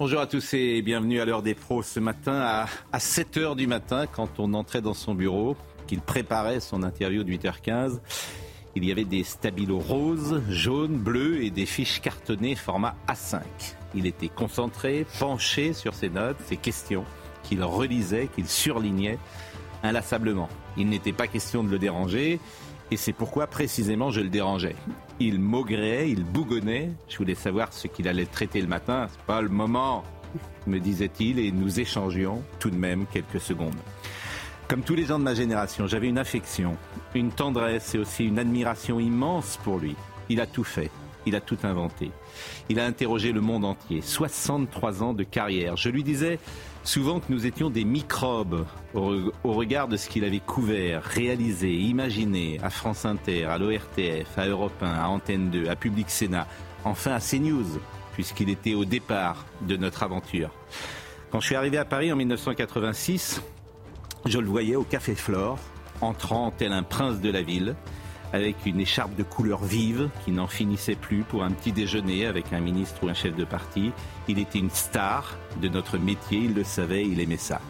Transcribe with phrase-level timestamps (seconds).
[0.00, 3.66] Bonjour à tous et bienvenue à l'heure des pros ce matin à, à 7h du
[3.66, 5.56] matin quand on entrait dans son bureau,
[5.88, 7.98] qu'il préparait son interview de 8h15.
[8.76, 13.40] Il y avait des stabilos roses, jaunes, bleus et des fiches cartonnées format A5.
[13.96, 17.04] Il était concentré, penché sur ses notes, ses questions,
[17.42, 19.18] qu'il relisait, qu'il surlignait
[19.82, 20.48] inlassablement.
[20.76, 22.38] Il n'était pas question de le déranger,
[22.90, 24.76] et c'est pourquoi précisément je le dérangeais.
[25.20, 29.42] Il maugréait, il bougonnait, je voulais savoir ce qu'il allait traiter le matin, c'est pas
[29.42, 30.04] le moment,
[30.66, 33.74] me disait-il, et nous échangions tout de même quelques secondes.
[34.68, 36.76] Comme tous les gens de ma génération, j'avais une affection,
[37.14, 39.96] une tendresse et aussi une admiration immense pour lui.
[40.28, 40.90] Il a tout fait,
[41.24, 42.10] il a tout inventé.
[42.68, 45.76] Il a interrogé le monde entier, 63 ans de carrière.
[45.76, 46.38] Je lui disais
[46.88, 52.58] souvent que nous étions des microbes au, regard de ce qu'il avait couvert, réalisé, imaginé
[52.62, 56.46] à France Inter, à l'ORTF, à Europe 1, à Antenne 2, à Public Sénat,
[56.86, 57.78] enfin à CNews,
[58.14, 60.50] puisqu'il était au départ de notre aventure.
[61.30, 63.42] Quand je suis arrivé à Paris en 1986,
[64.24, 65.58] je le voyais au Café Flore,
[66.00, 67.76] entrant tel un prince de la ville,
[68.32, 72.52] avec une écharpe de couleur vive qui n'en finissait plus pour un petit déjeuner avec
[72.52, 73.92] un ministre ou un chef de parti.
[74.28, 77.60] Il était une star de notre métier, il le savait, il aimait ça.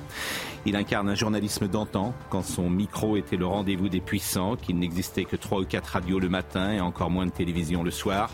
[0.67, 5.25] Il incarne un journalisme d'antan, quand son micro était le rendez-vous des puissants, qu'il n'existait
[5.25, 8.31] que trois ou quatre radios le matin et encore moins de télévision le soir.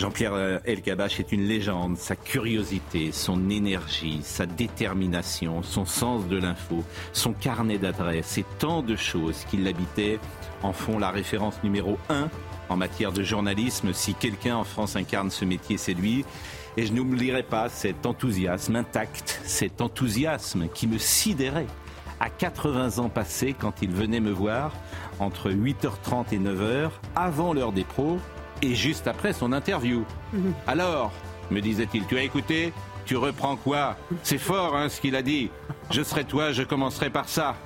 [0.00, 1.98] Jean-Pierre euh, Elkabach est une légende.
[1.98, 8.82] Sa curiosité, son énergie, sa détermination, son sens de l'info, son carnet d'adresses et tant
[8.82, 10.18] de choses qui l'habitaient
[10.62, 12.28] en font la référence numéro un
[12.68, 13.92] en matière de journalisme.
[13.92, 16.24] Si quelqu'un en France incarne ce métier, c'est lui.
[16.76, 21.66] Et je n'oublierai pas cet enthousiasme intact, cet enthousiasme qui me sidérait
[22.20, 24.72] à 80 ans passés quand il venait me voir
[25.18, 28.18] entre 8h30 et 9h, avant l'heure des pros,
[28.62, 30.04] et juste après son interview.
[30.32, 30.52] Mhm.
[30.66, 31.12] Alors,
[31.50, 32.72] me disait-il, tu as écouté
[33.10, 35.50] Tu reprends quoi C'est fort hein, ce qu'il a dit.
[35.90, 37.56] Je serai toi, je commencerai par ça.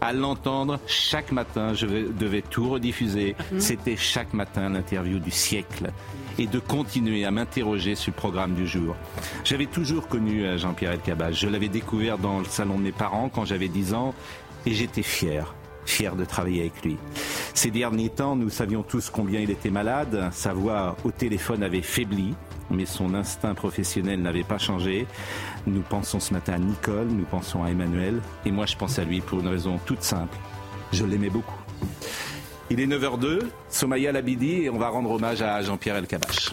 [0.00, 3.36] À l'entendre, chaque matin, je devais tout rediffuser.
[3.58, 5.90] C'était chaque matin l'interview du siècle.
[6.38, 8.96] Et de continuer à m'interroger sur le programme du jour.
[9.44, 11.34] J'avais toujours connu euh, Jean-Pierre Elkabbach.
[11.34, 14.14] Je l'avais découvert dans le salon de mes parents quand j'avais 10 ans.
[14.64, 16.96] Et j'étais fier fier de travailler avec lui.
[17.54, 20.30] Ces derniers temps, nous savions tous combien il était malade.
[20.32, 22.34] Sa voix au téléphone avait faibli,
[22.70, 25.06] mais son instinct professionnel n'avait pas changé.
[25.66, 29.04] Nous pensons ce matin à Nicole, nous pensons à Emmanuel, et moi je pense à
[29.04, 30.36] lui pour une raison toute simple.
[30.92, 31.60] Je l'aimais beaucoup.
[32.70, 36.52] Il est 9h02, Somaya Labidi, et on va rendre hommage à Jean-Pierre Elkabach.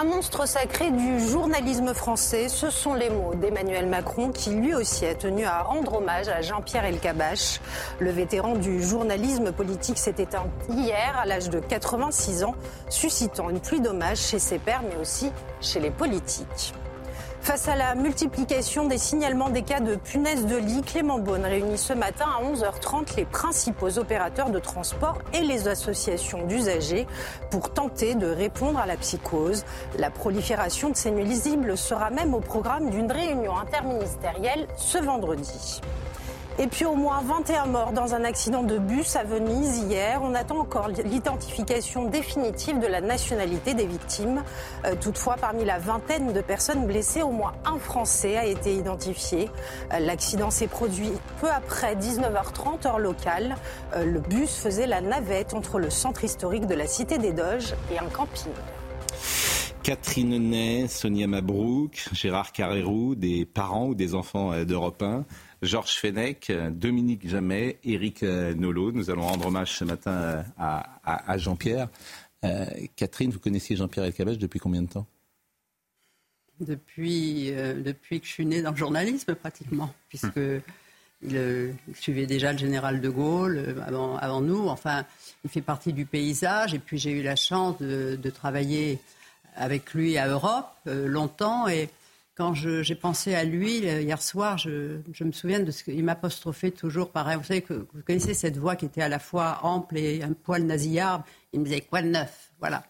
[0.00, 5.04] Un monstre sacré du journalisme français, ce sont les mots d'Emmanuel Macron qui lui aussi
[5.04, 7.60] a tenu à rendre hommage à Jean-Pierre Elkabbach.
[7.98, 12.54] Le vétéran du journalisme politique s'est éteint hier à l'âge de 86 ans,
[12.88, 15.30] suscitant une pluie d'hommages chez ses pairs mais aussi
[15.60, 16.72] chez les politiques.
[17.42, 21.78] Face à la multiplication des signalements des cas de punaises de lit, Clément Beaune réunit
[21.78, 27.06] ce matin à 11h30 les principaux opérateurs de transport et les associations d'usagers
[27.50, 29.64] pour tenter de répondre à la psychose.
[29.98, 35.80] La prolifération de ces nuisibles sera même au programme d'une réunion interministérielle ce vendredi.
[36.58, 40.20] Et puis au moins 21 morts dans un accident de bus à Venise hier.
[40.22, 44.42] On attend encore l'identification définitive de la nationalité des victimes.
[44.84, 49.48] Euh, toutefois, parmi la vingtaine de personnes blessées, au moins un Français a été identifié.
[49.92, 53.56] Euh, l'accident s'est produit peu après 19h30 heure locale.
[53.94, 57.74] Euh, le bus faisait la navette entre le centre historique de la Cité des Doges
[57.92, 58.52] et un camping.
[59.82, 65.24] Catherine Ney, Sonia Mabrouk, Gérard Carrérou, des parents ou des enfants d'Europe 1
[65.62, 68.92] Georges Fenech, Dominique Jamais, Éric euh, Nolot.
[68.92, 71.88] Nous allons rendre hommage ce matin euh, à, Jean-Pierre.
[72.44, 72.64] Euh,
[72.96, 75.06] Catherine, vous connaissiez Jean-Pierre Elkabbach depuis combien de temps?
[76.60, 80.40] Depuis, depuis que je suis née dans le journalisme, pratiquement, puisque
[81.22, 84.68] il, suivait déjà le général de Gaulle avant, avant, nous.
[84.68, 85.06] Enfin,
[85.42, 86.74] il fait partie du paysage.
[86.74, 88.98] Et puis, j'ai eu la chance de, travailler
[89.56, 91.66] avec lui à Europe longtemps.
[91.66, 91.88] Et
[92.34, 96.70] quand j'ai pensé à lui euh, hier soir, je, me souviens de ce qu'il m'apostrophait
[96.70, 97.36] toujours pareil.
[97.36, 100.32] Vous savez que vous connaissez cette voix qui était à la fois ample et un
[100.32, 101.22] poil nasillarde.
[101.52, 102.50] Il me disait quoi de neuf?
[102.58, 102.84] Voilà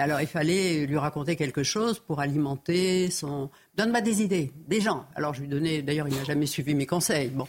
[0.00, 3.50] alors, il fallait lui raconter quelque chose pour alimenter son.
[3.78, 5.06] Donne-moi des idées, des gens.
[5.14, 5.82] Alors, je lui donnais.
[5.82, 7.28] D'ailleurs, il n'a jamais suivi mes conseils.
[7.28, 7.46] Bon.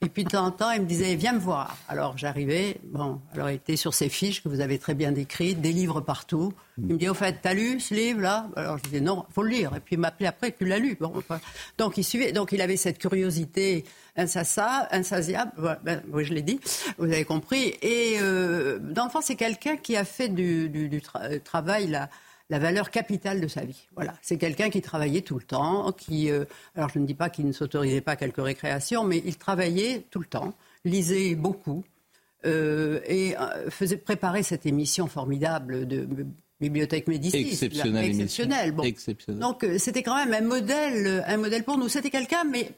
[0.00, 1.76] Et puis, de temps en temps, il me disait Viens me voir.
[1.88, 2.76] Alors, j'arrivais.
[2.84, 3.20] Bon.
[3.34, 6.52] Alors, il était sur ces fiches que vous avez très bien décrites, des livres partout.
[6.78, 8.46] Il me dit Au fait, t'as lu ce livre-là?
[8.54, 9.74] Alors, je disais Non, faut le lire.
[9.74, 10.96] Et puis, il m'appelait après Tu l'as lu.
[11.00, 11.12] Bon,
[11.78, 12.30] Donc, il suivait.
[12.30, 13.84] Donc, il avait cette curiosité
[14.16, 15.80] insatiable.
[15.82, 16.60] Ben, oui, je l'ai dit,
[16.98, 17.74] vous avez compris.
[17.82, 21.02] Et euh, dans le fond, c'est quelqu'un qui a fait du,
[21.42, 22.08] travail la,
[22.52, 23.88] la, valeur capitale de sa vie.
[23.94, 26.44] Voilà, c'est quelqu'un qui travaillait tout le temps, qui, euh,
[26.76, 30.20] alors je ne dis pas qu'il ne s'autorisait pas quelques récréations, mais il travaillait tout
[30.20, 30.54] le temps,
[30.84, 31.84] lisait beaucoup
[32.44, 33.36] et
[33.70, 36.26] faisait préparer cette émission formidable de
[36.62, 37.38] Bibliothèque Médicis.
[37.38, 38.04] Exceptionnelle.
[38.04, 38.72] Exceptionnelle.
[38.72, 38.84] Bon.
[39.28, 41.88] Donc c'était quand même un modèle, un modèle pour nous.
[41.88, 42.70] C'était quelqu'un, mais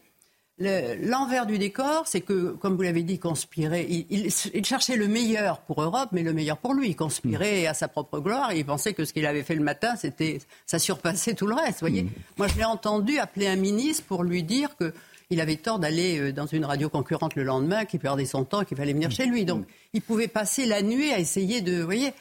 [0.58, 5.82] L'envers du décor, c'est que, comme vous l'avez dit, conspirer, il, cherchait le meilleur pour
[5.82, 6.90] Europe, mais le meilleur pour lui.
[6.90, 7.66] Il conspirait mm.
[7.66, 8.52] à sa propre gloire.
[8.52, 11.56] Et il pensait que ce qu'il avait fait le matin, c'était, ça surpassait tout le
[11.56, 11.80] reste.
[11.80, 12.04] Voyez.
[12.04, 12.10] Mm.
[12.38, 16.32] Moi, je l'ai entendu appeler un ministre pour lui dire qu'il avait tort d'aller euh,
[16.32, 19.12] dans une radio concurrente le lendemain, qu'il perdait son temps, qu'il fallait venir mm.
[19.12, 19.44] chez lui.
[19.44, 22.12] Donc, il pouvait passer la nuit à essayer de, vous voyez.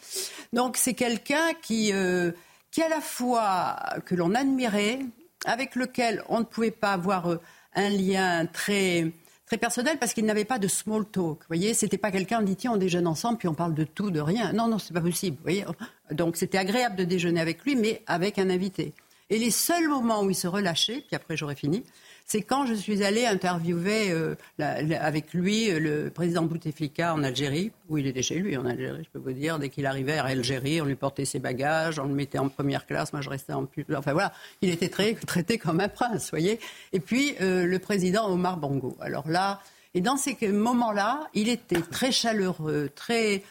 [0.53, 2.31] Donc, c'est quelqu'un qui, euh,
[2.71, 3.75] qui à la fois
[4.07, 5.01] que l'on admirait,
[5.45, 7.39] avec lequel on ne pouvait pas avoir euh,
[7.75, 9.11] un lien très
[9.45, 11.39] très personnel parce qu'il n'avait pas de small talk.
[11.39, 13.83] Vous voyez, c'était pas quelqu'un on dit tiens on déjeune ensemble puis on parle de
[13.83, 14.53] tout de rien.
[14.53, 15.37] Non non c'est pas possible.
[15.37, 15.65] Vous voyez,
[16.11, 18.93] donc c'était agréable de déjeuner avec lui mais avec un invité.
[19.29, 21.83] Et les seuls moments où il se relâchait, puis après j'aurais fini,
[22.25, 27.71] c'est quand je suis allée interviewer euh, avec lui euh, le président Bouteflika en Algérie,
[27.89, 29.59] où il était chez lui en Algérie, je peux vous dire.
[29.59, 32.85] Dès qu'il arrivait à Algérie, on lui portait ses bagages, on le mettait en première
[32.85, 33.85] classe, moi je restais en plus.
[33.95, 34.89] Enfin voilà, il était
[35.27, 36.59] traité comme un prince, voyez.
[36.93, 38.97] Et puis euh, le président Omar Bongo.
[39.01, 39.59] Alors là,
[39.93, 43.43] et dans ces moments-là, il était très chaleureux, très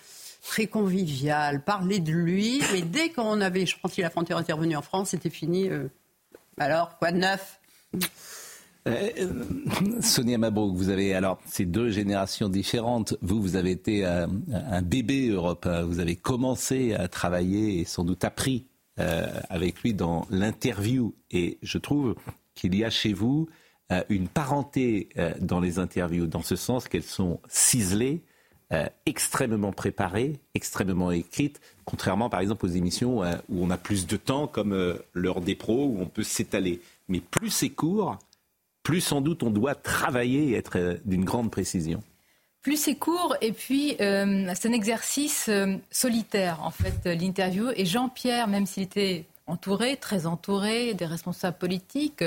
[0.43, 4.83] très convivial, parlait de lui, mais dès qu'on avait, je pense la frontière intervenue en
[4.83, 5.71] France, c'était fini.
[6.59, 7.61] alors, quoi de neuf?
[10.01, 13.17] Sonia Mabrouk, vous avez alors ces deux générations différentes.
[13.23, 15.67] Vous, vous avez été un, bébé Europe.
[15.67, 15.85] Hein.
[15.85, 18.67] Vous avez commencé à travailler et sans doute appris
[18.99, 21.15] euh, avec lui dans l'interview.
[21.31, 22.17] Et je trouve
[22.55, 23.49] qu'il y a chez vous
[23.93, 28.23] euh, une parenté dans les interviews, dans ce sens qu'elles sont ciselées,
[29.05, 34.47] extrêmement préparées, extrêmement écrites, contrairement par exemple aux émissions où on a plus de temps,
[34.47, 36.81] comme l'heure des pros, où on peut s'étaler.
[37.07, 38.17] Mais plus c'est court,
[38.83, 42.03] plus sans doute on doit travailler et être euh, d'une grande précision.
[42.63, 47.85] Plus c'est court et puis euh, c'est un exercice euh, solitaire en fait l'interview et
[47.85, 52.25] Jean-Pierre même s'il était entouré, très entouré des responsables politiques,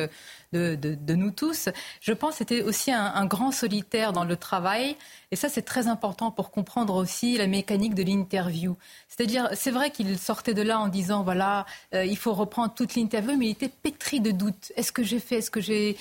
[0.51, 1.69] de, nous tous.
[2.01, 4.97] Je pense que c'était aussi un, grand solitaire dans le travail.
[5.31, 8.75] Et ça, c'est très important pour comprendre aussi la mécanique de l'interview.
[9.07, 13.37] C'est-à-dire, c'est vrai qu'il sortait de là en disant, voilà, il faut reprendre toute l'interview,
[13.37, 14.73] mais il était pétri de doutes.
[14.75, 15.97] Est-ce que j'ai fait, est-ce que j'ai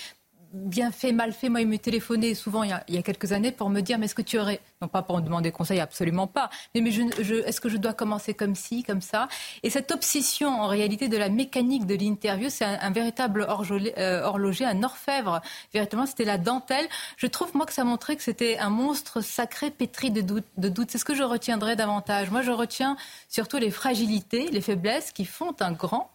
[0.55, 1.49] bien fait, mal fait.
[1.49, 4.15] Moi, il me téléphonait souvent il y, a, quelques années pour me dire, mais est-ce
[4.15, 7.69] que tu aurais, non pas pour me demander conseil, absolument pas, mais, mais est-ce que
[7.69, 9.29] je dois commencer comme ci, comme ça?
[9.63, 14.65] Et cette obsession, en réalité, de la mécanique de l'interview, c'est un, véritable euh, horloger,
[14.65, 15.43] un orfèvre.
[15.73, 16.87] Véritablement, c'était la dentelle.
[17.17, 20.45] Je trouve, moi, que ça montrait que c'était un monstre sacré pétri de doutes.
[20.57, 20.73] De.
[20.89, 22.31] C'est ce que je retiendrai davantage.
[22.31, 22.97] Moi, je retiens
[23.29, 26.11] surtout les fragilités, les faiblesses qui font un grand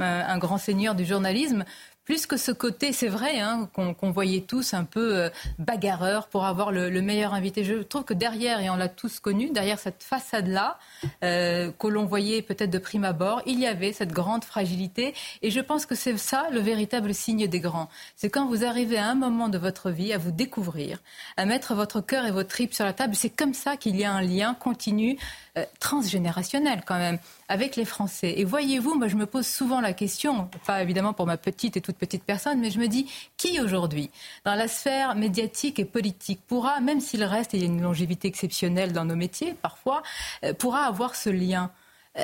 [0.00, 1.64] euh, un grand seigneur du journalisme,
[2.08, 6.46] plus que ce côté, c'est vrai, hein, qu'on voyait tous un peu euh, bagarreur pour
[6.46, 7.64] avoir le, meilleur invité.
[7.64, 10.78] Je trouve que derrière, et on l'a tous connu, derrière cette façade-là,
[11.22, 15.12] euh, que l'on voyait peut-être de prime abord, il y avait cette grande fragilité.
[15.42, 17.90] Et je pense que c'est ça le véritable signe des grands.
[18.16, 21.00] C'est quand vous arrivez à un moment de votre vie à vous découvrir,
[21.36, 23.16] à mettre votre cœur et votre tripes sur la table.
[23.16, 25.18] C'est comme ça qu'il y a un lien continu,
[25.58, 28.34] euh, transgénérationnel quand même avec les Français.
[28.36, 31.80] Et voyez-vous, moi je me pose souvent la question, pas évidemment pour ma petite et
[31.80, 34.10] toute petite personne, mais je me dis, qui aujourd'hui,
[34.44, 38.28] dans la sphère médiatique et politique, pourra, même s'il reste, il y a une longévité
[38.28, 40.02] exceptionnelle dans nos métiers parfois,
[40.44, 41.70] euh, pourra avoir ce lien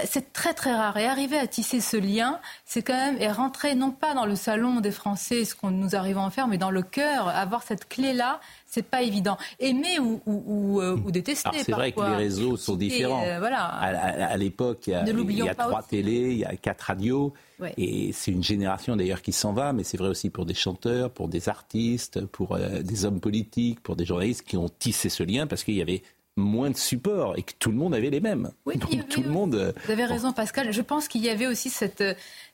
[0.04, 0.96] c'est très très rare.
[0.96, 4.36] Et arriver à tisser ce lien, c'est quand même et rentrer non pas dans le
[4.36, 7.62] salon des Français, ce qu'on nous arrive à en faire, mais dans le cœur, avoir
[7.62, 9.38] cette clé-là, c'est pas évident.
[9.60, 11.58] Aimer ou, ou, euh, ou, détester.
[11.62, 13.22] C'est vrai que les réseaux sont différents.
[13.24, 13.64] Euh, voilà.
[13.66, 17.32] À, l'époque, il y a, trois télés, il y a quatre radios.
[17.76, 21.10] Et c'est une génération d'ailleurs qui s'en va, mais c'est vrai aussi pour des chanteurs,
[21.10, 25.46] pour des artistes, pour des hommes politiques, pour des journalistes qui ont tissé ce lien
[25.46, 26.02] parce qu'il y avait
[26.36, 28.50] moins de support et que tout le monde avait les mêmes.
[28.66, 29.54] Oui, Donc, tout le monde.
[29.54, 30.72] Euh, vous avez raison, Pascal.
[30.72, 32.02] Je pense qu'il y avait aussi cette,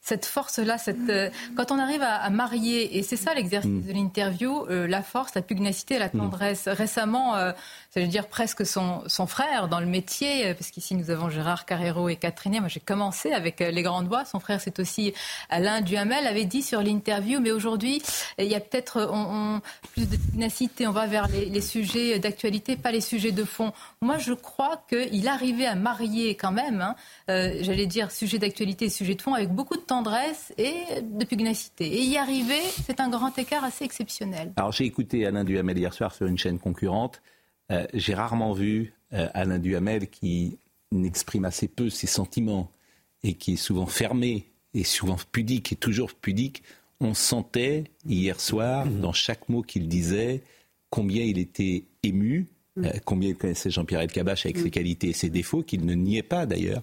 [0.02, 3.86] cette force-là, cette, euh, quand on arrive à, marier, et c'est ça l'exercice mm.
[3.86, 6.18] de l'interview, euh, la force, la pugnacité la mm.
[6.18, 6.68] tendresse.
[6.68, 11.28] Récemment, ça veut dire presque son, son frère dans le métier, parce qu'ici nous avons
[11.28, 12.58] Gérard Carrero et Catherine.
[12.60, 14.24] Moi j'ai commencé avec les grandes voix.
[14.24, 15.12] Son frère c'est aussi
[15.48, 18.02] Alain Duhamel, avait dit sur l'interview, mais aujourd'hui
[18.38, 19.60] il y a peut-être on,
[19.92, 23.72] plus de pugnacité, on va vers les, les sujets d'actualité, pas les sujets de fond.
[24.00, 26.94] Moi je crois qu'il arrivait à marier quand même, hein,
[27.60, 31.84] j'allais dire sujet d'actualité et sujet de fond, avec beaucoup de tendresse et de pugnacité.
[31.84, 34.52] Et y arriver, c'est un grand écart assez exceptionnel.
[34.54, 37.20] Alors j'ai écouté Alain Duhamel hier soir sur une chaîne concurrente.
[37.72, 40.58] Euh, j'ai rarement vu euh, Alain Duhamel qui
[40.92, 42.70] n'exprime assez peu ses sentiments
[43.24, 46.62] et qui est souvent fermé et souvent pudique et toujours pudique.
[47.00, 49.00] On sentait hier soir, mmh.
[49.00, 50.42] dans chaque mot qu'il disait,
[50.90, 52.84] combien il était ému, mmh.
[52.84, 54.62] euh, combien il connaissait Jean-Pierre Elkabach avec mmh.
[54.62, 56.82] ses qualités et ses défauts, qu'il ne niait pas d'ailleurs.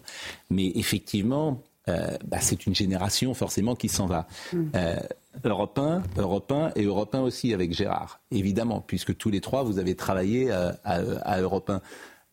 [0.50, 4.28] Mais effectivement, euh, bah, c'est une génération forcément qui s'en va.
[4.54, 4.64] Mm.
[4.76, 4.96] Euh,
[5.44, 9.64] Europe 1, Europe 1 et Europe 1 aussi avec Gérard, évidemment, puisque tous les trois,
[9.64, 11.82] vous avez travaillé euh, à, à, Europe 1.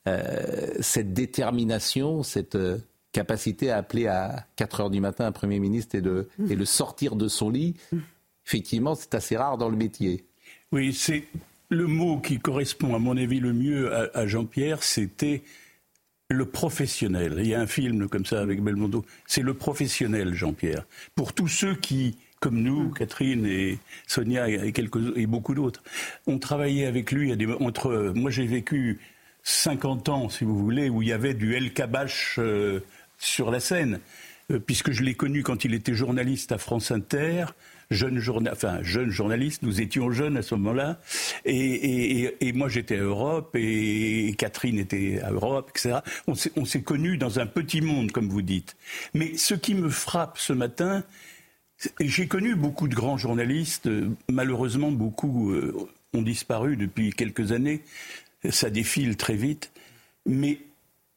[0.07, 2.59] Euh, cette détermination, cette
[3.13, 6.51] capacité à appeler à 4 heures du matin un Premier ministre et, de, mm.
[6.51, 7.99] et le sortir de son lit, mm.
[8.47, 10.25] effectivement, c'est assez rare dans le métier.
[10.73, 11.25] Oui, c'est
[11.69, 15.43] le mot qui correspond à mon avis le mieux à, à Jean-Pierre, c'était
[16.31, 17.35] le professionnel.
[17.39, 19.05] Il y a un film comme ça avec Belmondo.
[19.27, 20.87] C'est le professionnel, Jean-Pierre.
[21.15, 25.83] Pour tous ceux qui, comme nous, Catherine et Sonia et, quelques, et beaucoup d'autres,
[26.27, 27.33] ont travaillé avec lui.
[27.61, 29.01] entre, moi, j'ai vécu
[29.43, 32.81] 50 ans, si vous voulez, où il y avait du El Kabash euh,
[33.19, 34.01] sur la scène,
[34.51, 37.47] euh, puisque je l'ai connu quand il était journaliste à France Inter
[37.91, 41.01] jeune, enfin, jeune journaliste, nous étions jeunes à ce moment-là,
[41.45, 45.99] et, moi j'étais à Europe, et Catherine était à Europe, etc.
[46.27, 48.77] On s'est connus dans un petit monde, comme vous dites.
[49.13, 51.05] Mais ce qui me frappe ce matin,
[52.01, 53.89] j'ai connu beaucoup de grands journalistes,
[54.29, 57.83] malheureusement beaucoup euh, ont disparu depuis quelques années,
[58.51, 59.73] ça défile très vite,
[60.27, 60.59] mais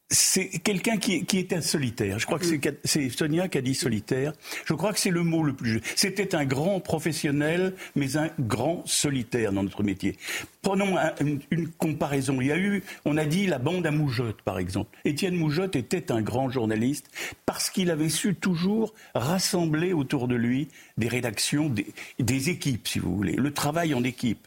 [0.09, 2.17] c'est quelqu'un qui, qui était solitaire.
[2.17, 2.45] Je crois que
[2.85, 4.31] c'est Sonia qui a dit solitaire.
[4.65, 5.85] Je crois que c'est le mot le plus juste.
[5.97, 10.15] C'était un grand professionnel, mais un grand solitaire dans notre métier.
[10.61, 10.95] Prenons
[11.51, 12.39] une, comparaison.
[12.39, 14.97] Il y a eu, on a dit la bande à Moujotte, par exemple.
[15.03, 17.07] Étienne Moujotte était un grand journaliste
[17.45, 21.87] parce qu'il avait su toujours rassembler autour de lui des rédactions, des,
[22.19, 24.46] des équipes, si vous voulez, le travail en équipe.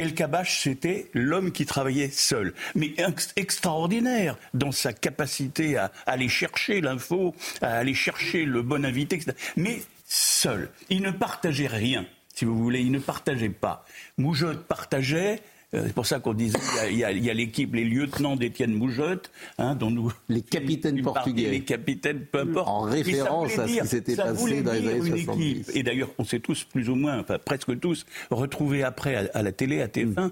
[0.00, 2.94] El Kabash, c'était l'homme qui travaillait seul, mais
[3.36, 9.36] extraordinaire dans sa capacité à aller chercher l'info, à aller chercher le bon invité, etc.
[9.56, 10.70] Mais seul.
[10.88, 13.84] Il ne partageait rien, si vous voulez, il ne partageait pas.
[14.16, 15.42] Moujotte partageait,
[15.72, 16.58] c'est pour ça qu'on disait
[16.90, 21.62] il y a, l'équipe, les lieutenants d'Étienne Moujotte, hein, dont nous les capitaines portugais, les
[21.62, 22.68] capitaines, peu importe.
[22.68, 25.70] En référence à ce qui s'était passé dans les années 70.
[25.74, 29.42] et d'ailleurs, on s'est tous plus ou moins, enfin presque tous, retrouvés après à, à
[29.42, 30.30] la télé, à TF1.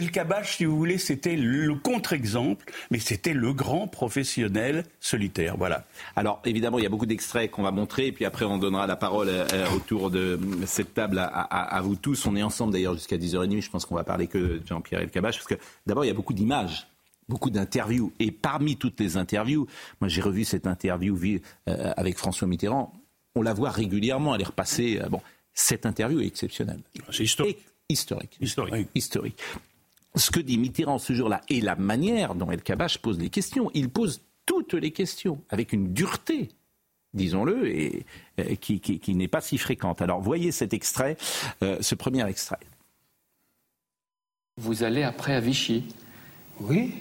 [0.00, 5.58] El Kabash, si vous voulez, c'était le contre-exemple, mais c'était le grand professionnel solitaire.
[5.58, 5.84] Voilà.
[6.16, 8.86] Alors, évidemment, il y a beaucoup d'extraits qu'on va montrer, et puis après, on donnera
[8.86, 9.44] la parole euh,
[9.76, 12.24] autour de cette table à, vous tous.
[12.24, 13.60] On est ensemble d'ailleurs jusqu'à 10h30.
[13.60, 16.10] Je pense qu'on va parler que de Jean-Pierre El Kabash, parce que d'abord, il y
[16.10, 16.86] a beaucoup d'images
[17.28, 18.12] beaucoup d'interviews.
[18.18, 19.68] Et parmi toutes les interviews,
[20.00, 21.16] moi j'ai revu cette interview
[21.68, 22.92] euh, avec François Mitterrand,
[23.36, 24.98] on la voit régulièrement, elle est repassée.
[25.00, 25.20] Euh, bon,
[25.54, 26.80] cette interview est exceptionnelle.
[27.12, 27.58] C'est historique.
[27.88, 28.36] historique.
[28.40, 28.88] Historique.
[28.96, 29.40] Historique
[30.14, 33.70] ce que dit Mitterrand ce jour-là et la manière dont El Kabash pose les questions.
[33.74, 36.48] Il pose toutes les questions avec une dureté,
[37.14, 38.04] disons-le, et,
[38.56, 40.02] qui, n'est pas si fréquente.
[40.02, 41.16] Alors voyez cet extrait,
[41.62, 42.58] euh, ce premier extrait.
[44.56, 45.84] Vous allez après à Vichy
[46.60, 46.92] Oui.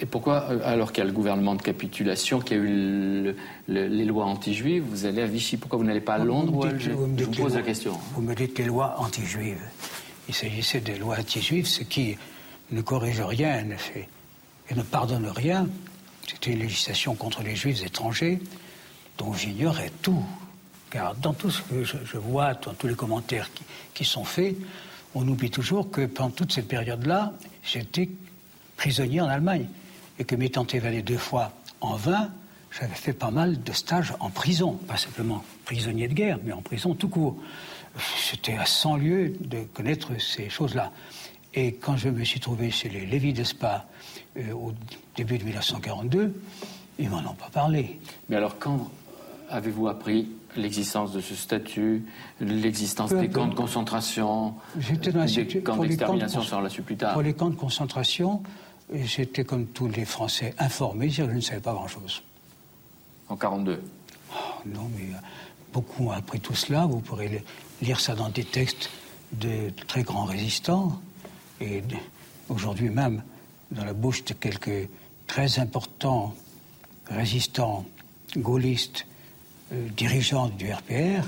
[0.00, 3.34] Et pourquoi, euh, alors qu'il y a le gouvernement de capitulation, qu'il y a eu
[3.68, 5.56] les lois anti-juives, vous allez à Vichy?
[5.56, 6.96] Pourquoi vous n'allez pas à Londres ou à Alger?
[7.16, 7.92] Je vous pose la question.
[8.14, 9.60] Vous me dites les lois anti-juives.
[10.28, 12.16] Il s'agissait des lois anti-juives, ce qui
[12.70, 13.74] ne corrige rien ne
[14.70, 15.68] et ne pardonne rien.
[16.26, 18.40] C'était une législation contre les juifs étrangers
[19.18, 20.24] dont j'ignorais tout.
[20.90, 23.50] Car dans tout ce que je, vois, dans tous les commentaires
[23.92, 24.56] qui, sont faits,
[25.14, 28.08] on oublie toujours que pendant toute cette période-là, j'étais
[28.76, 29.66] prisonnier en Allemagne.
[30.18, 32.30] Et que m'étant évadé deux fois en vain,
[32.70, 34.74] j'avais fait pas mal de stages en prison.
[34.86, 37.36] Pas simplement prisonnier de guerre, mais en prison tout court.
[38.16, 40.92] C'était à 100 lieues de connaître ces choses-là.
[41.54, 43.86] Et quand je me suis trouvé chez les Lévis d'Espa
[44.36, 44.72] euh, au
[45.16, 46.34] début de 1942,
[46.98, 48.00] ils m'en ont pas parlé.
[48.28, 48.90] Mais alors, quand
[49.48, 52.04] avez-vous appris l'existence de ce statut,
[52.40, 56.96] l'existence des camps de concentration, J'étais dans des camps d'extermination, ça on l'a su plus
[56.96, 58.42] tard Pour les camps de concentration,
[58.92, 62.22] J'étais comme tous les Français informés, je ne savais pas grand-chose.
[63.28, 63.82] En 42
[64.66, 65.18] Non, mais euh,
[65.72, 66.86] beaucoup ont appris tout cela.
[66.86, 67.42] Vous pourrez
[67.80, 68.90] lire ça dans des textes
[69.32, 71.00] de très grands résistants.
[71.64, 71.82] Et
[72.48, 73.22] aujourd'hui même,
[73.70, 74.88] dans la bouche de quelques
[75.26, 76.34] très importants
[77.06, 77.86] résistants
[78.36, 79.06] gaullistes,
[79.72, 81.24] euh, dirigeants du RPR,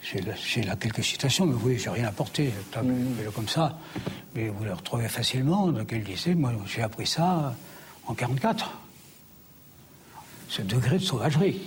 [0.00, 3.30] j'ai là, quelques citations, mais oui, j'ai rien apporté, mmh.
[3.34, 3.78] comme ça.
[4.34, 7.56] Mais vous les retrouvez facilement, donc il disait, moi j'ai appris ça
[8.06, 8.70] en 44.
[10.50, 11.60] Ce degré de sauvagerie,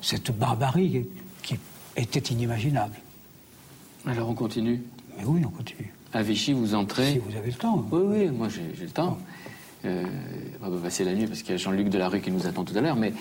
[0.00, 1.04] cette barbarie
[1.42, 1.58] qui
[1.96, 2.96] était inimaginable.
[4.06, 4.82] Alors on continue?
[5.18, 5.92] Mais oui, on continue.
[6.12, 7.12] À Vichy, vous entrez.
[7.12, 7.86] Si vous avez le temps.
[7.90, 9.18] Oui, oui, moi j'ai le temps.
[9.84, 10.02] Euh,
[10.62, 12.76] on va passer la nuit parce qu'il y a Jean-Luc Delarue qui nous attend tout
[12.76, 13.12] à l'heure, mais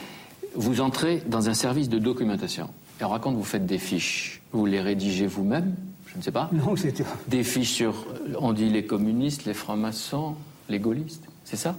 [0.56, 2.70] vous entrez dans un service de documentation.
[3.00, 4.42] Et on raconte, vous faites des fiches.
[4.52, 5.76] Vous les rédigez vous-même
[6.08, 6.50] Je ne sais pas.
[6.54, 7.04] Non, c'était.
[7.28, 8.06] Des fiches sur,
[8.40, 10.36] on dit les communistes, les francs-maçons,
[10.70, 11.26] les gaullistes.
[11.44, 11.76] C'est ça?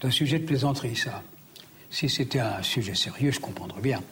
[0.00, 1.22] C'est un sujet de plaisanterie, ça.
[1.90, 4.02] Si c'était un sujet sérieux, je comprendrais bien.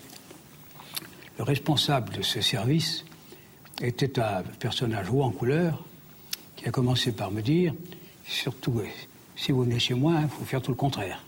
[1.38, 3.04] Le responsable de ce service
[3.80, 5.84] était un personnage haut en couleur
[6.56, 7.74] qui a commencé par me dire
[8.26, 8.82] surtout,
[9.36, 11.22] si vous venez chez moi, il faut faire tout le contraire.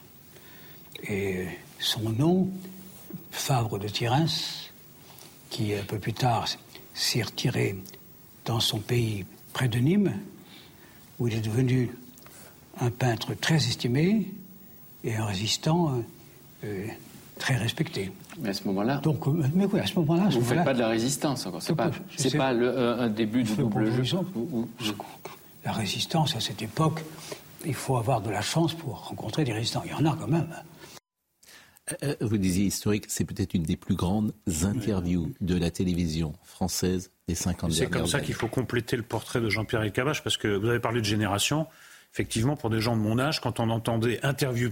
[1.02, 1.46] Et
[1.78, 2.48] son nom,
[3.30, 4.72] Fabre de Thérens,
[5.50, 6.46] qui un peu plus tard
[6.94, 7.76] s'est retiré
[8.44, 10.14] dans son pays près de Nîmes,
[11.18, 11.90] où il est devenu
[12.80, 14.26] un peintre très estimé
[15.04, 16.02] et un résistant
[16.64, 16.86] euh,
[17.38, 18.12] très respecté.
[18.40, 18.98] Mais à ce moment-là.
[18.98, 20.28] Donc, euh, mais oui, à ce moment-là.
[20.30, 21.62] Vous ne faites pas de la résistance encore.
[21.62, 24.18] C'est pas, c'est pas euh, un début du double jeu.
[25.64, 27.00] La résistance à cette époque,
[27.64, 29.82] il faut avoir de la chance pour rencontrer des résistants.
[29.84, 30.48] Il y en a quand même.
[32.02, 37.10] Euh, vous disiez historique, c'est peut-être une des plus grandes interviews de la télévision française
[37.28, 40.48] des 50 C'est comme ça qu'il faut compléter le portrait de Jean-Pierre Elkabbach, parce que
[40.48, 41.66] vous avez parlé de génération.
[42.12, 44.70] Effectivement, pour des gens de mon âge, quand on entendait interview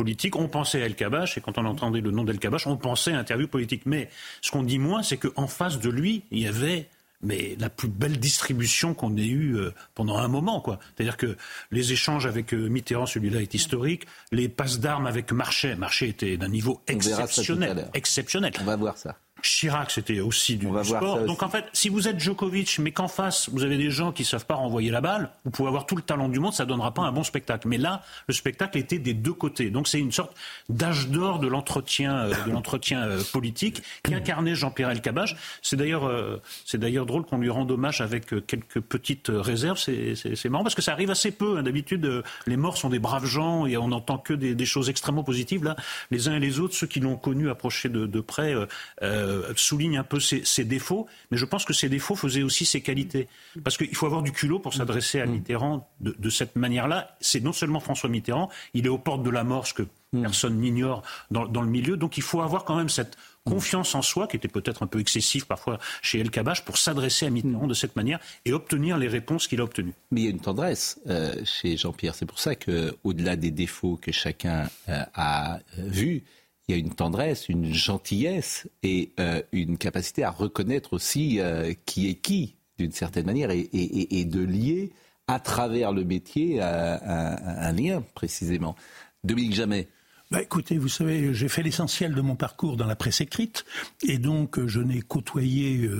[0.00, 2.78] politique, on pensait à El Kabash, et quand on entendait le nom d'El Kabash, on
[2.78, 3.82] pensait à interview politique.
[3.84, 4.08] Mais
[4.40, 6.88] ce qu'on dit moins, c'est qu'en face de lui, il y avait
[7.22, 10.78] mais la plus belle distribution qu'on ait eue euh, pendant un moment, quoi.
[10.96, 11.36] C'est-à-dire que
[11.70, 14.06] les échanges avec euh, Mitterrand, celui-là est historique.
[14.32, 18.54] Les passes d'armes avec Marchais, Marchais était d'un niveau exceptionnel, exceptionnel.
[18.58, 19.18] On va voir ça.
[19.42, 21.24] Chirac, c'était aussi du, sport.
[21.24, 24.22] Donc en fait, si vous êtes Djokovic, mais qu'en face, vous avez des gens qui
[24.22, 26.64] ne savent pas renvoyer la balle, vous pouvez avoir tout le talent du monde, ça
[26.64, 27.68] ne donnera pas un bon spectacle.
[27.68, 29.70] Mais là, le spectacle était des deux côtés.
[29.70, 30.36] Donc c'est une sorte
[30.68, 35.36] d'âge d'or de l'entretien euh, de l'entretien euh, politique qui incarnait Jean-Pierre Elkabbach.
[35.62, 39.78] C'est d'ailleurs euh, c'est d'ailleurs drôle qu'on lui rende hommage avec quelques petites réserves.
[39.78, 41.58] C'est marrant parce que ça arrive assez peu.
[41.58, 41.62] Hein.
[41.62, 45.64] D'habitude, les morts sont des braves gens et on n'entend que des, choses extrêmement positives.
[45.64, 45.74] Là,
[46.10, 48.54] les uns et les autres, ceux qui l'ont connu approché de, de près.
[49.02, 52.80] Euh, souligne un peu ses, défauts, mais je pense que ses défauts faisaient aussi ses
[52.80, 53.28] qualités.
[53.64, 55.30] Parce qu'il faut avoir du culot pour s'adresser à mm.
[55.30, 57.16] Mitterrand de, cette manière-là.
[57.20, 60.22] C'est non seulement François Mitterrand, il est aux portes de la mort, ce que mm.
[60.22, 61.96] personne n'ignore dans, le milieu.
[61.96, 65.00] Donc il faut avoir quand même cette confiance en soi, qui était peut-être un peu
[65.00, 69.08] excessive parfois chez El Kabash, pour s'adresser à Mitterrand de cette manière et obtenir les
[69.08, 69.94] réponses qu'il a obtenues.
[70.10, 72.14] Mais il y a une tendresse euh, chez Jean-Pierre.
[72.14, 76.22] C'est pour ça qu'au-delà des défauts que chacun euh, a vus,
[76.70, 81.74] il y a une tendresse, une gentillesse et euh, une capacité à reconnaître aussi euh,
[81.84, 84.92] qui est qui, d'une certaine manière, et, de lier
[85.26, 88.76] à travers le métier euh, un, lien, précisément.
[89.24, 89.88] Dominique Jamais.
[90.30, 93.64] Bah écoutez, vous savez, j'ai fait l'essentiel de mon parcours dans la presse écrite,
[94.04, 95.90] et donc je n'ai côtoyé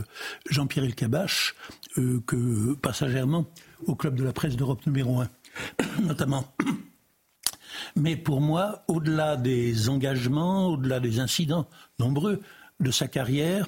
[0.49, 1.57] Jean-Pierre Elkabach
[1.97, 3.47] que passagèrement
[3.87, 5.29] au club de la presse d'Europe numéro 1,
[6.05, 6.47] notamment
[7.97, 12.41] mais pour moi, au-delà des engagements, au-delà des incidents nombreux
[12.81, 13.67] de sa carrière,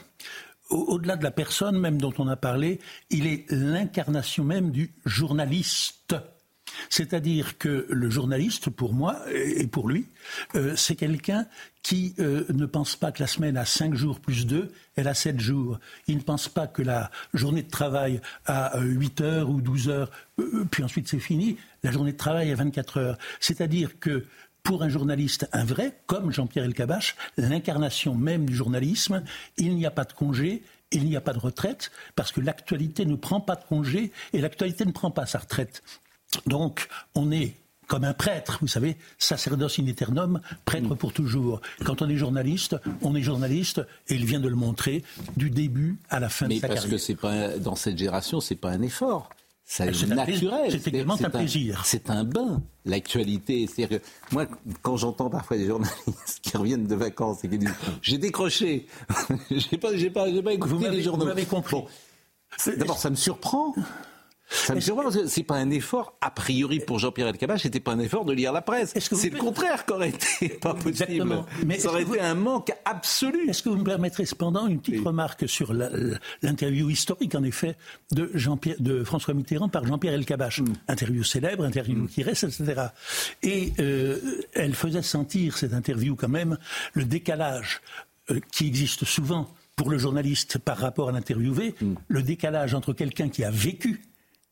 [0.71, 6.15] au-delà de la personne même dont on a parlé, il est l'incarnation même du journaliste.
[6.91, 10.07] C'est-à-dire que le journaliste, pour moi et pour lui,
[10.55, 11.47] euh, c'est quelqu'un
[11.83, 15.15] qui euh, ne pense pas que la semaine a 5 jours plus 2, elle a
[15.15, 15.81] 7 jours.
[16.07, 19.89] Il ne pense pas que la journée de travail a 8 euh, heures ou 12
[19.89, 20.11] heures,
[20.71, 23.19] puis ensuite c'est fini la journée de travail à 24 heures.
[23.41, 24.25] C'est-à-dire que
[24.63, 29.25] pour un journaliste, un vrai, comme Jean-Pierre Elkabach, l'incarnation même du journalisme,
[29.57, 33.05] il n'y a pas de congé, il n'y a pas de retraite, parce que l'actualité
[33.05, 35.83] ne prend pas de congé et l'actualité ne prend pas sa retraite.
[36.47, 37.55] Donc, on est
[37.89, 41.61] comme un prêtre, vous savez, sacerdoce in aeternum, prêtre pour toujours.
[41.85, 45.05] Quand on est journaliste, on est journaliste, et il vient de le montrer,
[45.37, 46.85] du début à la fin de sa carrière.
[46.85, 49.29] Mais parce que pas, dans cette génération, c'est pas un effort.
[49.65, 50.71] C'est naturel.
[50.71, 51.83] C'est également un, plaisir.
[51.85, 53.67] C'est un bain, l'actualité.
[53.67, 54.47] C'est-à-dire que moi,
[54.83, 58.87] quand j'entends parfois des journalistes qui reviennent de vacances et qui disent J'ai décroché,
[59.51, 61.25] j'ai pas, pas, pas écouté les journaux.
[61.25, 61.77] Vous m'avez compris.
[62.77, 63.75] D'abord, ça me surprend.
[64.53, 67.81] Ça me surprend parce que c'est pas un effort, a priori pour Jean-Pierre Elkabbach, c'était
[67.81, 68.93] pas un effort de lire la presse.
[68.97, 71.45] C'est le contraire qui aurait été pas possible.
[71.67, 73.49] Mais ça aurait été un manque absolu.
[73.49, 75.73] Est-ce que vous me permettrez cependant une petite remarque sur
[76.43, 77.77] l'interview historique, en effet,
[78.13, 80.73] de, Jean de François Mitterrand par Jean-Pierre Elkabbach mm.
[80.89, 82.09] Interview célèbre, interview mm.
[82.09, 82.89] qui reste, etc.
[83.43, 84.19] Et euh,
[84.53, 86.59] elle faisait sentir, cette interview quand même,
[86.93, 87.81] le décalage
[88.31, 91.95] euh, qui existe souvent pour le journaliste par rapport à l'interviewé, mm.
[92.09, 94.03] le décalage entre quelqu'un qui a vécu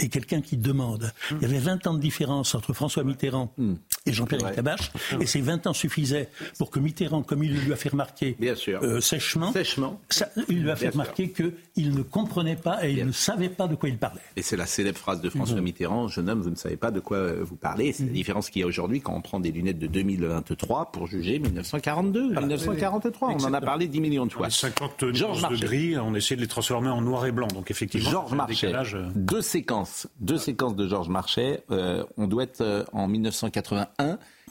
[0.00, 1.12] et quelqu'un qui demande.
[1.30, 3.74] Il y avait 20 ans de différence entre François Mitterrand hmm.
[4.10, 7.76] Et Jean-Pierre Elkabbach, et ces 20 ans suffisaient pour que Mitterrand, comme il lui a
[7.76, 10.00] fait remarquer euh, sèchement, sèchement.
[10.48, 13.74] il lui a fait remarquer qu'il ne comprenait pas et il ne savait pas de
[13.74, 14.20] quoi il parlait.
[14.36, 15.64] Et c'est la célèbre phrase de François hmm.
[15.64, 17.92] Mitterrand, jeune homme, vous ne savez pas de quoi euh, vous parlez.
[17.92, 18.14] C'est la hmm.
[18.14, 22.34] différence qu'il y a aujourd'hui quand on prend des lunettes de 2023 pour juger 1942,
[22.40, 23.30] 1943.
[23.30, 24.50] On en a parlé 10 millions de fois.
[24.50, 27.48] 50 Georges de gris, on essaie de les transformer en noir et blanc.
[27.48, 31.62] Donc effectivement, Georges Marchais, euh, deux séquences deux séquences de Georges Marchais.
[31.70, 33.99] Euh, on doit être euh, en 1981,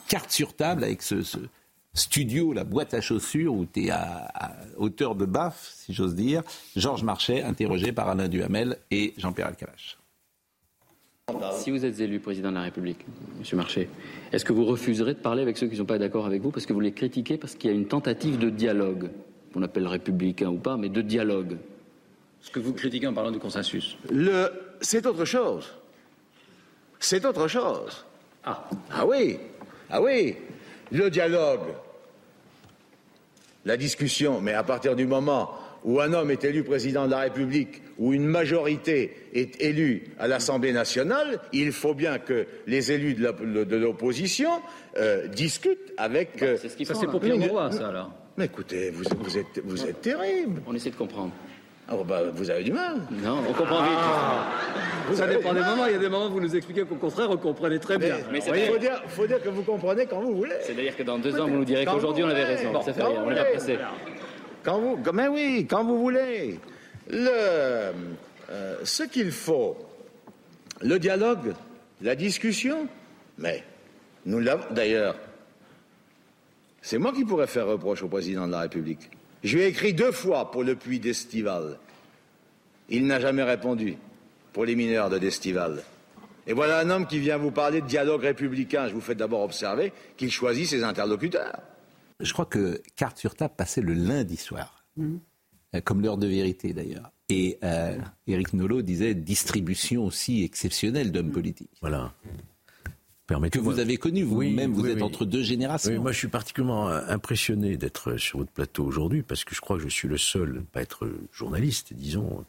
[0.08, 1.24] carte sur table avec ce,
[1.94, 6.44] studio, la boîte à chaussures, où tu es à, hauteur de baffe, si j'ose dire.
[6.76, 9.98] Georges Marchais, interrogé par Alain Duhamel et Jean-Pierre Alcalache.
[11.54, 13.06] Si vous êtes élu président de la République,
[13.40, 13.58] M.
[13.58, 13.88] Marchais,
[14.32, 16.50] est-ce que vous refuserez de parler avec ceux qui ne sont pas d'accord avec vous
[16.50, 19.12] parce que vous les critiquez parce qu'il y a une tentative de dialogue,
[19.54, 21.58] on appelle républicain ou pas, mais de dialogue?
[22.42, 23.98] Ce que vous critiquez en parlant de consensus.
[24.10, 24.50] Le
[24.82, 25.72] c'est autre chose.
[27.00, 28.06] C'est autre chose.
[28.46, 28.70] Ah.
[28.92, 29.38] ah oui,
[29.90, 30.36] ah oui.
[30.92, 31.74] Le dialogue,
[33.66, 35.52] la discussion, mais à partir du moment
[35.84, 40.28] où un homme est élu président de la République, où une majorité est élue à
[40.28, 44.50] l'Assemblée nationale, il faut bien que les élus de l'opposition
[44.98, 46.40] euh, discutent avec.
[46.40, 46.94] Bah, c'est ce qu'ils font.
[46.94, 48.12] Ça, c'est pour Pierre ça, alors.
[48.38, 49.04] Mais écoutez, vous,
[49.38, 50.62] êtes, vous êtes terrible.
[50.66, 51.32] On essaie de comprendre.
[51.92, 52.98] Oh bah, vous avez du mal.
[53.12, 53.98] Non, on comprend vite.
[53.98, 54.46] Ah.
[55.14, 55.88] ça dépend des moments.
[55.88, 58.18] Il y a des moments où vous nous expliquez qu'au contraire, vous comprenez très bien.
[58.32, 60.56] Mais, il faut dire, faut dire, que vous comprenez quand vous voulez.
[60.62, 62.82] C'est-à-dire que dans deux ans, vous nous direz qu'aujourd'hui, on avait raison.
[62.82, 63.78] ça fait rien, on n'est pas pressé.
[64.64, 66.60] Quand vous, mais oui, quand vous voulez.
[67.12, 67.92] Le,
[68.52, 69.76] euh, ce qu'il faut,
[70.82, 71.54] le dialogue,
[72.02, 72.88] la discussion,
[73.40, 73.64] mais
[74.26, 75.16] nous l'avons d'ailleurs.
[76.82, 79.10] C'est moi qui pourrais faire reproche au président de la République.
[79.44, 81.78] Je lui ai écrit deux fois pour le puits d'Estival.
[82.90, 83.98] Il n'a jamais répondu
[84.54, 85.84] pour les mineurs de d'Estival.
[86.48, 88.88] Et voilà un homme qui vient vous parler de dialogue républicain.
[88.88, 91.60] Je vous fais d'abord observer qu'il choisit ses interlocuteurs.
[92.20, 95.18] Je crois que Carte sur table passait le lundi soir, mmh.
[95.76, 97.12] euh, comme l'heure de vérité d'ailleurs.
[97.30, 97.96] Et euh,
[98.28, 101.78] Éric Nolot disait distribution aussi exceptionnelle d'hommes politiques.
[101.82, 102.14] Voilà
[103.52, 106.02] que vous avez connu vous-même, vous êtes entre deux générations.
[106.02, 109.78] moi, je suis particulièrement euh, impressionné d'être sur votre plateau aujourd'hui parce que je crois
[109.78, 112.46] que je suis le seul à ne pas être journaliste, disons.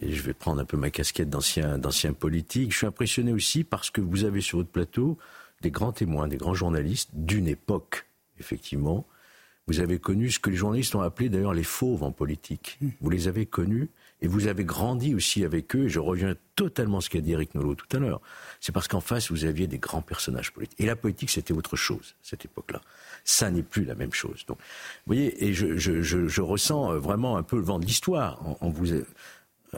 [0.00, 2.72] Et je vais prendre un peu ma casquette d'ancien, d'ancien politique.
[2.72, 5.16] Je suis impressionné aussi parce que vous avez sur votre plateau
[5.62, 8.06] des grands témoins, des grands journalistes d'une époque,
[8.38, 9.06] effectivement.
[9.66, 12.78] Vous avez connu ce que les journalistes ont appelé d'ailleurs les fauves en politique.
[13.00, 13.88] Vous les avez connus
[14.26, 15.84] et vous avez grandi aussi avec eux.
[15.84, 18.20] Et je reviens totalement à ce qu'a dit Eric Nolot tout à l'heure
[18.60, 20.80] c'est parce qu'en face, vous aviez des grands personnages politiques.
[20.80, 22.80] Et la politique, c'était autre chose, cette époque-là.
[23.24, 24.44] Ça n'est plus la même chose.
[24.48, 28.68] Donc, vous voyez, et je, ressens euh, vraiment un peu le vent de l'histoire en,
[28.68, 29.04] vous euh,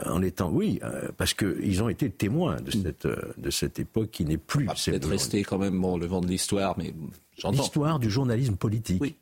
[0.05, 3.07] en étant, oui, euh, parce qu'ils ont été témoins de cette,
[3.37, 4.65] de cette époque qui n'est plus.
[4.65, 6.93] Peut-être resté quand même bon, le vent de l'histoire, mais
[7.37, 7.57] j'entends.
[7.57, 9.01] L'histoire du journalisme politique.
[9.01, 9.15] Oui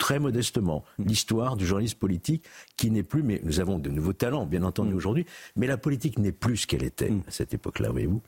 [0.00, 2.44] très modestement l'histoire du journalisme politique
[2.76, 4.96] qui n'est plus, mais nous avons de nouveaux talents, bien entendu, mm.
[4.96, 7.22] aujourd'hui, mais la politique n'est plus ce qu'elle était mm.
[7.28, 8.22] à cette époque-là, voyez-vous.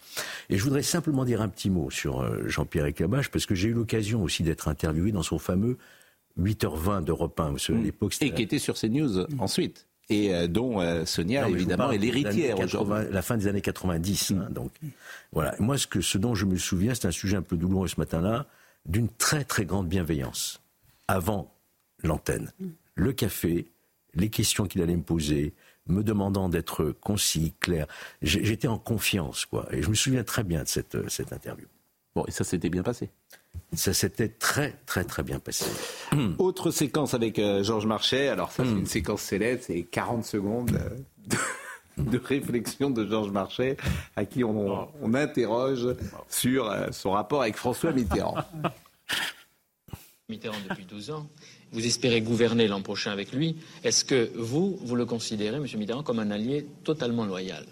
[0.51, 3.71] Et je voudrais simplement dire un petit mot sur euh, Jean-Pierre Ecabache, parce que j'ai
[3.71, 5.79] eu l'occasion aussi d'être interviewé dans son fameux
[6.39, 7.83] 8h20 d'Europe 1, à mm.
[7.83, 8.15] l'époque.
[8.21, 12.57] Et qui était sur CNews ensuite et euh, dont euh, Sonia évidemment est l'héritière
[13.11, 14.33] La fin des années 90.
[14.33, 14.73] Hein, donc
[15.33, 15.55] voilà.
[15.59, 17.99] Moi, ce, que, ce dont je me souviens, c'est un sujet un peu douloureux ce
[17.99, 18.47] matin-là,
[18.85, 20.61] d'une très très grande bienveillance
[21.09, 21.52] avant
[22.03, 22.53] l'antenne.
[22.95, 23.67] Le café,
[24.15, 25.55] les questions qu'il allait me poser,
[25.87, 27.87] me demandant d'être concis, clair.
[28.23, 29.67] J'étais en confiance, quoi.
[29.73, 31.67] Et je me souviens très bien de cette, euh, cette interview.
[32.15, 33.11] Bon, et ça s'était bien passé?
[33.75, 35.65] Ça s'était très très très bien passé.
[36.39, 38.29] Autre séquence avec euh, Georges Marchais.
[38.29, 41.33] Alors ça, c'est une séquence célèbre, c'est 40 secondes euh,
[41.99, 43.77] de, réflexion de Georges Marchais,
[44.15, 45.89] à qui on, on interroge
[46.29, 48.37] sur son rapport avec François Mitterrand.
[50.29, 51.29] Mitterrand depuis 12 ans
[51.73, 55.67] vous espérez gouverner l'an prochain avec lui, est-ce que vous, vous le considérez, M.
[55.77, 57.67] Mitterrand, comme un allié totalement loyal?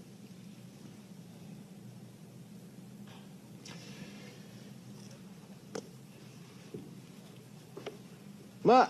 [8.64, 8.88] Moi,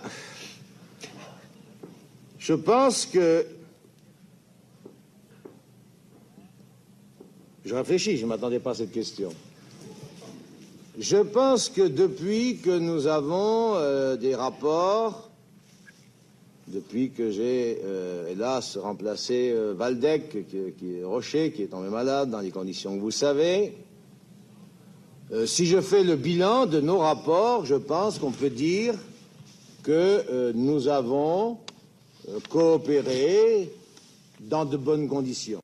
[2.39, 3.47] je pense que
[7.71, 9.33] Je réfléchis, je ne m'attendais pas à cette question.
[11.01, 15.31] Je pense que depuis que nous avons euh, des rapports,
[16.69, 22.29] depuis que j'ai, euh, hélas, remplacé euh, Valdec, qui, est Rocher, qui est tombé malade
[22.29, 23.79] dans les conditions que vous savez,
[25.47, 28.95] si je fais le bilan de nos rapports, je pense qu'on peut dire
[29.83, 31.59] que nous avons
[32.51, 33.73] coopéré
[34.41, 35.60] dans de bonnes conditions.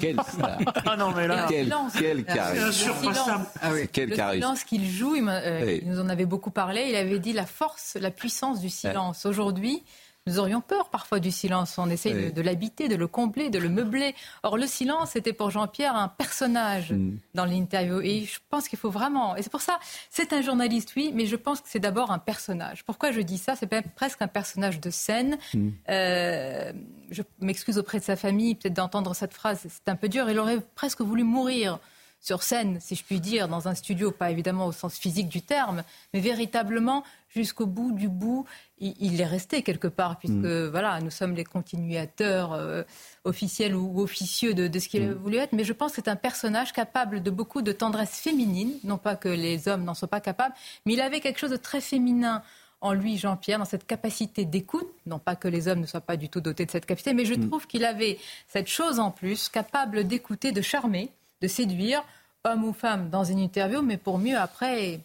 [0.00, 0.16] Quel
[0.86, 3.46] Ah non, mais là, quel, quel charisme.
[3.60, 3.88] Ah oui.
[3.92, 6.86] Quel le silence qu'il joue, il, euh, il, nous en avait beaucoup parlé.
[6.88, 9.26] Il avait dit la force, la puissance du silence.
[9.26, 9.82] Aujourd'hui,
[10.26, 11.76] nous aurions peur parfois du silence.
[11.76, 14.14] On essaye de, l'habiter, de le combler, de le meubler.
[14.42, 17.18] Or, le silence était pour Jean-Pierre un personnage mm.
[17.34, 18.00] dans l'interview.
[18.00, 19.36] Et je pense qu'il faut vraiment.
[19.36, 22.18] Et c'est pour ça, c'est un journaliste, oui, mais je pense que c'est d'abord un
[22.18, 22.84] personnage.
[22.84, 23.54] Pourquoi je dis ça?
[23.54, 25.36] C'est presque un personnage de scène.
[25.52, 25.68] Mm.
[25.90, 26.72] Euh,
[27.10, 30.30] je m'excuse auprès de sa famille, peut-être d'entendre cette phrase, c'est un peu dur.
[30.30, 31.78] Il aurait presque voulu mourir
[32.24, 35.42] sur scène, si je puis dire, dans un studio, pas évidemment au sens physique du
[35.42, 35.84] terme,
[36.14, 38.46] mais véritablement jusqu'au bout du bout,
[38.78, 40.68] il, est resté quelque part, puisque mm.
[40.68, 42.82] voilà, nous sommes les continuateurs euh,
[43.24, 45.12] officiels ou, officieux de, ce qu'il a mm.
[45.12, 45.52] voulu être.
[45.52, 49.16] Mais je pense que c'est un personnage capable de beaucoup de tendresse féminine, non pas
[49.16, 50.54] que les hommes n'en soient pas capables,
[50.86, 52.42] mais il avait quelque chose de très féminin
[52.80, 54.88] en lui, Jean-Pierre, dans cette capacité d'écoute.
[55.04, 57.26] Non pas que les hommes ne soient pas du tout dotés de cette capacité, mais
[57.26, 57.50] je mm.
[57.50, 61.10] trouve qu'il avait cette chose en plus, capable d'écouter, de charmer
[61.44, 62.02] de séduire
[62.44, 65.00] homme ou femme dans une interview, mais pour mieux après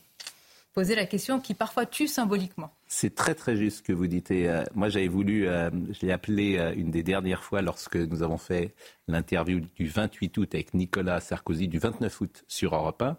[0.73, 2.71] poser la question qui parfois tue symboliquement.
[2.87, 4.31] C'est très très juste ce que vous dites.
[4.31, 8.23] Euh, moi j'avais voulu, euh, je l'ai appelé euh, une des dernières fois lorsque nous
[8.23, 8.73] avons fait
[9.09, 13.17] l'interview du 28 août avec Nicolas Sarkozy du 29 août sur Europe 1.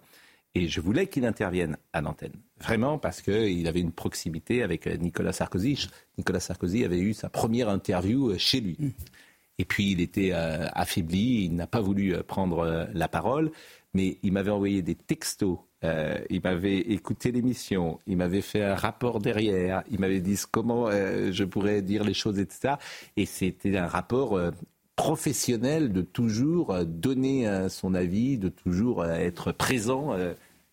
[0.55, 2.33] Et je voulais qu'il intervienne à l'antenne.
[2.59, 5.89] Vraiment parce qu'il avait une proximité avec Nicolas Sarkozy.
[6.17, 8.95] Nicolas Sarkozy avait eu sa première interview chez lui.
[9.61, 13.51] Et puis il était euh, affaibli, il n'a pas voulu euh, prendre euh, la parole,
[13.93, 19.19] mais il m'avait envoyé des textos, il m'avait écouté l'émission, il m'avait fait un rapport
[19.19, 22.75] derrière, il m'avait dit comment je pourrais dire les choses, etc.
[23.17, 24.39] Et c'était un rapport
[24.95, 30.15] professionnel de toujours donner son avis, de toujours être présent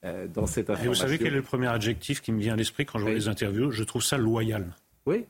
[0.04, 0.84] dans cette information.
[0.84, 3.06] Et vous savez quel est le premier adjectif qui me vient à l'esprit quand je
[3.06, 3.72] vois les interviews?
[3.72, 4.76] Je trouve ça loyal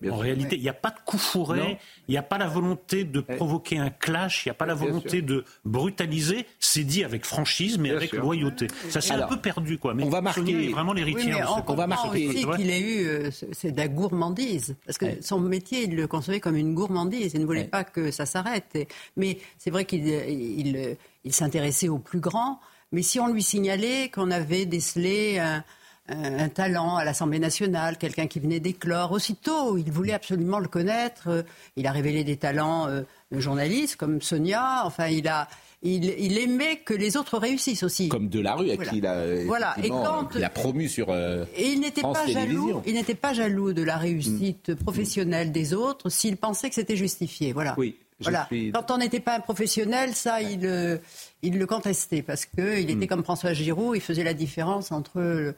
[0.10, 3.04] en réalité, il n'y a pas de coup fourré, il n'y a pas la volonté
[3.04, 6.46] de provoquer un clash, il n'y a pas la volonté de brutaliser.
[6.60, 8.68] C'est dit avec franchise, mais avec loyauté.
[8.90, 9.94] Ça s'est un peu perdu, quoi.
[9.94, 11.34] Mais on va marquer vraiment l'héritier.
[11.68, 12.30] on, va marquer.
[12.56, 16.40] qu'il ait eu, euh, c'est de la gourmandise, parce que son métier, il le concevait
[16.40, 17.34] comme une gourmandise.
[17.34, 18.78] Il ne voulait pas que ça s'arrête.
[19.16, 22.60] Mais c'est vrai qu'il il, s'intéressait aux plus grands.
[22.92, 25.64] Mais si on lui signalait qu'on avait décelé un,
[26.10, 29.12] un talent à l'Assemblée nationale, quelqu'un qui venait d'éclore.
[29.12, 31.46] Aussitôt, il voulait absolument le connaître.
[31.76, 34.84] Il a révélé des talents euh, de journalistes comme Sonia.
[34.86, 35.48] Enfin, il a.
[35.84, 38.10] Il, aimait que les autres réussissent aussi.
[38.10, 39.76] Comme Delarue, à qui il a, voilà.
[39.82, 42.82] et quand, il a promu sur euh, et il n'était pas jaloux.
[42.88, 44.76] Il n'était pas jaloux de la réussite mm.
[44.78, 47.54] professionnelle des autres s'il pensait que c'était justifié.
[47.54, 47.76] Voilà.
[47.78, 47.96] Oui.
[48.20, 48.50] Voilà.
[48.74, 50.98] Quand on n'était pas un professionnel, ça, il, euh,
[51.44, 53.08] il le contestait parce qu'il était mm.
[53.08, 55.54] comme François Giroud, il faisait la différence entre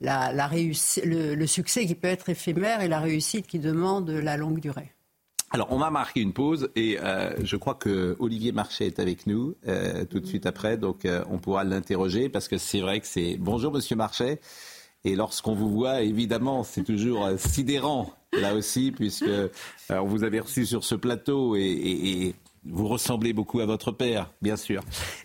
[0.00, 4.92] le, succès qui peut être éphémère et la réussite qui demande la longue durée.
[5.52, 9.26] Alors, on va marquer une pause et euh, je crois que Olivier Marchais est avec
[9.26, 13.00] nous euh, tout de suite après, donc euh, on pourra l'interroger parce que c'est vrai
[13.00, 14.40] que c'est bonjour Monsieur Marchais.
[15.04, 19.24] Et lorsqu'on vous voit, évidemment, c'est toujours sidérant là aussi, puisque
[19.88, 24.56] on vous avait reçu sur ce plateau et vous ressemblez beaucoup à votre père, bien
[24.56, 24.82] sûr.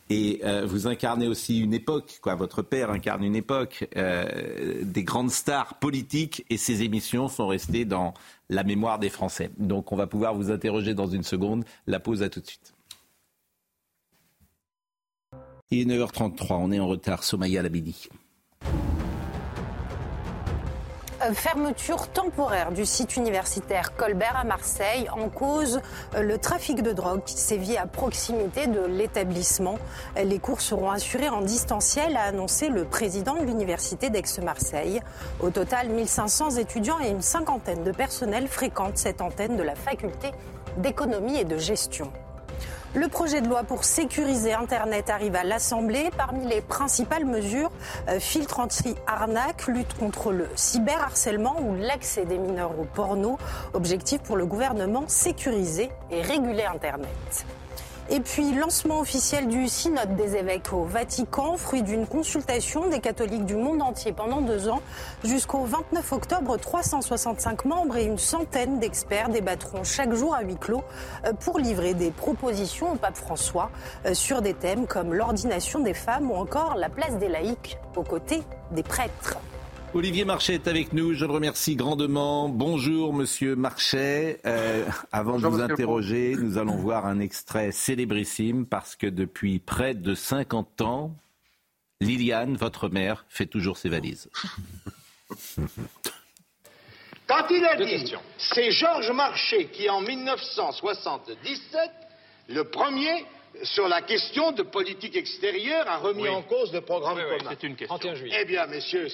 [0.09, 2.35] Et euh, vous incarnez aussi une époque, quoi.
[2.35, 7.85] Votre père incarne une époque, euh, des grandes stars politiques, et ces émissions sont restées
[7.85, 8.13] dans
[8.49, 9.51] la mémoire des Français.
[9.57, 11.65] Donc on va pouvoir vous interroger dans une seconde.
[11.87, 12.73] La pause à tout de suite.
[15.71, 17.23] Il est 9h33, on est en retard.
[17.23, 18.07] Somaya Labidi.
[21.33, 25.81] Fermeture temporaire du site universitaire Colbert à Marseille en cause
[26.15, 29.79] euh, le trafic de drogue qui sévit à proximité de l'établissement.
[30.21, 35.01] Les cours seront assurés en distanciel, a annoncé le président de l'université d'Aix-Marseille.
[35.39, 40.31] Au total, 1500 étudiants et une cinquantaine de personnels fréquentent cette antenne de la faculté
[40.77, 42.11] d'économie et de gestion.
[42.95, 46.11] Le projet de loi pour sécuriser Internet arrive à l'Assemblée.
[46.15, 47.69] Parmi les principales mesures,
[48.07, 53.37] euh, filtre anti-arnaque, lutte contre le cyberharcèlement ou l'accès des mineurs au porno.
[53.73, 57.45] Objectif pour le gouvernement, sécuriser et réguler Internet.
[58.11, 63.45] Et puis, lancement officiel du synode des évêques au Vatican, fruit d'une consultation des catholiques
[63.45, 64.81] du monde entier pendant deux ans.
[65.23, 70.83] Jusqu'au 29 octobre, 365 membres et une centaine d'experts débattront chaque jour à huis clos
[71.25, 73.71] euh, pour livrer des propositions au pape François
[74.05, 78.03] euh, sur des thèmes comme l'ordination des femmes ou encore la place des laïcs aux
[78.03, 79.39] côtés des prêtres.
[79.95, 82.49] Olivier Marchais est avec nous, je le remercie grandement.
[82.49, 84.41] Bonjour Monsieur Marchais.
[84.45, 89.93] Euh, avant de vous interroger, nous allons voir un extrait célébrissime parce que depuis près
[89.93, 91.15] de 50 ans,
[92.01, 94.29] Liliane, votre mère, fait toujours ses valises.
[97.27, 101.89] Quand il a dit, c'est Georges Marchais qui en 1977,
[102.49, 103.25] le premier,
[103.63, 107.49] sur la question de politique extérieure a remis en cause le programme commun.
[107.49, 107.97] c'est une question.
[107.97, 108.37] 31 juillet.
[108.41, 109.07] Eh bien, messieurs,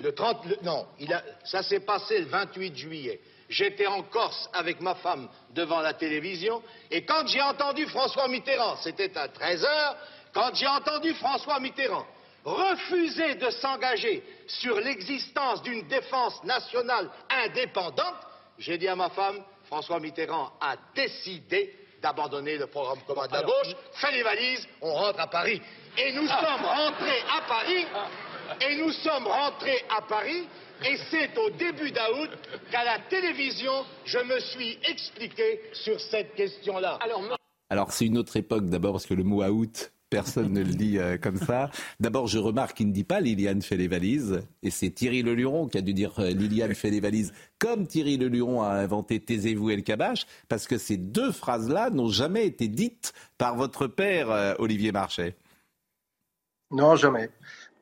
[0.00, 0.62] le 30...
[0.62, 3.20] non, il a, ça s'est passé le 28 juillet.
[3.48, 8.76] J'étais en Corse avec ma femme devant la télévision, et quand j'ai entendu François Mitterrand,
[8.76, 9.96] c'était à 13 heures,
[10.32, 12.06] quand j'ai entendu François Mitterrand
[12.44, 17.10] refuser de s'engager sur l'existence d'une défense nationale
[17.44, 18.16] indépendante,
[18.58, 23.42] j'ai dit à ma femme, François Mitterrand a décidé d'abandonner le programme commun de la
[23.42, 25.60] gauche, fait les valises, on rentre à Paris.
[25.96, 26.40] Et nous ah.
[26.40, 27.86] sommes rentrés à Paris,
[28.60, 30.46] et nous sommes rentrés à Paris,
[30.84, 32.30] et c'est au début d'août
[32.70, 36.98] qu'à la télévision, je me suis expliqué sur cette question-là.
[37.70, 40.98] Alors, c'est une autre époque d'abord, parce que le mot août Personne ne le dit
[40.98, 41.70] euh, comme ça.
[41.98, 44.42] D'abord, je remarque qu'il ne dit pas Liliane fait les valises.
[44.62, 47.32] Et c'est Thierry Leluron qui a dû dire euh, Liliane fait les valises.
[47.58, 50.26] Comme Thierry Leluron a inventé Taisez-vous et le cabache.
[50.50, 55.34] Parce que ces deux phrases-là n'ont jamais été dites par votre père, euh, Olivier Marchais.
[56.70, 57.30] Non, jamais.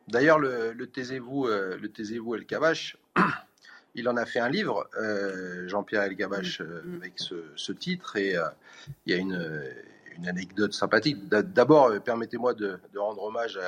[0.06, 2.96] D'ailleurs, le, Taisez-vous le taisez-vous et le cabache,
[3.96, 4.88] il en a fait un livre,
[5.66, 6.60] Jean-Pierre Elgabache,
[6.96, 8.16] avec ce, ce, titre.
[8.16, 8.34] Et
[9.06, 9.38] il y a une
[10.20, 11.28] une anecdote sympathique.
[11.28, 13.58] D'abord, euh, permettez-moi de, rendre hommage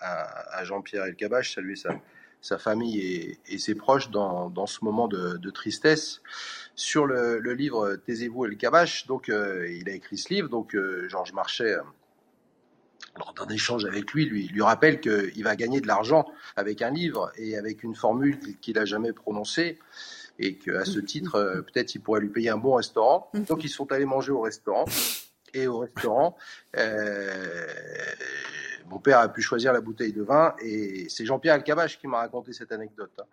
[0.00, 1.90] à, Jean-Pierre Elkabach, saluer sa,
[2.40, 6.20] sa famille et, ses proches dans, ce moment de, tristesse.
[6.74, 11.32] Sur le, livre Taisez-vous Elkabach, donc euh, il a écrit ce livre, donc euh, Georges
[11.32, 11.76] Marchais
[13.18, 16.90] lors d'un échange avec lui, lui, lui rappelle qu'il va gagner de l'argent avec un
[16.90, 19.78] livre et avec une formule qu'il n'a jamais prononcée
[20.38, 23.30] et qu'à ce titre, peut-être il pourrait lui payer un bon restaurant.
[23.48, 24.84] Donc ils sont allés manger au restaurant
[25.56, 26.36] et au restaurant.
[26.76, 27.66] Euh,
[28.88, 32.18] mon père a pu choisir la bouteille de vin et c'est Jean-Pierre Alcabache qui m'a
[32.18, 33.12] raconté cette anecdote.
[33.18, 33.24] Hein.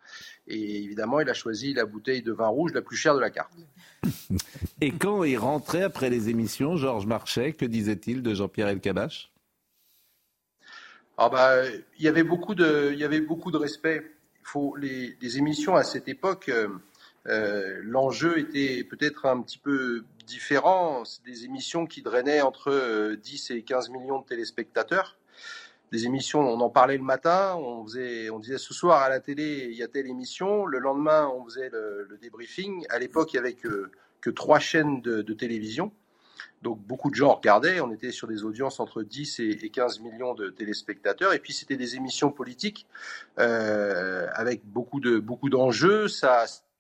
[0.48, 3.30] Et évidemment, il a choisi la bouteille de vin rouge la plus chère de la
[3.30, 3.54] carte.
[4.82, 9.30] Et quand il rentrait après les émissions, Georges Marchais, que disait-il de Jean-Pierre Elkabach
[11.18, 11.62] ah bah,
[12.00, 14.04] il y avait beaucoup de, il y avait beaucoup de respect.
[14.42, 16.50] Il faut les, émissions à cette époque.
[16.50, 16.68] Euh,
[17.28, 21.06] euh, l'enjeu était peut-être un petit peu différent.
[21.06, 25.18] C'est des émissions qui drainaient entre 10 euh, et 15 millions de téléspectateurs.
[25.92, 29.20] Des émissions, on en parlait le matin, on, faisait, on disait ce soir à la
[29.20, 30.66] télé, il y a telle émission.
[30.66, 32.84] Le lendemain, on faisait le, débriefing.
[32.90, 33.92] À l'époque, il n'y avait que,
[34.32, 35.92] trois chaînes de, télévision.
[36.64, 40.34] Donc beaucoup de gens regardaient, on était sur des audiences entre 10 et 15 millions
[40.34, 41.34] de téléspectateurs.
[41.34, 42.88] Et puis c'était des émissions politiques
[43.38, 46.08] euh, avec beaucoup de beaucoup d'enjeux.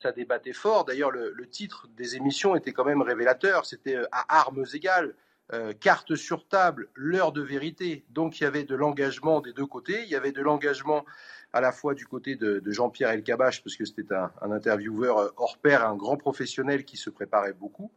[0.04, 0.84] Ça débattait fort.
[0.86, 3.66] D'ailleurs, le, titre des émissions était quand même révélateur.
[3.66, 5.16] C'était euh, à armes égales,
[5.54, 8.04] euh, carte sur table, l'heure de vérité.
[8.10, 10.04] Donc, il y avait de l'engagement des deux côtés.
[10.04, 11.06] Il y avait de l'engagement
[11.54, 15.58] à la fois du côté de, Jean-Pierre Elkabach, parce que c'était un, intervieweur euh, hors
[15.58, 17.92] pair, un grand professionnel qui se préparait beaucoup.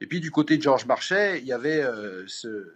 [0.00, 1.84] Et puis du côté de Georges Marchais, il y avait
[2.28, 2.72] ce,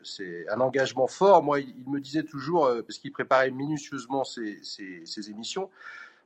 [0.51, 1.41] un engagement fort.
[1.45, 5.71] Moi, il, me disait toujours, parce qu'il préparait minutieusement ses émissions,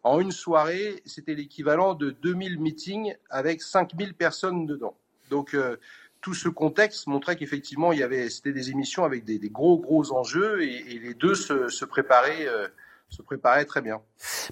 [0.06, 4.94] en une soirée, c'était l'équivalent de 2000 meetings avec 5000 personnes dedans.
[5.30, 5.76] Donc euh,
[6.20, 10.12] tout ce contexte montrait qu'effectivement, il y avait, c'était des émissions avec des, gros gros
[10.12, 12.46] enjeux et, les deux se, préparaient.
[12.46, 12.68] Euh,
[13.08, 14.00] se préparaient très bien.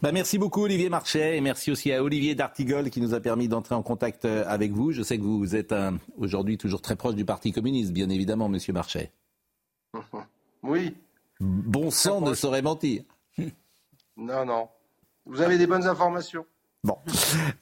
[0.01, 3.49] Bah merci beaucoup Olivier Marchais et merci aussi à Olivier D'Artigol qui nous a permis
[3.49, 4.93] d'entrer en contact euh, avec vous.
[4.93, 5.75] Je sais que vous êtes
[6.17, 9.13] aujourd'hui toujours très proche du Parti communiste, bien évidemment, Monsieur Marchais.
[10.63, 10.97] Oui.
[11.41, 13.03] Bon sang ne saurait mentir.
[14.17, 14.69] Non, non.
[15.27, 16.45] Vous avez des bonnes informations.
[16.85, 16.99] Bon.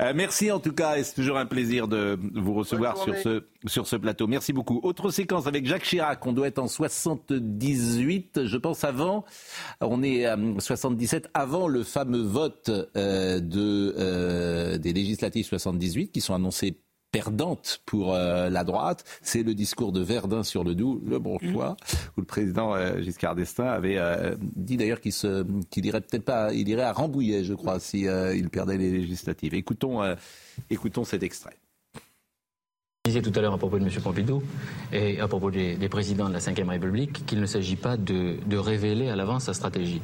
[0.00, 3.44] Euh, merci en tout cas, et c'est toujours un plaisir de vous recevoir sur ce,
[3.66, 4.26] sur ce plateau.
[4.26, 4.80] Merci beaucoup.
[4.82, 9.24] Autre séquence avec Jacques Chirac, on doit être en 78, je pense avant,
[9.80, 16.20] on est à 77, avant le fameux vote euh, de, euh, des législatives 78 qui
[16.20, 16.80] sont annoncées
[17.12, 19.04] perdante pour euh, la droite.
[19.20, 21.56] C'est le discours de Verdun sur le Doubs, le bon mmh.
[21.56, 25.44] où le président euh, Giscard d'Estaing avait euh, dit d'ailleurs qu'il se,
[25.76, 29.54] irait peut-être pas, il irait à Rambouillet, je crois, si il perdait les législatives.
[29.54, 30.02] Écoutons,
[31.04, 31.56] cet extrait.
[33.04, 33.90] disais tout à l'heure à propos de M.
[34.02, 34.42] Pompidou
[34.92, 39.10] et à propos des, présidents de la Ve République qu'il ne s'agit pas de, révéler
[39.10, 40.00] à l'avance sa stratégie.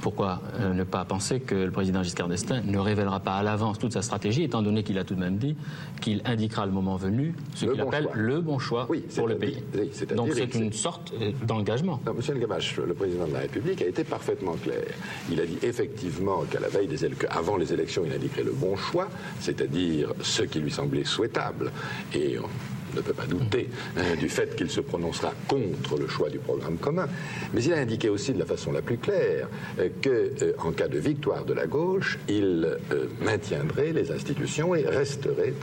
[0.00, 3.78] Pourquoi euh, ne pas penser que le président Giscard d'Estaing ne révélera pas à l'avance
[3.78, 5.56] toute sa stratégie, étant donné qu'il a tout de même dit
[6.00, 9.62] qu'il indiquera le moment venu ce qu'il appelle le bon choix pour le pays.
[10.14, 12.00] Donc c'est une sorte euh, d'engagement.
[12.16, 14.82] Monsieur Gamache, le président de la République a été parfaitement clair.
[15.30, 18.76] Il a dit effectivement qu'à la veille des avant les élections, il indiquerait le bon
[18.76, 19.08] choix,
[19.40, 21.70] c'est-à-dire ce qui lui semblait souhaitable
[22.14, 22.36] et
[22.96, 26.78] ne peut pas douter hein, du fait qu'il se prononcera contre le choix du programme
[26.78, 27.08] commun.
[27.54, 30.72] Mais il a indiqué aussi de la façon la plus claire euh, que, euh, en
[30.72, 35.54] cas de victoire de la gauche, il euh, maintiendrait les institutions et resterait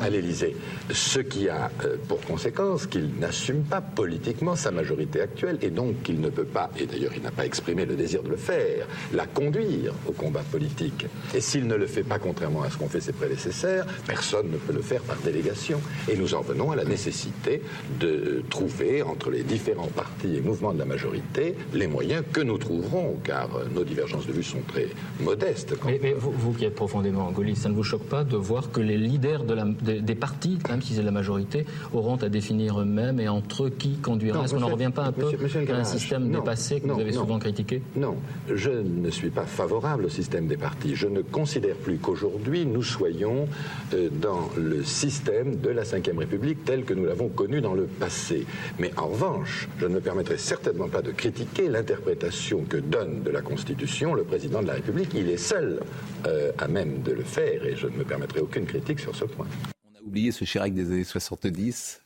[0.00, 0.56] à l'Élysée.
[0.90, 1.70] Ce qui a
[2.08, 6.70] pour conséquence qu'il n'assume pas politiquement sa majorité actuelle et donc qu'il ne peut pas,
[6.78, 10.42] et d'ailleurs il n'a pas exprimé le désir de le faire, la conduire au combat
[10.50, 11.06] politique.
[11.34, 14.56] Et s'il ne le fait pas contrairement à ce qu'ont fait ses prédécesseurs, personne ne
[14.56, 15.80] peut le faire par délégation.
[16.08, 17.62] Et nous en venons à la nécessité
[18.00, 22.58] de trouver entre les différents partis et mouvements de la majorité les moyens que nous
[22.58, 24.88] trouverons, car nos divergences de vues sont très
[25.20, 25.74] modestes.
[25.84, 28.96] Mais, vous, qui êtes profondément gaulliste, ça ne vous choque pas de voir que les
[28.96, 33.28] leaders de la, des, partis, même si c'est la majorité, auront à définir eux-mêmes et
[33.28, 34.44] entre eux qui conduira?
[34.44, 37.38] Est-ce qu'on n'en revient pas un peu à un système dépassé que vous avez souvent
[37.38, 37.82] critiqué?
[37.96, 38.16] Non,
[38.52, 40.94] je ne suis pas favorable au système des partis.
[40.94, 43.48] Je ne considère plus qu'aujourd'hui nous soyons
[43.94, 47.86] euh, dans le système de la Ve République tel que nous l'avons connu dans le
[47.86, 48.44] passé.
[48.78, 53.30] Mais en revanche, je ne me permettrai certainement pas de critiquer l'interprétation que donne de
[53.30, 55.10] la Constitution le président de la République.
[55.14, 55.80] Il est seul
[56.26, 59.24] euh, à même de le faire et je ne me permettrai aucune critique sur ce
[59.24, 59.46] point.
[59.84, 62.02] On a oublié ce Chirac des années 70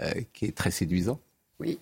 [0.00, 1.20] euh, qui est très séduisant.
[1.60, 1.78] Oui.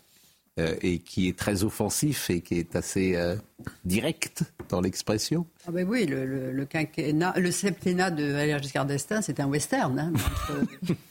[0.59, 3.37] Euh, et qui est très offensif et qui est assez euh,
[3.85, 5.47] direct dans l'expression.
[5.69, 9.97] Ah ben oui, le, le, quinquennat, le septennat de Valéry Giscard d'Estaing, c'était un western.
[9.99, 10.13] Hein.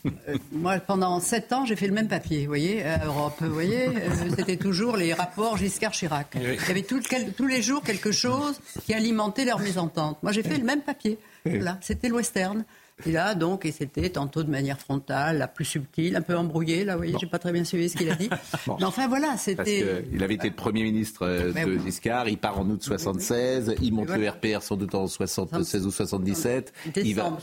[0.06, 3.36] Euh, moi, pendant sept ans, j'ai fait le même papier, vous voyez, à Europe.
[3.40, 3.88] Vous voyez,
[4.36, 6.36] c'était toujours les rapports Giscard-Chirac.
[6.36, 10.22] Il y avait tous les jours quelque chose qui alimentait leur mésentente.
[10.24, 11.20] Moi, j'ai fait le même papier.
[11.46, 12.66] Voilà, c'était le western.
[13.06, 16.84] Et là, donc, et c'était tantôt de manière frontale, la plus subtile, un peu embrouillée.
[16.84, 18.30] Là, vous voyez, j'ai pas très bien suivi ce qu'il a dit.
[18.68, 20.04] Mais enfin, voilà, c'était.
[20.12, 23.94] Il avait été le Premier ministre euh, de Giscard, il part en août 76, il
[23.94, 26.74] monte le RPR sans doute en 76 ou 77.
[26.96, 27.38] Il va,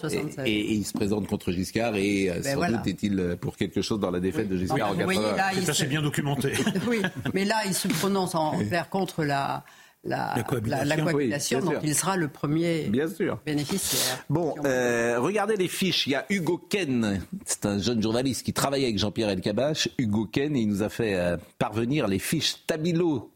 [0.45, 3.81] et, il se présente contre Giscard et euh, ben sans doute est-il euh, pour quelque
[3.81, 5.23] chose dans la défaite de Giscard en 80.
[5.65, 6.53] Ça, c'est bien documenté.
[6.89, 7.03] oui,
[7.33, 9.65] mais là, il se prononce en vers contre la
[10.05, 13.41] la, cohabitation, donc il sera le premier bien sûr.
[13.45, 14.25] bénéficiaire.
[14.29, 16.07] Bon, euh, regardez les fiches.
[16.07, 19.89] Il y a Hugo Ken, c'est un jeune journaliste qui travaille avec Jean-Pierre Elkabach.
[19.99, 23.33] Hugo Ken, il nous a fait euh, parvenir les fiches Tabilo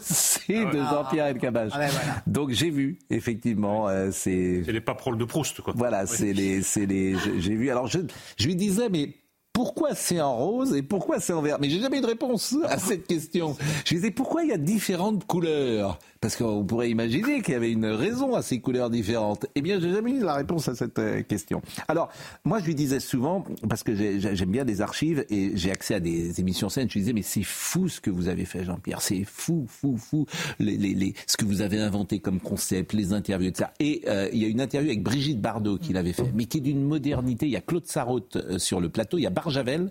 [0.00, 1.72] c'est de Jean-Pierre Elkabach.
[1.74, 1.90] Ah, ben
[2.26, 4.62] donc j'ai vu, effectivement, euh, c'est...
[4.64, 5.74] C'est les paperoles de Proust, quoi.
[5.76, 6.60] Voilà, c'est les...
[6.76, 7.70] les j'ai vu.
[7.70, 8.00] Alors je,
[8.36, 9.10] je lui disais, mais
[9.54, 11.58] pourquoi c'est en rose et pourquoi c'est en vert?
[11.60, 13.56] Mais j'ai jamais eu de réponse à cette question.
[13.84, 16.00] Je disais pourquoi il y a différentes couleurs?
[16.20, 19.46] Parce qu'on pourrait imaginer qu'il y avait une raison à ces couleurs différentes.
[19.54, 21.60] Eh bien, j'ai jamais eu la réponse à cette euh, question.
[21.86, 22.08] Alors,
[22.44, 26.00] moi, je lui disais souvent, parce que j'aime bien des archives et j'ai accès à
[26.00, 29.02] des émissions scènes, je lui disais, mais c'est fou ce que vous avez fait, Jean-Pierre.
[29.02, 30.26] C'est fou, fou, fou,
[30.58, 33.68] les, les, les, ce que vous avez inventé comme concept, les interviews, etc.
[33.78, 36.58] Et euh, il y a une interview avec Brigitte Bardot qu'il avait fait, mais qui
[36.58, 37.46] est d'une modernité.
[37.46, 39.90] Il y a Claude Sarraute euh, sur le plateau, il y Barjavel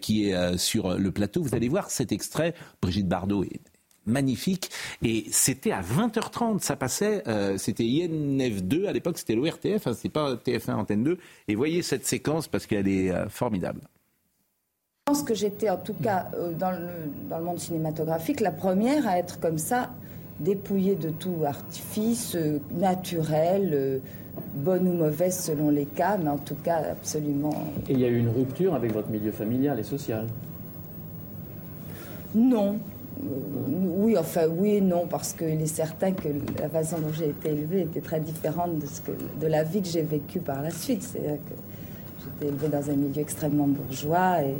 [0.00, 1.40] qui est sur le plateau.
[1.40, 2.52] Vous allez voir cet extrait.
[2.82, 3.60] Brigitte Bardot est
[4.08, 4.70] magnifique.
[5.02, 10.08] Et c'était à 20h30, ça passait, euh, c'était INF2, à l'époque c'était l'ORTF, hein, c'est
[10.08, 11.18] pas TF1 Antenne 2.
[11.46, 13.82] Et voyez cette séquence parce qu'elle est euh, formidable.
[15.06, 19.18] Je pense que j'étais en tout cas euh, dans le monde cinématographique la première à
[19.18, 19.90] être comme ça,
[20.40, 22.36] dépouillée de tout artifice
[22.70, 24.00] naturel,
[24.54, 27.54] bonne ou mauvaise selon les cas, mais en tout cas absolument.
[27.88, 30.26] Et il y a eu une rupture avec votre milieu familial et social
[32.34, 32.76] Non,
[33.22, 36.28] oui, enfin oui et non, parce qu'il est certain que
[36.60, 39.82] la façon dont j'ai été élevée était très différente de, ce que, de la vie
[39.82, 41.02] que j'ai vécue par la suite.
[41.02, 41.54] C'est-à-dire que
[42.22, 44.54] j'étais élevée dans un milieu extrêmement bourgeois, et...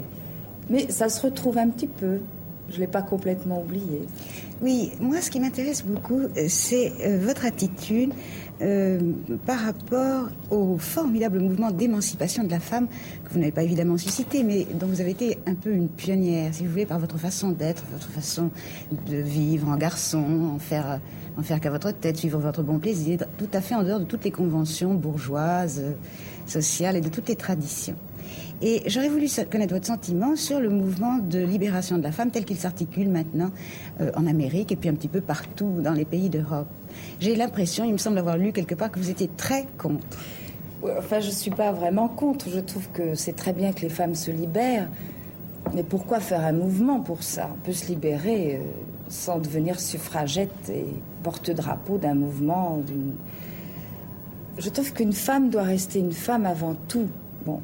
[0.68, 2.18] mais ça se retrouve un petit peu.
[2.70, 4.02] Je ne l'ai pas complètement oublié.
[4.60, 8.12] Oui, moi ce qui m'intéresse beaucoup, euh, c'est euh, votre attitude
[8.60, 8.98] euh,
[9.46, 12.88] par rapport au formidable mouvement d'émancipation de la femme
[13.24, 16.52] que vous n'avez pas évidemment suscité, mais dont vous avez été un peu une pionnière,
[16.52, 18.50] si vous voulez, par votre façon d'être, votre façon
[19.08, 21.00] de vivre en garçon, en faire,
[21.36, 24.04] en faire qu'à votre tête, suivre votre bon plaisir, tout à fait en dehors de
[24.04, 25.82] toutes les conventions bourgeoises,
[26.46, 27.96] sociales et de toutes les traditions.
[28.60, 32.44] Et j'aurais voulu connaître votre sentiment sur le mouvement de libération de la femme tel
[32.44, 33.50] qu'il s'articule maintenant
[34.00, 36.66] euh, en Amérique et puis un petit peu partout dans les pays d'Europe.
[37.20, 40.06] J'ai l'impression, il me semble avoir lu quelque part, que vous étiez très contre.
[40.98, 42.48] enfin, je ne suis pas vraiment contre.
[42.48, 44.88] Je trouve que c'est très bien que les femmes se libèrent.
[45.74, 47.50] Mais pourquoi faire un mouvement pour ça?
[47.52, 48.64] On peut se libérer euh,
[49.08, 50.86] sans devenir suffragette et
[51.22, 52.80] porte-drapeau d'un mouvement.
[54.56, 57.08] Je trouve qu'une femme doit rester une femme avant tout.
[57.44, 57.60] Bon,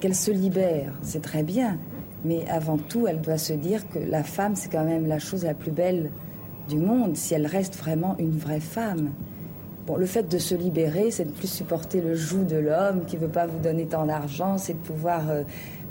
[0.00, 1.78] qu'elle se libère, c'est très bien.
[2.24, 5.44] Mais avant tout, elle doit se dire que la femme, c'est quand même la chose
[5.44, 6.10] la plus belle
[6.78, 9.10] monde, si elle reste vraiment une vraie femme.
[9.86, 13.16] Bon, le fait de se libérer, c'est de plus supporter le joug de l'homme qui
[13.16, 15.42] veut pas vous donner tant d'argent, c'est de pouvoir euh,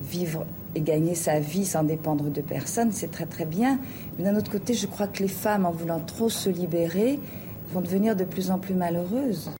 [0.01, 3.79] vivre et gagner sa vie sans dépendre de personne, c'est très très bien.
[4.17, 7.19] Mais d'un autre côté, je crois que les femmes, en voulant trop se libérer,
[7.73, 9.51] vont devenir de plus en plus malheureuses.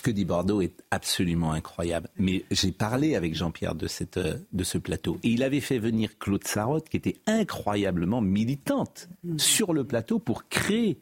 [0.00, 2.08] Ce que dit Bordeaux est absolument incroyable.
[2.16, 5.18] Mais j'ai parlé avec Jean-Pierre de, cette, euh, de ce plateau.
[5.22, 9.38] Et il avait fait venir Claude Sarotte, qui était incroyablement militante mm.
[9.38, 11.00] sur le plateau pour créer.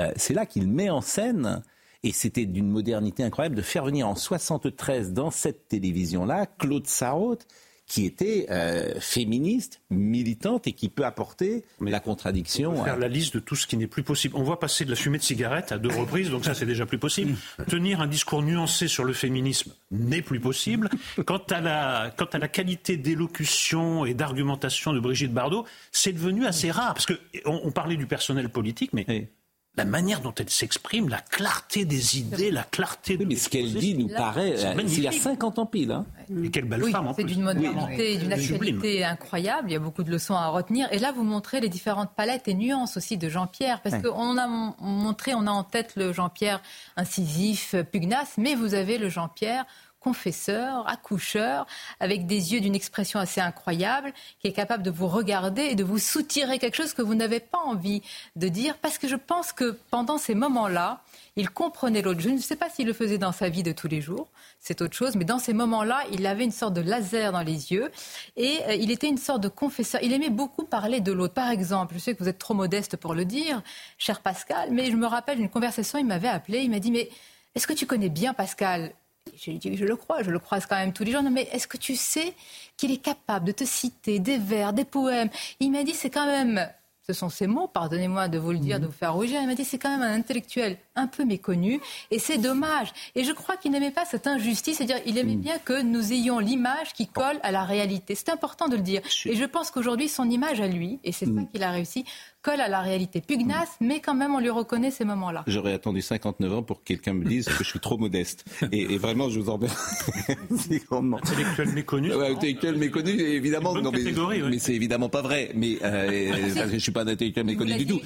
[0.00, 1.62] Euh, c'est là qu'il met en scène
[2.02, 7.46] et c'était d'une modernité incroyable de faire venir en 73 dans cette télévision-là Claude Sarraute,
[7.86, 12.82] qui était euh, féministe, militante et qui peut apporter la contradiction.
[12.82, 14.34] faire la liste de tout ce qui n'est plus possible.
[14.36, 16.86] On voit passer de la fumée de cigarette à deux reprises, donc ça c'est déjà
[16.86, 17.34] plus possible.
[17.68, 20.88] Tenir un discours nuancé sur le féminisme n'est plus possible.
[21.26, 26.46] Quant à la, quant à la qualité d'élocution et d'argumentation de Brigitte Bardot, c'est devenu
[26.46, 27.14] assez rare parce que
[27.44, 29.28] on, parlait du personnel politique, mais
[29.76, 33.24] la manière dont elle s'exprime, la clarté des idées, la clarté de.
[33.24, 34.54] mais ce qu'elle dit nous paraît.
[34.64, 35.90] Euh, il y a 50 ans pile.
[35.90, 36.06] Hein.
[36.44, 39.70] Et quelle belle femme C'est d'une modernité, d'une actualité incroyable.
[39.70, 40.88] Il y a beaucoup de leçons à retenir.
[40.92, 43.80] Et là, vous montrez les différentes palettes et nuances aussi de Jean-Pierre.
[43.82, 46.62] Parce qu'on a montré, on a en tête le Jean-Pierre
[46.96, 49.66] incisif, pugnace, mais vous avez le Jean-Pierre
[50.04, 51.66] confesseur, accoucheur,
[51.98, 55.82] avec des yeux d'une expression assez incroyable, qui est capable de vous regarder et de
[55.82, 58.02] vous soutirer quelque chose que vous n'avez pas envie
[58.36, 61.00] de dire, parce que je pense que pendant ces moments-là,
[61.36, 62.20] il comprenait l'autre.
[62.20, 64.28] Je ne sais pas s'il le faisait dans sa vie de tous les jours,
[64.60, 67.72] c'est autre chose, mais dans ces moments-là, il avait une sorte de laser dans les
[67.72, 67.90] yeux
[68.36, 70.02] et euh, il était une sorte de confesseur.
[70.02, 71.34] Il aimait beaucoup parler de l'autre.
[71.34, 73.62] Par exemple, je sais que vous êtes trop modeste pour le dire,
[73.96, 77.08] cher Pascal, mais je me rappelle d'une conversation, il m'avait appelé, il m'a dit, mais
[77.54, 78.92] est-ce que tu connais bien Pascal?
[79.36, 81.22] Je lui dis, je le crois, je le croise quand même tous les jours.
[81.22, 82.34] Non, mais est-ce que tu sais
[82.76, 85.30] qu'il est capable de te citer des vers, des poèmes?
[85.60, 86.68] Il m'a dit, c'est quand même
[87.06, 89.40] ce sont ces mots, pardonnez-moi de vous le dire, de vous faire rougir.
[89.42, 92.92] Il m'a dit c'est quand même un intellectuel un peu méconnu et c'est dommage.
[93.14, 95.40] Et je crois qu'il n'aimait pas cette injustice, c'est-à-dire il aimait mm.
[95.40, 98.14] bien que nous ayons l'image qui colle à la réalité.
[98.14, 99.02] C'est important de le dire.
[99.26, 101.48] Et je pense qu'aujourd'hui son image à lui, et c'est ça mm.
[101.52, 102.06] qu'il a réussi,
[102.44, 103.22] colle à la réalité.
[103.22, 105.44] Pugnace, mais quand même, on lui reconnaît ces moments-là.
[105.46, 108.44] J'aurais attendu 59 ans pour que quelqu'un me dise que je suis trop modeste.
[108.70, 111.18] Et, vraiment, je vous en remercie grandement.
[111.24, 112.12] Intellectuel méconnu.
[112.12, 113.74] intellectuel méconnu, évidemment.
[113.74, 114.02] Non, mais,
[114.50, 115.52] mais c'est évidemment pas vrai.
[115.54, 118.00] Mais euh, je ne suis pas un intellectuel méconnu du tout.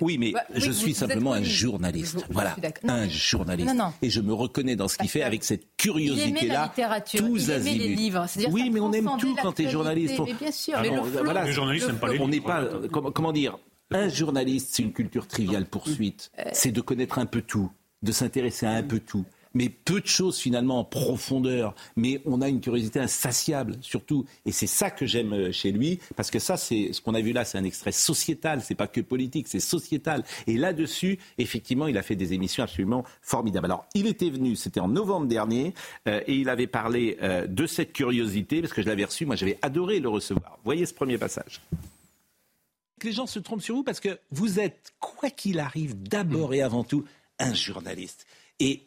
[0.00, 2.26] Oui, mais je suis simplement un journaliste.
[2.30, 2.56] voilà,
[2.88, 3.70] un journaliste.
[4.02, 6.72] Et je me reconnais dans ce qu'il fait avec cette curiosité-là.
[7.16, 7.78] Tous azimuts.
[7.78, 8.26] les livres.
[8.50, 10.18] Oui, mais on aime tout quand tu es journaliste.
[10.26, 10.78] Mais bien sûr.
[10.80, 12.24] mais les journalistes n'aiment pas les livres.
[12.24, 12.64] On n'est pas,
[13.12, 13.56] comment dire,
[13.94, 16.30] un journaliste, c'est une culture triviale poursuite.
[16.38, 16.42] Euh.
[16.52, 17.70] C'est de connaître un peu tout,
[18.02, 19.24] de s'intéresser à un peu tout.
[19.56, 21.76] Mais peu de choses finalement en profondeur.
[21.94, 24.24] Mais on a une curiosité insatiable surtout.
[24.46, 26.00] Et c'est ça que j'aime euh, chez lui.
[26.16, 28.62] Parce que ça, c'est ce qu'on a vu là, c'est un extrait sociétal.
[28.62, 30.24] C'est pas que politique, c'est sociétal.
[30.48, 33.66] Et là-dessus, effectivement, il a fait des émissions absolument formidables.
[33.66, 35.72] Alors, il était venu, c'était en novembre dernier,
[36.08, 37.16] euh, et il avait parlé
[37.48, 40.58] de cette curiosité, parce que je l'avais reçu, moi j'avais adoré le recevoir.
[40.64, 41.60] Voyez ce premier passage
[43.02, 46.62] les gens se trompent sur vous parce que vous êtes, quoi qu'il arrive, d'abord et
[46.62, 47.04] avant tout,
[47.38, 48.26] un journaliste.
[48.60, 48.84] Et,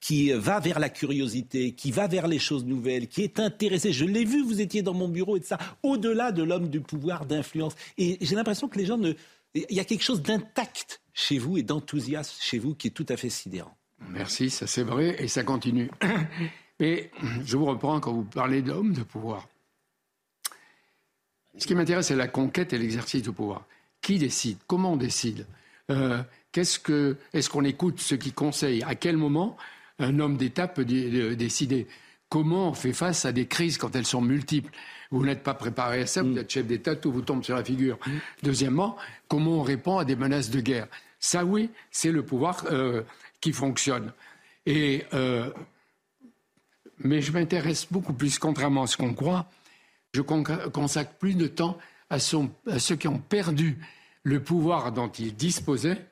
[0.00, 3.92] qui, va vers la curiosité, qui va vers les choses nouvelles, qui est intéressé.
[3.92, 6.80] Je l'ai vu, vous étiez dans mon bureau et de ça, au-delà de l'homme du
[6.80, 7.74] pouvoir, d'influence.
[7.98, 8.98] Et j'ai l'impression que les gens.
[9.54, 13.06] Il y a quelque chose d'intact chez vous et d'enthousiasme chez vous qui est tout
[13.08, 13.76] à fait sidérant.
[14.08, 15.90] Merci, ça c'est vrai et ça continue.
[16.80, 17.10] Mais
[17.44, 19.48] je vous reprends quand vous parlez d'homme de pouvoir.
[21.58, 23.64] Ce qui m'intéresse, c'est la conquête et l'exercice du pouvoir.
[24.00, 24.58] Qui décide?
[24.66, 25.46] Comment on décide?
[25.90, 28.82] Euh, Qu'est-ce que Est-ce qu'on écoute ceux qui conseillent?
[28.84, 29.56] À quel moment
[29.98, 31.86] un homme d'État peut décider?
[32.28, 34.72] Comment on fait face à des crises quand elles sont multiples?
[35.10, 36.38] Vous n'êtes pas préparé à ça, vous mm.
[36.38, 37.98] êtes chef d'État, tout vous tombe sur la figure.
[38.42, 38.96] Deuxièmement,
[39.28, 40.86] comment on répond à des menaces de guerre?
[41.20, 43.02] Ça, oui, c'est le pouvoir euh,
[43.40, 44.12] qui fonctionne.
[44.66, 45.50] Et, euh,
[46.98, 49.46] mais je m'intéresse beaucoup plus, contrairement à ce qu'on croit,
[50.12, 51.78] je consacre plus de temps
[52.10, 53.78] à, ceux qui ont perdu
[54.22, 56.06] le pouvoir dont ils disposaient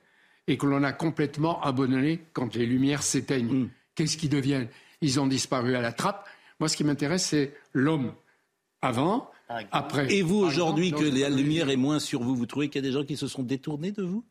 [0.47, 3.65] et que l'on a complètement abandonné quand les lumières s'éteignent.
[3.65, 3.71] Mm.
[3.95, 4.69] Qu'est-ce qu'ils deviennent
[5.01, 6.29] Ils ont disparu à la trappe.
[6.61, 8.15] Moi, ce qui m'intéresse, c'est l'homme
[8.83, 10.13] avant, après.
[10.13, 12.89] Et vous, aujourd'hui, que la lumière est moins sur vous, vous trouvez qu'il y a
[12.89, 14.25] des gens qui se sont détournés de vous?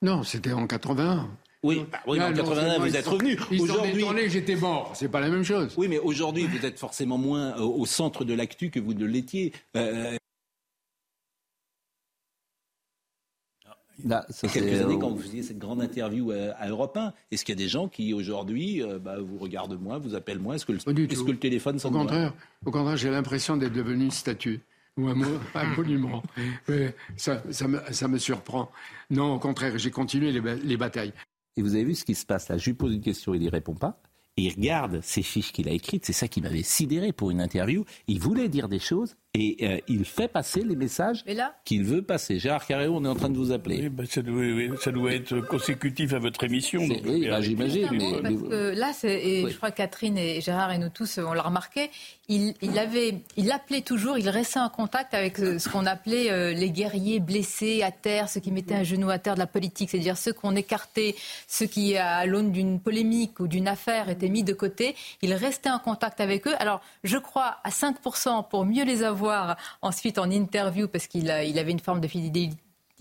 [0.00, 1.30] Non, c'était en 81.
[1.62, 3.38] Oui, bah oui en 81, vous êtes revenu.
[3.60, 4.92] Aujourd'hui, j'étais mort.
[4.94, 5.74] C'est pas la même chose.
[5.76, 9.52] Oui, mais aujourd'hui, vous êtes forcément moins au centre de l'actu que vous ne l'étiez.
[9.76, 10.16] Euh,
[14.04, 17.54] Là, ça quelques années, quand vous faisiez cette grande interview à, Europe 1, est-ce qu'il
[17.54, 20.54] y a des gens qui aujourd'hui euh, bah, vous regardent moins, vous appellent moins?
[20.54, 22.34] Est-ce que, le, est que le téléphone Au contraire,
[22.64, 24.60] au contraire j'ai l'impression d'être devenu une statue
[24.96, 25.14] ou un,
[25.54, 26.22] un monument.
[27.16, 28.70] ça, ça, me, ça, me, surprend.
[29.10, 31.12] Non, au contraire, j'ai continué les, les, batailles.
[31.56, 32.58] Et vous avez vu ce qui se passe là?
[32.58, 34.02] Je lui pose une question, il n'y répond pas
[34.36, 37.84] il regarde ces fiches qu'il a écrites, c'est ça qui m'avait sidéré pour une interview.
[38.06, 41.24] Il voulait dire des choses et euh, il fait passer les messages
[41.64, 42.38] qu'il veut passer.
[42.38, 43.80] Gérard Carrero, on est en train de vous appeler.
[43.80, 46.82] Oui, bah, ça, doit, être consécutif à votre émission.
[46.82, 47.88] Oui, bah, j'imagine.
[48.74, 51.90] là, et je crois que Catherine et Gérard et nous tous, on l'a remarqué,
[52.28, 56.52] il, avait, il appelait toujours, il restait en contact avec euh, ce qu'on appelait euh,
[56.52, 59.90] les guerriers blessés à terre, ceux qui mettaient un genou à terre de la politique,
[59.90, 61.14] c'est-à-dire ceux qu'on écartait,
[61.46, 64.94] ceux qui, à l'aune d'une polémique ou d'une affaire, étaient mis de côté.
[65.20, 66.54] Il restait en contact avec eux.
[66.58, 69.21] Alors, je crois à 5% pour mieux les avoir
[69.82, 72.58] ensuite en interview parce qu'il il avait une forme de fidélité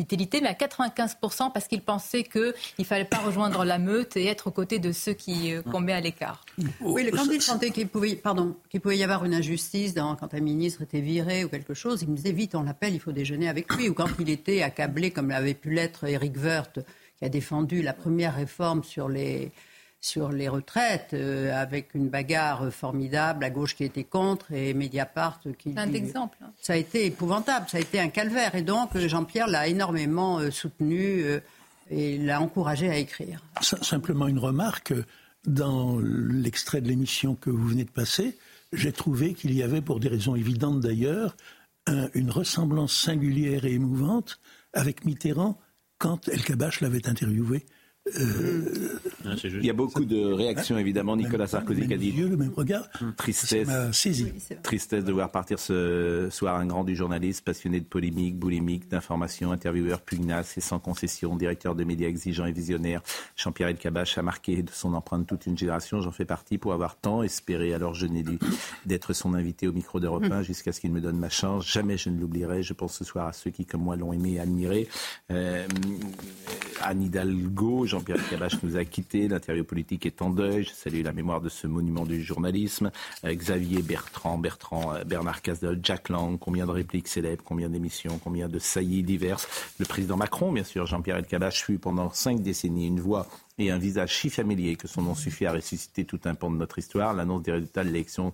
[0.07, 4.47] mais à 95% parce qu'il pensait qu'il ne fallait pas rejoindre la meute et être
[4.47, 6.43] aux côtés de ceux qui euh, met à l'écart.
[6.79, 10.33] Oui, quand il sentait qu'il pouvait, pardon, qu'il pouvait y avoir une injustice dans, quand
[10.33, 13.11] un ministre était viré ou quelque chose, il me disait vite, on l'appelle, il faut
[13.11, 13.89] déjeuner avec lui.
[13.89, 16.79] Ou quand il était accablé, comme l'avait pu l'être Eric Woerth,
[17.17, 19.51] qui a défendu la première réforme sur les
[20.01, 25.39] sur les retraites, euh, avec une bagarre formidable, à gauche qui était contre et Mediapart
[25.59, 25.73] qui...
[25.77, 26.37] Un exemple.
[26.41, 26.51] Hein.
[26.59, 28.55] Ça a été épouvantable, ça a été un calvaire.
[28.55, 31.39] Et donc Jean-Pierre l'a énormément euh, soutenu euh,
[31.91, 33.43] et l'a encouragé à écrire.
[33.61, 34.93] Simplement une remarque,
[35.45, 38.37] dans l'extrait de l'émission que vous venez de passer,
[38.73, 41.35] j'ai trouvé qu'il y avait, pour des raisons évidentes d'ailleurs,
[42.13, 44.39] une ressemblance singulière et émouvante
[44.71, 45.59] avec Mitterrand
[45.97, 47.65] quand El Kabash l'avait interviewé.
[48.07, 48.97] Euh,
[49.43, 51.15] il y a beaucoup de réactions évidemment.
[51.15, 52.89] Nicolas Sarkozy qui a dit le même regard.
[53.15, 53.69] Tristesse,
[54.63, 59.51] tristesse de voir partir ce soir un grand du journaliste, passionné de polémique, boulimique, d'information,
[59.51, 63.01] intervieweur pugnace et sans concession, directeur de médias exigeant et visionnaire.
[63.35, 66.01] Jean-Pierre Elkabach a marqué de son empreinte toute une génération.
[66.01, 67.73] J'en fais partie pour avoir tant espéré.
[67.73, 68.39] Alors je n'ai dû
[68.85, 71.71] d'être son invité au micro d'Europe 1 jusqu'à ce qu'il me donne ma chance.
[71.71, 72.63] Jamais je ne l'oublierai.
[72.63, 74.87] Je pense ce soir à ceux qui, comme moi, l'ont aimé et admiré.
[75.29, 75.67] Euh,
[76.81, 79.27] Anne Hidalgo, Jean-Pierre Cabache nous a quittés.
[79.27, 80.63] L'interview politique est en deuil.
[80.63, 82.89] Je salue la mémoire de ce monument du journalisme.
[83.25, 86.39] Euh, Xavier Bertrand, Bertrand, euh, Bernard Cazeneuve, Jack Lang.
[86.39, 89.45] Combien de répliques célèbres, combien d'émissions, combien de saillies diverses.
[89.77, 93.27] Le président Macron, bien sûr, Jean-Pierre Elkabbach, fut pendant cinq décennies une voix
[93.57, 96.55] et un visage si familier que son nom suffit à ressusciter tout un pan de
[96.55, 97.13] notre histoire.
[97.13, 98.31] L'annonce des résultats de l'élection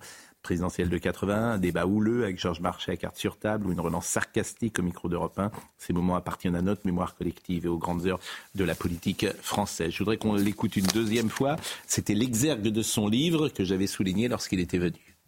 [0.48, 3.80] présidentielle de 81, un débat houleux avec Georges Marchais à carte sur table ou une
[3.80, 5.50] relance sarcastique au micro d'Europe 1.
[5.76, 8.18] Ces moments appartiennent à notre mémoire collective et aux grandes heures
[8.54, 9.90] de la politique française.
[9.90, 11.56] Je voudrais qu'on l'écoute une deuxième fois.
[11.86, 15.18] C'était l'exergue de son livre que j'avais souligné lorsqu'il était venu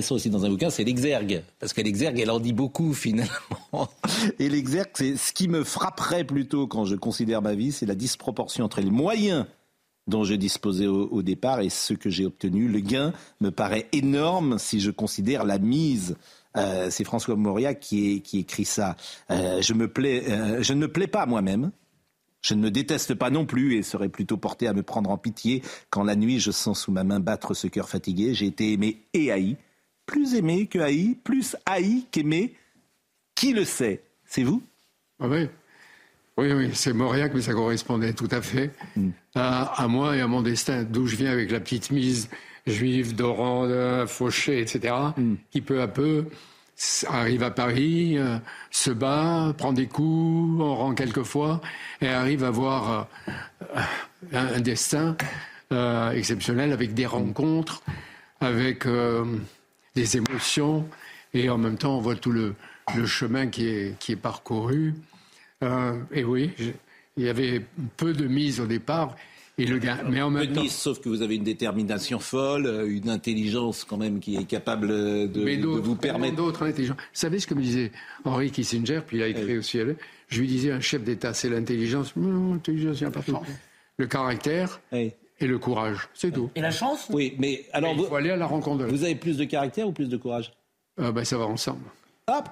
[0.00, 1.42] ça aussi dans un bouquin, c'est l'exergue.
[1.58, 3.32] Parce que l'exergue, elle en dit beaucoup finalement.
[4.38, 7.96] Et l'exergue, c'est ce qui me frapperait plutôt quand je considère ma vie, c'est la
[7.96, 9.46] disproportion entre les moyens
[10.08, 12.66] dont je disposais au, départ et ce que j'ai obtenu.
[12.66, 16.16] Le gain me paraît énorme si je considère la mise.
[16.56, 17.36] Euh, c'est François
[17.74, 18.96] qui, qui écrit ça.
[19.30, 21.70] Euh, je, me plais, euh, je ne me plais pas moi-même.
[22.40, 25.18] Je ne me déteste pas non plus et serais plutôt porté à me prendre en
[25.18, 28.32] pitié quand la nuit je sens sous ma main battre ce cœur fatigué.
[28.32, 29.56] J'ai été aimé et haï.
[30.06, 32.54] Plus aimé que haï, plus haï qu'aimé.
[33.34, 34.02] Qui le sait?
[34.24, 34.62] C'est vous?
[35.20, 35.48] Ah oui.
[36.38, 39.08] Oui, oui, c'est Mauriac, mais ça correspondait tout à fait mm.
[39.34, 42.30] à, moi et à mon destin, d'où je viens avec la petite mise
[42.64, 45.34] juive d'Oran, Fauché, etc., mm.
[45.50, 46.26] qui peu à peu
[47.08, 48.38] arrive à Paris, euh,
[48.70, 51.60] se bat, prend des coups, en rend quelquefois,
[52.00, 53.08] et arrive à avoir
[53.74, 53.80] euh,
[54.32, 55.16] un, destin
[55.72, 57.82] euh, exceptionnel avec des rencontres,
[58.40, 58.86] avec
[59.96, 60.88] des émotions,
[61.34, 62.54] et en même temps on voit tout le,
[63.06, 64.94] chemin qui est, qui est parcouru.
[65.62, 66.50] Euh, et oui,
[67.16, 67.62] il y avait
[67.96, 69.16] peu de mise au départ.
[69.60, 70.64] Et le gars, mais en même temps...
[70.68, 74.86] sauf que vous avez une détermination folle, euh, une intelligence quand même qui est capable
[74.86, 76.36] de, vous permettre.
[76.36, 76.96] D'autres intelligences.
[76.96, 77.90] Vous savez ce que me disait
[78.24, 79.80] Henri Kissinger, puis il a écrit aussi.
[80.28, 82.12] Je lui disais un chef d'État, c'est l'intelligence.
[82.16, 83.24] L'intelligence, il n'y a pas
[83.96, 84.80] Le caractère.
[84.92, 86.50] et le courage, c'est tout.
[86.54, 89.02] Et la chance Oui, mais alors vous, il faut aller à la rencontre de Vous
[89.02, 90.52] avez plus de caractère ou plus de courage?
[90.96, 91.82] Ben, Ça va ensemble.
[92.28, 92.48] Hop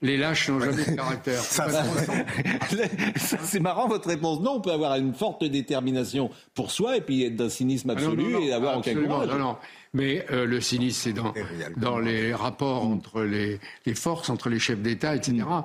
[0.00, 1.40] les lâches n'ont jamais de caractère.
[3.16, 4.40] c'est marrant votre réponse.
[4.40, 7.94] Non, on peut avoir une forte détermination pour soi et puis être d'un cynisme ah
[7.94, 9.28] absolu et avoir aucun courage.
[9.28, 9.56] Non, non.
[9.94, 11.34] Mais euh, le cynisme, c'est dans,
[11.76, 15.32] dans les rapports entre les, les, forces, entre les chefs d'État, etc.
[15.32, 15.62] Mm.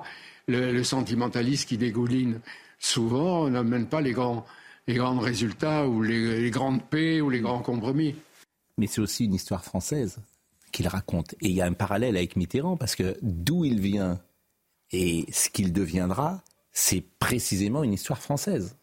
[0.48, 2.40] Le, le, sentimentaliste qui dégouline
[2.78, 4.44] souvent, n'amène pas les grands,
[4.86, 8.14] les grands résultats ou les, les grandes paix ou les grands compromis.
[8.78, 10.18] Mais c'est aussi une histoire française
[10.70, 11.34] qu'il raconte.
[11.40, 14.20] Et il y a un parallèle avec Mitterrand, parce que d'où il vient
[14.90, 16.42] et ce qu'il deviendra,
[16.72, 18.76] c'est précisément une histoire française.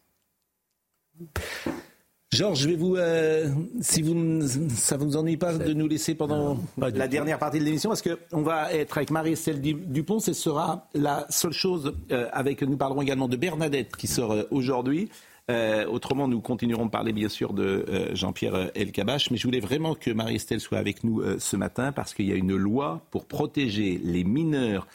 [2.31, 6.57] Georges, je vais vous, euh, si vous, ça vous ennuie pas de nous laisser pendant
[6.77, 11.25] la dernière partie de l'émission, parce qu'on va être avec Marie-Estelle Dupont, ce sera la
[11.29, 15.09] seule chose euh, avec, nous parlerons également de Bernadette qui sort euh, aujourd'hui.
[15.49, 20.11] Autrement, nous continuerons de parler bien sûr de Jean-Pierre Elkabach, mais je voulais vraiment que
[20.11, 24.23] Marie-Estelle soit avec nous ce matin parce qu'il y a une loi pour protéger les
[24.23, 24.87] mineurs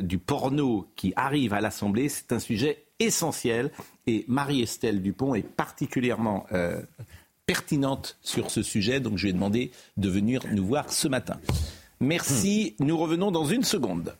[0.00, 2.08] du porno qui arrive à l'Assemblée.
[2.08, 3.70] C'est un sujet essentiel
[4.06, 6.80] et Marie-Estelle Dupont est particulièrement euh,
[7.46, 11.38] pertinente sur ce sujet, donc je lui ai demandé de venir nous voir ce matin.
[12.00, 14.14] Merci, nous revenons dans une seconde.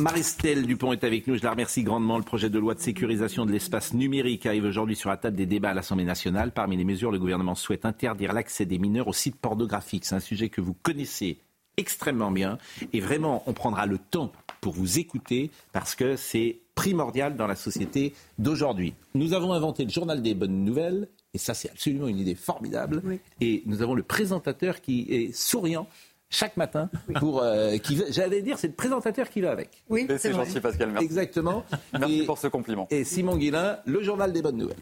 [0.00, 2.18] Marie-Estelle Dupont est avec nous, je la remercie grandement.
[2.18, 5.44] Le projet de loi de sécurisation de l'espace numérique arrive aujourd'hui sur la table des
[5.44, 6.52] débats à l'Assemblée nationale.
[6.52, 10.04] Parmi les mesures, le gouvernement souhaite interdire l'accès des mineurs aux sites pornographiques.
[10.04, 11.38] C'est un sujet que vous connaissez
[11.76, 12.58] extrêmement bien
[12.92, 14.30] et vraiment, on prendra le temps
[14.60, 18.94] pour vous écouter parce que c'est primordial dans la société d'aujourd'hui.
[19.16, 23.02] Nous avons inventé le journal des bonnes nouvelles et ça c'est absolument une idée formidable.
[23.40, 25.88] Et nous avons le présentateur qui est souriant
[26.30, 29.82] chaque matin pour euh, qui j'allais dire c'est le présentateur qui va avec.
[29.88, 31.04] Oui, c'est gentil Pascal, merci.
[31.04, 31.64] Exactement.
[31.92, 32.86] Merci pour ce compliment.
[32.90, 34.76] Et Simon Guillain, le journal des bonnes nouvelles.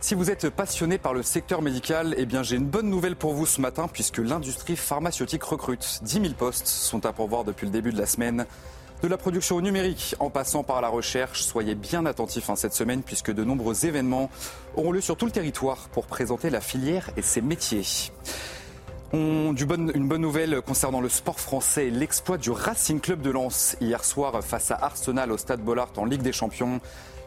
[0.00, 3.34] Si vous êtes passionné par le secteur médical, eh bien j'ai une bonne nouvelle pour
[3.34, 6.00] vous ce matin puisque l'industrie pharmaceutique recrute.
[6.02, 8.46] 10 000 postes sont à pourvoir depuis le début de la semaine.
[9.00, 13.04] De la production numérique en passant par la recherche, soyez bien attentifs hein, cette semaine
[13.04, 14.28] puisque de nombreux événements
[14.74, 17.84] auront lieu sur tout le territoire pour présenter la filière et ses métiers.
[19.12, 24.42] une bonne nouvelle concernant le sport français, l'exploit du Racing Club de Lens hier soir
[24.42, 26.80] face à Arsenal au Stade Bollard en Ligue des Champions.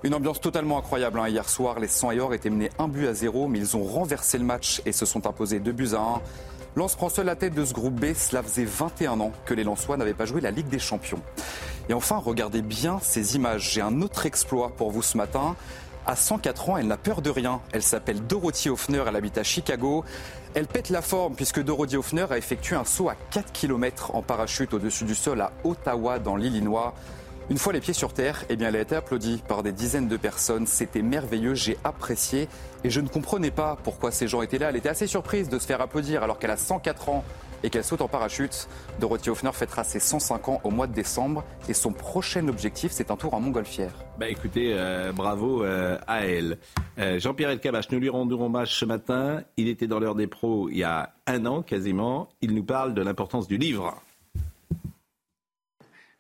[0.03, 1.19] Une ambiance totalement incroyable.
[1.19, 1.29] Hein.
[1.29, 3.83] Hier soir, les 100 et or étaient menés un but à zéro, mais ils ont
[3.83, 6.21] renversé le match et se sont imposés deux buts à un.
[6.75, 8.13] Lens prend seul la tête de ce groupe B.
[8.13, 11.21] Cela faisait 21 ans que les Lensois n'avaient pas joué la Ligue des Champions.
[11.89, 13.71] Et enfin, regardez bien ces images.
[13.73, 15.57] J'ai un autre exploit pour vous ce matin.
[16.05, 17.59] À 104 ans, elle n'a peur de rien.
[17.73, 20.05] Elle s'appelle Dorothy Hoffner, elle habite à Chicago.
[20.53, 24.21] Elle pète la forme puisque Dorothy Hoffner a effectué un saut à 4 km en
[24.21, 26.93] parachute au-dessus du sol à Ottawa dans l'Illinois.
[27.51, 30.07] Une fois les pieds sur terre, eh bien, elle a été applaudie par des dizaines
[30.07, 30.65] de personnes.
[30.65, 32.47] C'était merveilleux, j'ai apprécié
[32.85, 34.69] et je ne comprenais pas pourquoi ces gens étaient là.
[34.69, 37.25] Elle était assez surprise de se faire applaudir alors qu'elle a 104 ans
[37.61, 38.69] et qu'elle saute en parachute.
[39.01, 43.11] Dorothy Hoffner fêtera ses 105 ans au mois de décembre et son prochain objectif, c'est
[43.11, 43.91] un tour en montgolfière.
[44.17, 46.57] Bah écoutez, euh, bravo euh, à elle.
[46.99, 49.41] Euh, Jean-Pierre Elkabach, nous lui rendons hommage ce matin.
[49.57, 52.29] Il était dans l'heure des pros il y a un an quasiment.
[52.39, 54.01] Il nous parle de l'importance du livre.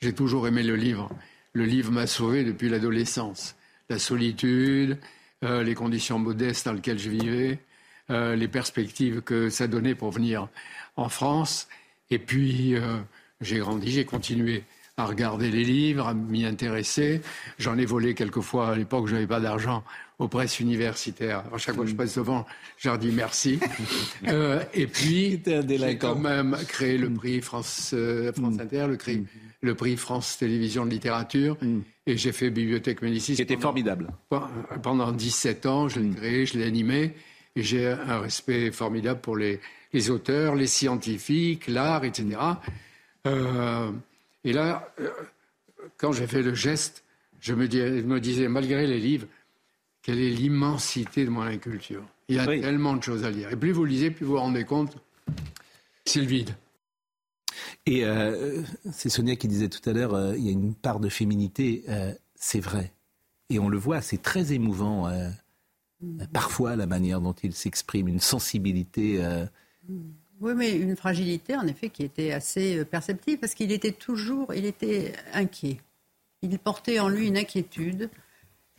[0.03, 1.11] J'ai toujours aimé le livre.
[1.53, 3.55] Le livre m'a sauvé depuis l'adolescence.
[3.87, 4.97] La solitude,
[5.43, 7.59] euh, les conditions modestes dans lesquelles je vivais,
[8.09, 10.47] euh, les perspectives que ça donnait pour venir
[10.95, 11.67] en France.
[12.09, 12.97] Et puis, euh,
[13.41, 14.63] j'ai grandi, j'ai continué
[14.97, 17.21] à regarder les livres, à m'y intéresser.
[17.59, 19.83] J'en ai volé quelquefois à l'époque, je n'avais pas d'argent
[20.17, 21.43] aux presses universitaires.
[21.53, 22.47] À chaque fois que je passe devant,
[22.77, 23.59] je leur dis merci.
[24.73, 27.93] et puis, j'ai quand même créé le prix France,
[28.35, 29.27] France Inter, le prix
[29.61, 31.57] le prix France Télévisions de littérature.
[31.61, 31.79] Mm.
[32.07, 33.35] Et j'ai fait Bibliothèque Médicis.
[33.35, 34.07] C'était formidable.
[34.81, 36.15] Pendant 17 ans, je l'ai mm.
[36.15, 37.13] créé, je l'ai animé.
[37.55, 39.59] Et j'ai un respect formidable pour les,
[40.09, 42.37] auteurs, les scientifiques, l'art, etc.
[43.27, 43.91] Euh,
[44.43, 45.09] et là, euh,
[45.97, 47.03] quand j'ai fait le geste,
[47.39, 49.27] je me, me, disais, malgré les livres,
[50.01, 52.03] quelle est l'immensité de mon inculture.
[52.29, 53.51] Il y a tellement de choses à lire.
[53.51, 54.97] Et plus vous lisez, plus vous vous rendez compte,
[56.05, 56.51] c'est le vide.
[57.85, 60.99] Et euh, c'est Sonia qui disait tout à l'heure, euh, il y a une part
[60.99, 62.93] de féminité, euh, c'est vrai.
[63.49, 65.11] Et on le voit, c'est très émouvant.
[66.33, 69.21] parfois, la manière dont il s'exprime, une sensibilité.
[70.39, 74.65] Oui, mais une fragilité, en effet, qui était assez perceptible, parce qu'il était toujours, il
[74.65, 75.79] était inquiet.
[76.41, 78.09] Il portait en lui une inquiétude,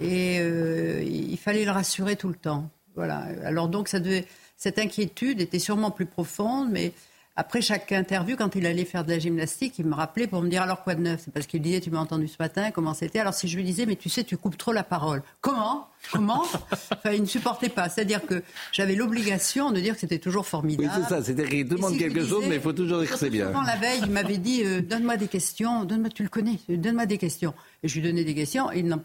[0.01, 2.71] et il fallait le rassurer tout le temps.
[2.95, 3.29] Voilà.
[3.45, 6.95] Alors donc, cette inquiétude était sûrement plus profonde, mais
[7.35, 10.51] après chaque interview, quand il allait faire de la gymnastique, il me rappelait pour me
[10.51, 11.23] dire alors quoi de neuf?
[11.25, 13.21] C'est parce qu'il disait Tu m'as entendu ce matin, comment c'était?
[13.21, 15.23] Alors si je lui disais Mais tu sais, tu coupes trop la parole.
[15.41, 15.89] Comment?
[16.11, 16.43] Comment?
[16.71, 17.89] Enfin, Il ne supportait pas.
[17.89, 18.43] C'est-à-dire que
[18.73, 20.91] j'avais l'obligation de dire que c'était toujours formidable.
[20.95, 21.23] Oui, c'est ça.
[21.23, 23.53] C'est-à-dire qu'il demande quelque chose, mais il faut toujours dire que c'est bien.
[23.53, 27.19] la veille, il m'avait dit euh, Donne-moi des questions, donne-moi, tu le connais, donne-moi des
[27.19, 27.55] questions.
[27.83, 29.01] Et je lui donnais des questions et il n'en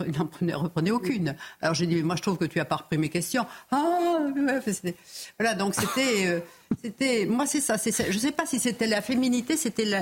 [0.60, 1.36] reprenait aucune.
[1.62, 3.46] Alors j'ai dit Moi, je trouve que tu as pas repris mes questions.
[3.72, 4.20] Ah,
[5.40, 6.28] voilà, donc c'était.
[6.28, 6.40] Euh,
[6.84, 10.02] c'était, moi, c'est ça, Je ne sais pas si c'était la féminité, c'était la,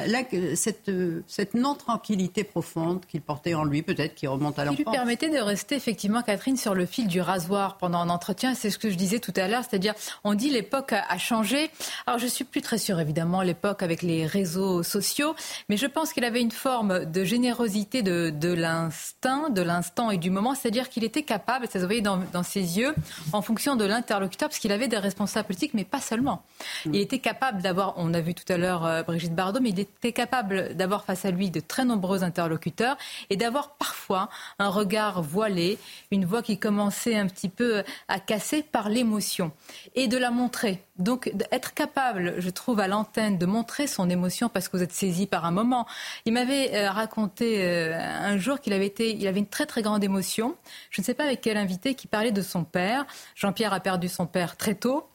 [0.56, 0.92] cette,
[1.28, 4.78] cette non-tranquillité profonde qu'il portait en lui, peut-être, qui remonte à l'enfance.
[4.78, 8.56] Qui lui permettait de rester, effectivement, Catherine, sur le fil du rasoir pendant un entretien.
[8.56, 11.70] C'est ce que je disais tout à l'heure, c'est-à-dire, on dit l'époque a, changé.
[12.08, 15.36] Alors, je suis plus très sûre, évidemment, l'époque avec les réseaux sociaux,
[15.70, 20.18] mais je pense qu'il avait une forme de générosité de, de l'instinct, de l'instant et
[20.18, 22.94] du moment, c'est-à-dire qu'il était capable, ça se voyait dans, dans ses yeux,
[23.34, 26.44] en fonction de l'interlocuteur, parce qu'il avait des responsables politiques, mais pas seulement.
[26.86, 29.80] Il était capable d'avoir, on a vu tout à l'heure euh, Brigitte Bardot, mais il
[29.80, 32.98] était capable d'avoir face à lui de très nombreux interlocuteurs
[33.30, 34.30] et d'avoir parfois
[34.60, 35.78] un regard voilé,
[36.12, 39.54] une voix qui commençait un petit peu à casser par l'émotion
[39.96, 40.84] et de la montrer.
[40.98, 44.92] Donc être capable, je trouve, à l'antenne de montrer son émotion parce que vous êtes
[44.92, 45.88] saisi par un moment.
[46.26, 49.82] Il m'avait euh, raconté euh, un jour qu'il avait été, il avait une très très
[49.84, 50.58] grande émotion.
[50.90, 53.06] Je ne sais pas avec quel invité qui parlait de son père.
[53.36, 55.08] Jean-Pierre a perdu son père très tôt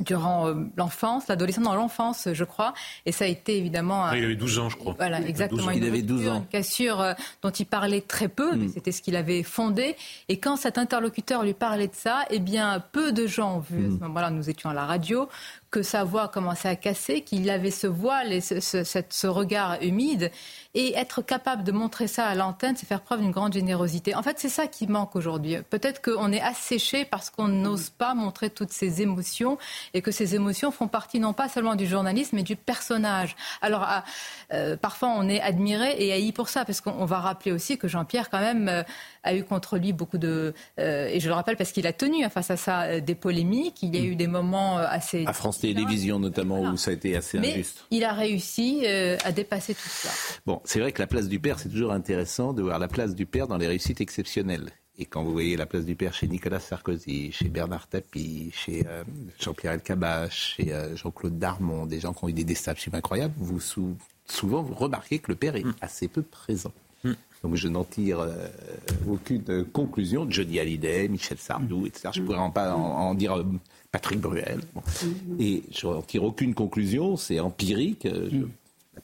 [0.00, 2.74] durant euh, l'enfance, l'adolescence, dans l'enfance, je crois.
[3.06, 4.04] Et ça a été évidemment.
[4.04, 4.94] Ah, il avait 12 ans, je crois.
[4.98, 5.70] Voilà, exactement.
[5.70, 6.36] Il avait 12 ans.
[6.36, 8.72] Une cassure euh, dont il parlait très peu, mais mm.
[8.74, 9.96] c'était ce qu'il avait fondé.
[10.28, 13.86] Et quand cet interlocuteur lui parlait de ça, eh bien, peu de gens ont vu,
[13.86, 14.00] à ce mm.
[14.00, 15.28] moment-là, nous étions à la radio,
[15.70, 20.30] que sa voix commençait à casser, qu'il avait ce voile et ce, regard humide.
[20.74, 24.14] Et être capable de montrer ça à l'antenne, c'est faire preuve d'une grande générosité.
[24.14, 25.56] En fait, c'est ça qui manque aujourd'hui.
[25.70, 29.56] Peut-être qu'on est asséché parce qu'on n'ose pas montrer toutes ces émotions
[29.94, 33.36] et que ces émotions font partie non pas seulement du journalisme, mais du personnage.
[33.62, 33.86] Alors,
[34.52, 37.88] euh, parfois, on est admiré et haï pour ça, parce qu'on va rappeler aussi que
[37.88, 38.82] Jean-Pierre, quand même, euh,
[39.26, 40.54] a eu contre lui beaucoup de...
[40.78, 43.82] Euh, et je le rappelle parce qu'il a tenu hein, face à ça des polémiques.
[43.82, 45.24] Il y a eu des moments assez...
[45.26, 47.84] À France Télévisions, notamment, où ça a été assez mais injuste.
[47.90, 50.10] il a réussi à dépasser tout ça.
[50.46, 53.14] Bon, c'est vrai que la place du père, c'est toujours intéressant de voir la place
[53.14, 54.70] du père dans les réussites exceptionnelles.
[54.98, 58.86] Et quand vous voyez la place du père chez Nicolas Sarkozy, chez Bernard Tapie, chez
[58.86, 59.04] euh,
[59.38, 63.60] Jean-Pierre Elkabbach, chez euh, Jean-Claude Darmon, des gens qui ont eu des destinations incroyables, vous
[63.60, 65.74] souvent vous remarquez que le père est mm.
[65.82, 66.72] assez peu présent.
[67.04, 67.12] Mm.
[67.42, 68.48] Donc je n'en tire euh,
[69.08, 70.26] aucune conclusion.
[70.28, 72.08] Johnny Hallyday, Michel Sardou, etc.
[72.12, 73.44] Je ne pourrais en pas en, dire
[73.92, 74.60] Patrick Bruel.
[74.74, 75.10] Mm.
[75.40, 78.06] Et je n'en tire aucune conclusion, c'est empirique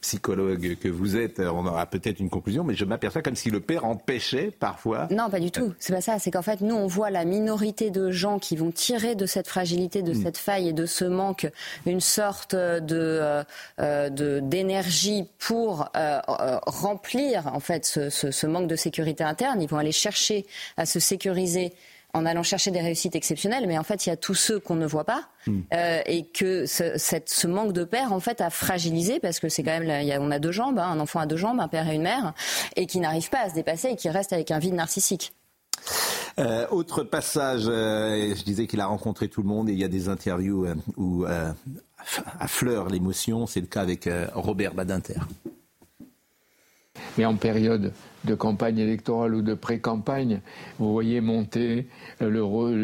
[0.00, 3.60] psychologue que vous êtes, on aura peut-être une conclusion, mais je m'aperçois comme si le
[3.60, 5.08] père empêchait parfois.
[5.10, 5.72] Non, pas du tout.
[5.78, 6.18] C'est pas ça.
[6.18, 9.48] C'est qu'en fait, nous, on voit la minorité de gens qui vont tirer de cette
[9.48, 10.22] fragilité, de mm.
[10.22, 11.50] cette faille et de ce manque
[11.86, 13.42] une sorte de
[13.80, 16.20] euh, d'énergie pour euh,
[16.66, 19.60] remplir en fait ce, ce manque de sécurité interne.
[19.60, 21.72] Ils vont aller chercher à se sécuriser
[22.14, 24.74] en allant chercher des réussites exceptionnelles, mais en fait, il y a tous ceux qu'on
[24.74, 25.60] ne voit pas hmm.
[25.72, 29.48] euh, et que ce, cette, ce, manque de père, en fait, a fragilisé parce que
[29.48, 31.60] c'est quand même, y a, on a deux jambes, hein, un enfant a deux jambes,
[31.60, 32.34] un père et une mère,
[32.76, 35.32] et qui n'arrive pas à se dépasser et qui reste avec un vide narcissique.
[36.38, 39.84] Euh, autre passage, euh, je disais qu'il a rencontré tout le monde et il y
[39.84, 41.24] a des interviews euh, où
[42.38, 43.46] affleure l'émotion.
[43.46, 45.20] C'est le cas avec Robert Badinter.
[47.18, 47.92] Mais en période
[48.24, 50.40] de campagne électorale ou de pré-campagne,
[50.78, 51.86] vous voyez monter
[52.20, 52.80] l'envie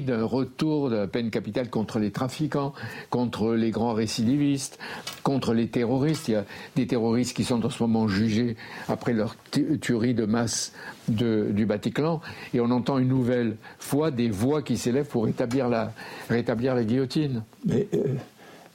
[0.00, 2.72] le, d'un retour de la peine capitale contre les trafiquants,
[3.10, 4.78] contre les grands récidivistes,
[5.22, 6.28] contre les terroristes.
[6.28, 6.44] Il y a
[6.76, 8.56] des terroristes qui sont en ce moment jugés
[8.88, 9.36] après leur
[9.80, 10.72] tuerie de masse
[11.08, 12.20] du Bataclan,
[12.54, 15.92] et on entend une nouvelle fois des voix qui s'élèvent pour rétablir la,
[16.28, 17.42] rétablir la guillotine.
[17.64, 18.14] Mais euh,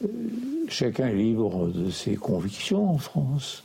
[0.03, 0.07] euh,
[0.67, 3.63] chacun est libre de ses convictions en France.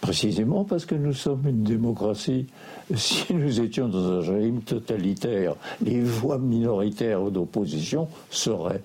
[0.00, 2.46] Précisément parce que nous sommes une démocratie.
[2.94, 8.82] Si nous étions dans un régime totalitaire, les voix minoritaires d'opposition seraient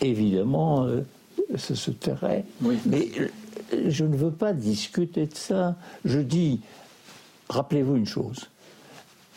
[0.00, 1.02] évidemment, euh,
[1.56, 2.44] ce se tairait.
[2.60, 3.28] Mais euh,
[3.88, 5.76] je ne veux pas discuter de ça.
[6.04, 6.60] Je dis,
[7.48, 8.48] rappelez-vous une chose.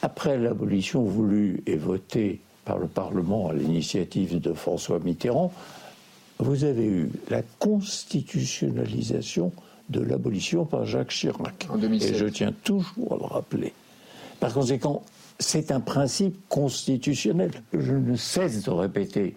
[0.02, 5.52] Après l'abolition voulue et votée par le Parlement à l'initiative de François Mitterrand,
[6.40, 9.52] vous avez eu la constitutionnalisation
[9.90, 11.68] de l'abolition par Jacques Chirac.
[12.02, 13.74] Et je tiens toujours à le rappeler.
[14.40, 15.04] Par conséquent,
[15.40, 17.52] c'est un principe constitutionnel.
[17.74, 19.36] Je ne cesse de répéter.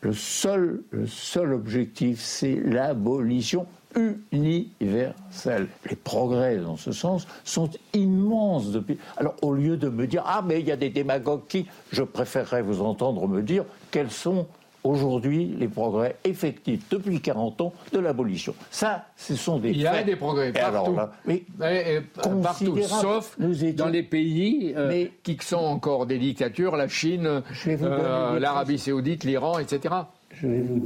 [0.00, 3.66] Le seul, le seul objectif, c'est l'abolition
[4.32, 5.68] universelle.
[5.88, 8.98] Les progrès dans ce sens sont immenses depuis.
[9.16, 12.02] Alors, au lieu de me dire ah mais il y a des démagogues qui, je
[12.02, 14.46] préférerais vous entendre me dire quels sont
[14.84, 18.54] aujourd'hui les progrès effectifs depuis 40 ans de l'abolition.
[18.70, 20.96] Ça, ce sont des Il y a des progrès partout.
[21.26, 22.00] mais, euh,
[22.42, 28.78] partout, sauf dans les pays euh, qui sont encore des dictatures, la Chine, euh, l'Arabie
[28.78, 29.94] saoudite, l'Iran, etc.
[30.30, 30.84] Je vais vous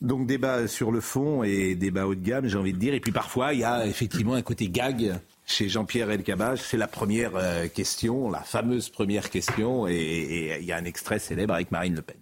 [0.00, 2.92] donc débat sur le fond et débat haut de gamme, j'ai envie de dire.
[2.92, 5.14] Et puis parfois, il y a effectivement un côté gag
[5.46, 6.58] chez Jean-Pierre Elkabbach.
[6.58, 7.34] C'est la première
[7.72, 9.86] question, la fameuse première question.
[9.86, 12.16] Et, il y a un extrait célèbre avec Marine Le Pen.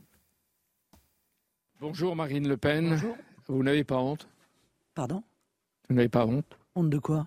[1.80, 2.90] Bonjour Marine Le Pen.
[2.90, 3.16] Bonjour.
[3.48, 4.28] Vous n'avez pas honte
[4.94, 5.22] Pardon
[5.88, 7.26] Vous n'avez pas honte Honte de quoi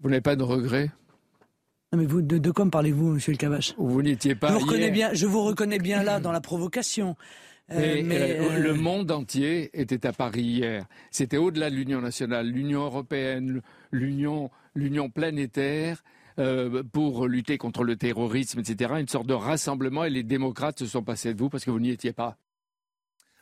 [0.00, 0.90] Vous n'avez pas de regrets
[1.92, 4.48] non mais vous, de, quoi me parlez-vous, Monsieur le Cavache Vous n'étiez pas.
[4.48, 7.14] Je vous, reconnais bien, je vous reconnais bien là dans la provocation.
[7.70, 10.86] Euh, mais, euh, le monde entier était à Paris hier.
[11.12, 16.02] C'était au-delà de l'Union nationale, l'Union européenne, l'Union, l'Union planétaire.
[16.38, 18.92] Euh, pour lutter contre le terrorisme, etc.
[18.98, 21.80] Une sorte de rassemblement et les démocrates se sont passés de vous parce que vous
[21.80, 22.36] n'y étiez pas.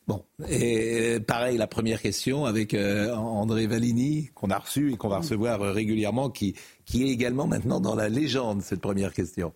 [0.07, 5.09] Bon, et pareil, la première question avec euh, André Valini, qu'on a reçu et qu'on
[5.09, 9.55] va recevoir euh, régulièrement, qui, qui est également maintenant dans la légende, cette première question.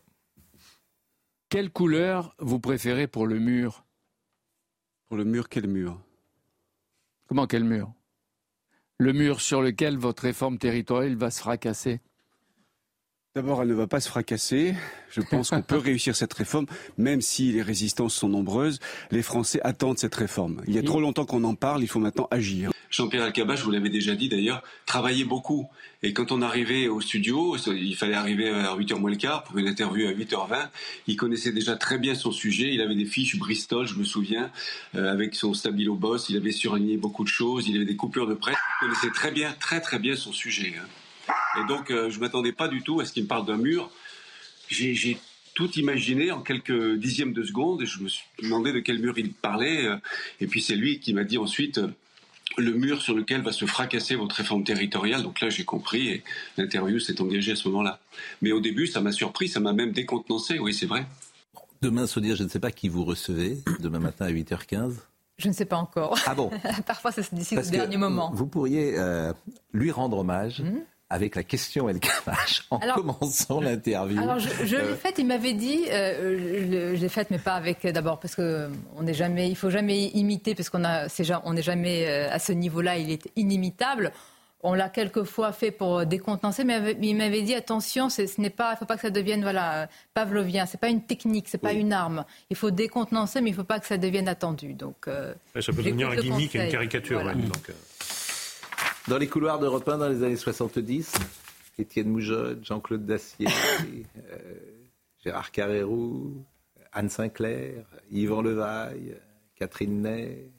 [1.50, 3.84] Quelle couleur vous préférez pour le mur?
[5.08, 6.00] Pour le mur, quel mur?
[7.26, 7.92] Comment quel mur?
[8.96, 12.00] Le mur sur lequel votre réforme territoriale va se fracasser?
[13.38, 14.74] D'abord, elle ne va pas se fracasser.
[15.12, 16.66] Je pense qu'on peut réussir cette réforme,
[16.96, 18.80] même si les résistances sont nombreuses.
[19.12, 20.60] Les Français attendent cette réforme.
[20.66, 22.72] Il y a trop longtemps qu'on en parle, il faut maintenant agir.
[22.90, 25.68] Jean-Pierre Alcabache, vous l'avez déjà dit d'ailleurs, travaillait beaucoup.
[26.02, 29.56] Et quand on arrivait au studio, il fallait arriver à 8h moins le quart pour
[29.56, 30.70] une interview à 8h20.
[31.06, 32.74] Il connaissait déjà très bien son sujet.
[32.74, 34.50] Il avait des fiches Bristol, je me souviens,
[34.96, 36.28] euh, avec son stabilo boss.
[36.28, 37.68] Il avait surligné beaucoup de choses.
[37.68, 38.56] Il avait des coupures de presse.
[38.82, 40.74] Il connaissait très bien, très très bien son sujet.
[40.76, 40.88] Hein.
[41.58, 43.56] Et donc, euh, je ne m'attendais pas du tout à ce qu'il me parle d'un
[43.56, 43.90] mur.
[44.68, 45.18] J'ai
[45.54, 49.18] tout imaginé en quelques dixièmes de seconde et je me suis demandé de quel mur
[49.18, 49.86] il parlait.
[49.86, 49.96] Euh,
[50.40, 51.88] et puis c'est lui qui m'a dit ensuite euh,
[52.58, 55.22] le mur sur lequel va se fracasser votre réforme territoriale.
[55.22, 56.24] Donc là, j'ai compris et
[56.56, 57.98] l'interview s'est engagée à ce moment-là.
[58.42, 61.06] Mais au début, ça m'a surpris, ça m'a même décontenancé, oui, c'est vrai.
[61.80, 64.94] Demain, dire, je ne sais pas qui vous recevez, demain matin à 8h15.
[65.38, 66.18] Je ne sais pas encore.
[66.26, 66.50] Ah bon
[66.86, 68.32] Parfois, ça se décide au dernier moment.
[68.34, 68.96] Vous pourriez
[69.72, 70.60] lui rendre hommage.
[70.60, 70.78] Mmh
[71.10, 74.20] avec la question El Kamash en commençant l'interview.
[74.20, 77.54] Alors je, je l'ai euh, faite, il m'avait dit, euh, je, l'ai faite, mais pas
[77.54, 81.06] avec d'abord parce que on n'est jamais, il faut jamais imiter parce qu'on a,
[81.44, 84.12] on n'est jamais euh, à ce niveau-là, il est inimitable.
[84.64, 88.76] On l'a quelquefois fait pour décontenancer, mais il m'avait dit attention, ce n'est pas, il
[88.76, 92.24] faut pas que ça devienne voilà pavlovien, c'est pas une technique, c'est pas une arme.
[92.50, 94.74] Il faut décontenancer, mais il faut pas que ça devienne attendu.
[94.74, 97.22] Donc ça peut devenir un gimmick et une caricature.
[97.22, 97.70] donc,
[99.08, 101.14] dans les couloirs d'Europe 1 dans les années 70,
[101.78, 103.46] Étienne Moujotte, Jean-Claude Dacier,
[104.32, 104.38] euh,
[105.24, 106.44] Gérard Carrérou,
[106.92, 109.16] Anne Sinclair, Yvan Levaille,
[109.56, 110.50] Catherine Ney.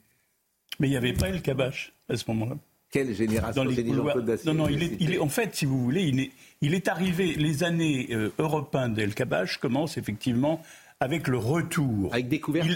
[0.80, 2.56] Mais il n'y avait pas El Kabash à ce moment-là.
[2.92, 6.20] Quelle génération dans Jean-Claude Dacier Non, non, il est, en fait, si vous voulez, il
[6.20, 6.32] est,
[6.62, 10.64] il est arrivé, les années euh, européennes d'El Kabash commencent effectivement
[11.00, 12.12] avec le retour.
[12.14, 12.68] Avec découverte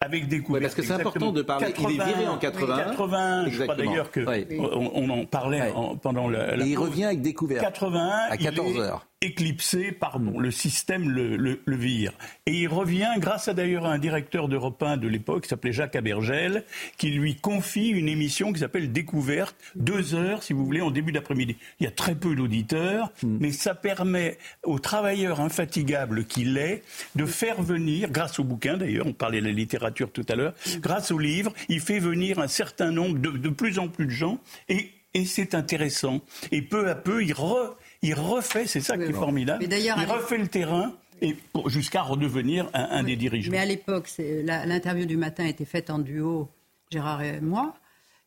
[0.00, 1.74] avec des parce que c'est important de parler.
[1.76, 2.76] il est viré en 80.
[2.84, 5.72] 80, je crois d'ailleurs qu'on on en parlait
[6.02, 7.64] pendant la, Et il revient avec découverte.
[7.64, 12.12] 81, à 14 heures éclipsé, pardon, le système le, le, vire.
[12.46, 15.96] Et il revient grâce à d'ailleurs un directeur d'Europe 1 de l'époque qui s'appelait Jacques
[15.96, 16.64] Abergel,
[16.98, 21.10] qui lui confie une émission qui s'appelle Découverte, deux heures, si vous voulez, en début
[21.10, 21.56] d'après-midi.
[21.80, 23.38] Il y a très peu d'auditeurs, hmm.
[23.40, 26.84] mais ça permet aux travailleurs infatigables qu'il est
[27.16, 30.54] de faire venir, grâce au bouquin d'ailleurs, on parlait de la littérature tout à l'heure,
[30.66, 30.78] hmm.
[30.78, 34.12] grâce au livre, il fait venir un certain nombre de, de plus en plus de
[34.12, 34.38] gens
[34.68, 36.20] et, et c'est intéressant.
[36.52, 40.38] Et peu à peu, il re il refait, c'est ça qui est formidable, il refait
[40.38, 41.36] le terrain et
[41.66, 43.50] jusqu'à redevenir un, des dirigeants.
[43.50, 46.48] Mais à l'époque, l'interview du matin était faite en duo,
[46.90, 47.74] Gérard et moi,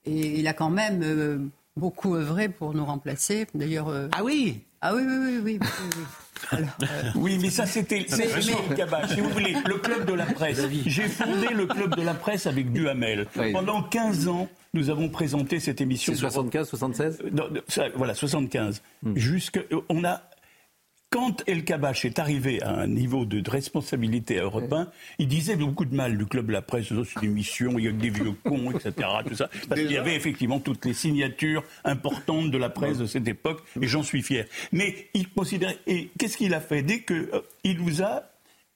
[0.06, 1.40] et il a quand même euh,
[1.78, 3.48] beaucoup œuvré pour nous remplacer.
[3.54, 3.90] D'ailleurs.
[3.90, 4.62] Euh, ah oui?
[4.82, 5.60] Ah oui, oui, oui, oui.
[6.54, 6.58] Euh,
[7.16, 9.08] oui, mais ça c'était le cabas.
[9.08, 10.62] Si vous voulez, le club de la presse.
[10.86, 13.28] J'ai fondé le club de la presse avec Duhamel.
[13.54, 16.14] Pendant 15 ans, nous avons présenté cette émission.
[16.14, 17.20] 75, 76
[17.96, 18.82] Voilà, 75.
[19.04, 19.16] Hmm.
[19.16, 20.22] Jusque, on a
[21.12, 24.88] quand El Kabash est arrivé à un niveau de responsabilité européen,
[25.20, 27.88] il disait beaucoup de mal du club de la presse, c'est une émission, il y
[27.90, 29.08] a des vieux cons, etc.
[29.28, 33.06] Tout ça, parce qu'il y avait effectivement toutes les signatures importantes de la presse de
[33.06, 34.46] cette époque, et j'en suis fier.
[34.72, 36.82] Mais il considérait, et qu'est-ce qu'il a fait?
[36.82, 38.31] Dès qu'il euh, il nous a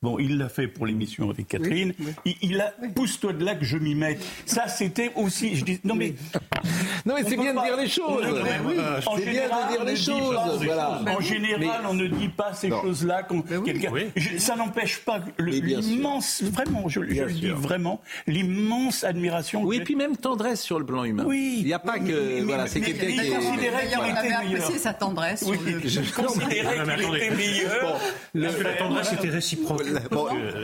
[0.06, 1.92] Bon, il l'a fait pour l'émission avec Catherine.
[2.44, 4.24] Il, a pousse-toi de là que je m'y mette.
[4.46, 5.56] Ça, c'était aussi.
[5.56, 6.14] Je dis non mais.
[7.08, 8.24] non mais c'est bien de dire les choses.
[9.18, 10.64] c'est bien de dire les choses.
[10.64, 11.02] Voilà.
[11.08, 13.92] En général, on ne dit pas ces choses-là quand quelqu'un.
[14.38, 19.64] Ça n'empêche pas l'immense, vraiment, je, le dis vraiment, l'immense admiration.
[19.64, 21.24] Oui, et puis même tendresse sur le plan humain.
[21.26, 21.56] Oui.
[21.62, 25.44] Il n'y a pas que voilà, c'est quelqu'un qui avait apprécié sa tendresse.
[25.48, 28.00] Oui, je considérais qu'il était meilleur.
[28.36, 29.95] Est-ce que la tendresse était réciproque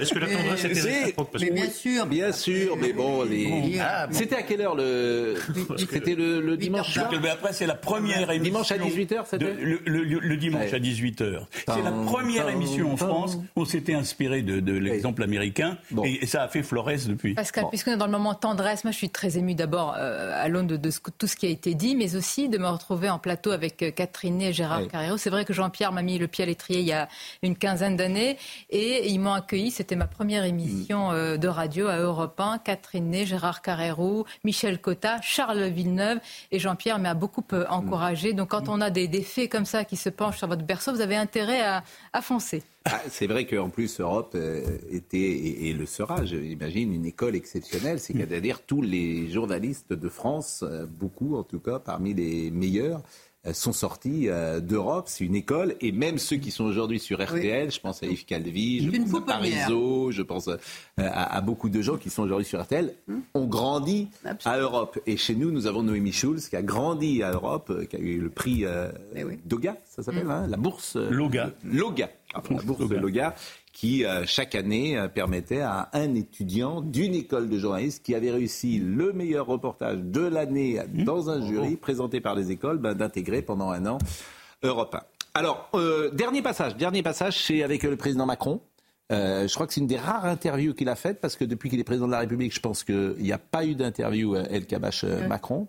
[0.01, 2.05] Est-ce que la tendresse était réciproque Mais bien sûr.
[2.05, 3.79] Bien sûr, mais bon, les.
[4.11, 5.35] C'était à quelle heure le.
[5.77, 8.51] C'était le dimanche soir Après, c'est la première émission.
[8.51, 11.41] Dimanche à 18h, c'était Le dimanche à 18h.
[11.67, 13.37] C'est la première émission en France.
[13.55, 17.33] On s'était inspiré de l'exemple américain et ça a fait Flores depuis.
[17.33, 20.47] Pascal, puisqu'on est dans le moment tendresse, moi je suis très ému d'abord euh, à
[20.47, 23.51] l'aune de, tout ce qui a été dit, mais aussi de me retrouver en plateau
[23.51, 25.17] avec euh, Catherine et Gérard Carrero.
[25.17, 27.07] C'est vrai que Jean-Pierre m'a mis le pied à l'étrier il y a
[27.43, 28.37] une quinzaine d'années
[28.69, 29.71] et m'ont accueilli.
[29.71, 32.59] C'était ma première émission euh, de radio à Europe 1.
[32.59, 36.19] Catherine Ney, Gérard Carrero, Michel Cotta, Charles Villeneuve
[36.51, 38.33] et Jean-Pierre m'a beaucoup encouragé.
[38.33, 40.91] Donc quand on a des, des, faits comme ça qui se penchent sur votre berceau,
[40.91, 42.63] vous avez intérêt à, à foncer.
[42.85, 47.99] Ah, c'est vrai qu'en plus, Europe euh, était et, le sera, j'imagine, une école exceptionnelle.
[47.99, 53.30] C'est-à-dire tous les journalistes de France, euh, beaucoup en tout cas, parmi les meilleurs, euh,
[53.53, 54.27] sont sortis
[54.61, 55.05] d'Europe.
[55.07, 55.75] C'est une école.
[55.81, 59.15] Et même ceux qui sont aujourd'hui sur RTL, je pense à Yves Calvi, je pense
[59.15, 60.49] à Parizeau, je pense
[60.97, 63.21] à, beaucoup de gens qui sont aujourd'hui sur RTL, hum.
[63.33, 64.09] ont grandi
[64.45, 64.99] à Europe.
[65.07, 68.19] Et chez nous, nous avons Noémie Schulz qui a grandi à Europe, qui a eu
[68.19, 68.65] le prix
[69.45, 70.31] Doga, ça s'appelle, hum.
[70.31, 71.51] hein, la bourse Loga.
[71.63, 73.35] Loga la bourse de Loga,
[73.73, 78.31] qui euh, chaque année euh, permettait à un étudiant d'une école de journalisme qui avait
[78.31, 81.03] réussi le meilleur reportage de l'année mmh.
[81.03, 83.97] dans un jury présenté par les écoles ben, d'intégrer pendant un an
[84.63, 85.01] Europe 1.
[85.33, 88.61] Alors, euh, dernier passage, dernier passage, c'est avec le président Macron.
[89.09, 91.79] je crois que c'est une des rares interviews qu'il a faites parce que depuis qu'il
[91.79, 95.05] est président de la République, je pense qu'il n'y a pas eu d'interview El Kabash
[95.05, 95.67] Macron.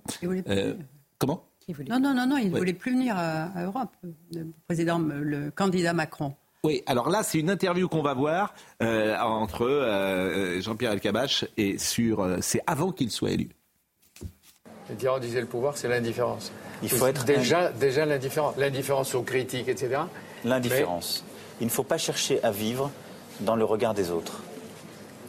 [1.19, 1.45] comment?
[1.89, 3.91] Non, non, non, non, il ne voulait plus venir à, à Europe,
[4.35, 6.35] le président, le candidat Macron.
[6.65, 8.55] Oui, alors là, c'est une interview qu'on va voir
[8.85, 12.21] euh, entre euh, Jean-Pierre Elkabach et sur.
[12.21, 13.49] Euh, c'est avant qu'il soit élu.
[14.89, 16.53] Mitterrand disait le pouvoir, c'est l'indifférence.
[16.85, 20.03] Il faut être déjà, déjà l'indifférence, l'indifférence aux critiques, etc.
[20.45, 21.25] L'indifférence.
[21.61, 22.93] Il ne faut pas chercher à vivre
[23.41, 24.41] dans le regard des autres.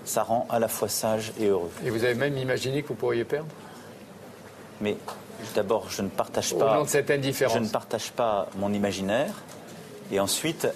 [0.06, 1.72] Ça rend à la fois sage et heureux.
[1.84, 3.50] Et vous avez même imaginé que vous pourriez perdre?
[4.82, 4.98] Mais
[5.56, 6.74] d'abord, je ne partage pas.
[6.74, 7.56] Au nom de cette indifférence.
[7.56, 9.34] Je ne partage pas mon imaginaire.
[10.12, 10.68] Et ensuite,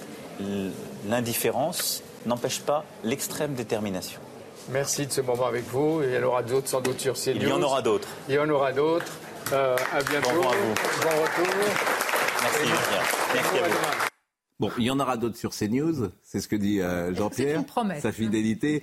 [1.07, 4.19] l'indifférence n'empêche pas l'extrême détermination.
[4.71, 6.01] Merci de ce moment avec vous.
[6.03, 7.35] Et il y en aura d'autres sans doute sur CNews.
[7.41, 8.07] Il y en aura d'autres.
[8.27, 9.11] Il y en aura d'autres.
[9.53, 10.29] Euh, à bientôt.
[10.29, 10.73] Bon, à vous.
[11.01, 11.53] bon retour.
[12.41, 12.59] Merci,
[13.33, 14.07] Merci à vous.
[14.59, 17.63] Bon, il y en aura d'autres sur CNews, c'est ce que dit euh, Jean-Pierre.
[18.01, 18.81] Sa fidélité.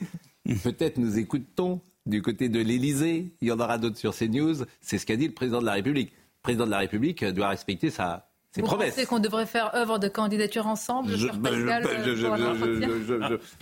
[0.63, 3.35] Peut-être nous écoute-t-on du côté de l'Élysée.
[3.41, 4.65] Il y en aura d'autres sur CNews.
[4.81, 6.13] C'est ce qu'a dit le président de la République.
[6.13, 10.09] Le président de la République doit respecter sa vous pensez qu'on devrait faire œuvre de
[10.09, 11.27] candidature ensemble je,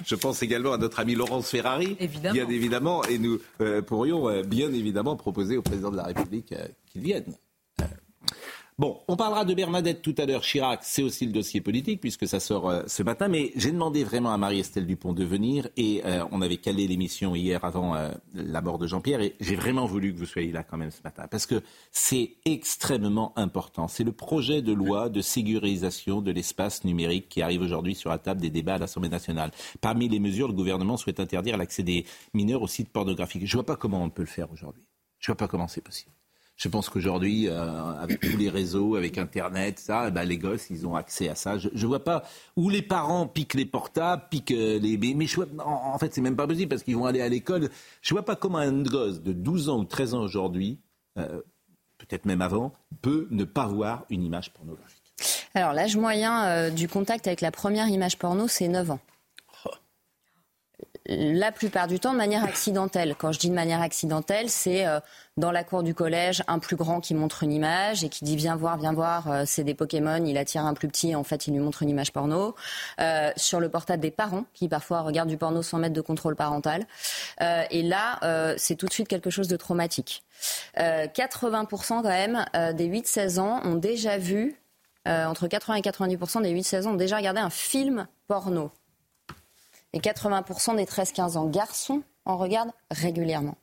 [0.04, 1.96] je, pense également à notre ami Laurence Ferrari,
[2.32, 6.52] bien évidemment, et nous euh, pourrions euh, bien évidemment proposer au président de la République
[6.52, 7.34] euh, qu'il vienne.
[8.78, 10.40] Bon, on parlera de Bernadette tout à l'heure.
[10.40, 13.28] Chirac, c'est aussi le dossier politique puisque ça sort euh, ce matin.
[13.28, 17.34] Mais j'ai demandé vraiment à Marie-Estelle Dupont de venir et euh, on avait calé l'émission
[17.34, 20.62] hier avant euh, la mort de Jean-Pierre et j'ai vraiment voulu que vous soyez là
[20.62, 23.88] quand même ce matin parce que c'est extrêmement important.
[23.88, 28.18] C'est le projet de loi de sécurisation de l'espace numérique qui arrive aujourd'hui sur la
[28.18, 29.50] table des débats à l'Assemblée nationale.
[29.82, 33.46] Parmi les mesures, le gouvernement souhaite interdire l'accès des mineurs aux sites pornographiques.
[33.46, 34.82] Je ne vois pas comment on peut le faire aujourd'hui.
[35.18, 36.12] Je ne vois pas comment c'est possible.
[36.62, 40.70] Je pense qu'aujourd'hui, euh, avec tous les réseaux, avec Internet, ça, eh ben, les gosses,
[40.70, 41.58] ils ont accès à ça.
[41.58, 42.22] Je ne vois pas
[42.54, 44.96] où les parents piquent les portables, piquent euh, les...
[44.96, 45.26] Mais
[45.58, 47.68] en, fait, c'est même pas possible parce qu'ils vont aller à l'école.
[48.00, 50.78] Je vois pas comment un gosse de 12 ans ou 13 ans aujourd'hui,
[51.18, 51.42] euh,
[51.98, 55.02] peut-être même avant, peut ne pas voir une image pornographique.
[55.54, 59.00] Alors, l'âge moyen du contact avec la première image porno, c'est 9 ans
[61.06, 63.14] la plupart du temps de manière accidentelle.
[63.18, 65.00] Quand je dis de manière accidentelle, c'est euh,
[65.36, 68.36] dans la cour du collège, un plus grand qui montre une image et qui dit
[68.36, 71.24] viens voir, viens voir, euh, c'est des Pokémon, il attire un plus petit et en
[71.24, 72.54] fait il lui montre une image porno.
[73.00, 76.36] Euh, sur le portable des parents qui parfois regardent du porno sans mettre de contrôle
[76.36, 76.86] parental.
[77.40, 80.22] et là, c'est tout de suite quelque chose de traumatique.
[80.76, 82.44] 80% quand même
[82.74, 84.56] des 8-16 ans ont déjà vu,
[85.06, 88.70] entre 80 et 90% des 8-16 ans ont déjà regardé un film porno.
[89.92, 93.56] Et 80% des 13-15 ans garçons en regardent régulièrement.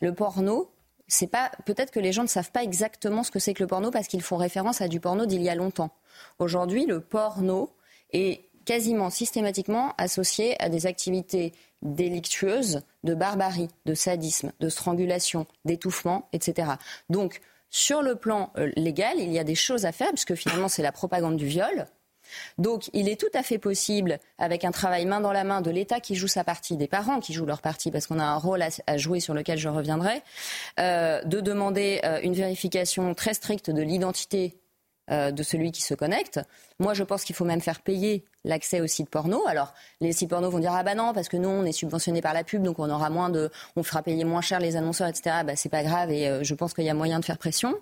[0.00, 0.70] Le porno,
[1.08, 3.66] c'est pas peut-être que les gens ne savent pas exactement ce que c'est que le
[3.66, 5.90] porno parce qu'ils font référence à du porno d'il y a longtemps.
[6.38, 7.70] Aujourd'hui, le porno
[8.12, 16.28] est quasiment systématiquement associés à des activités délictueuses de barbarie, de sadisme, de strangulation, d'étouffement,
[16.32, 16.72] etc.
[17.10, 17.40] Donc,
[17.70, 20.82] sur le plan euh, légal, il y a des choses à faire, puisque finalement, c'est
[20.82, 21.86] la propagande du viol.
[22.58, 25.70] Donc, il est tout à fait possible, avec un travail main dans la main de
[25.70, 28.36] l'État qui joue sa partie, des parents qui jouent leur partie, parce qu'on a un
[28.36, 30.22] rôle à, jouer sur lequel je reviendrai,
[30.80, 34.54] euh, de demander euh, une vérification très stricte de l'identité
[35.12, 36.40] de celui qui se connecte.
[36.78, 39.46] Moi, je pense qu'il faut même faire payer l'accès aux sites porno.
[39.46, 42.20] Alors, les sites porno vont dire ah bah non parce que nous on est subventionné
[42.20, 45.08] par la pub donc on aura moins de, on fera payer moins cher les annonceurs
[45.08, 45.36] etc.
[45.46, 47.74] Bah c'est pas grave et euh, je pense qu'il y a moyen de faire pression.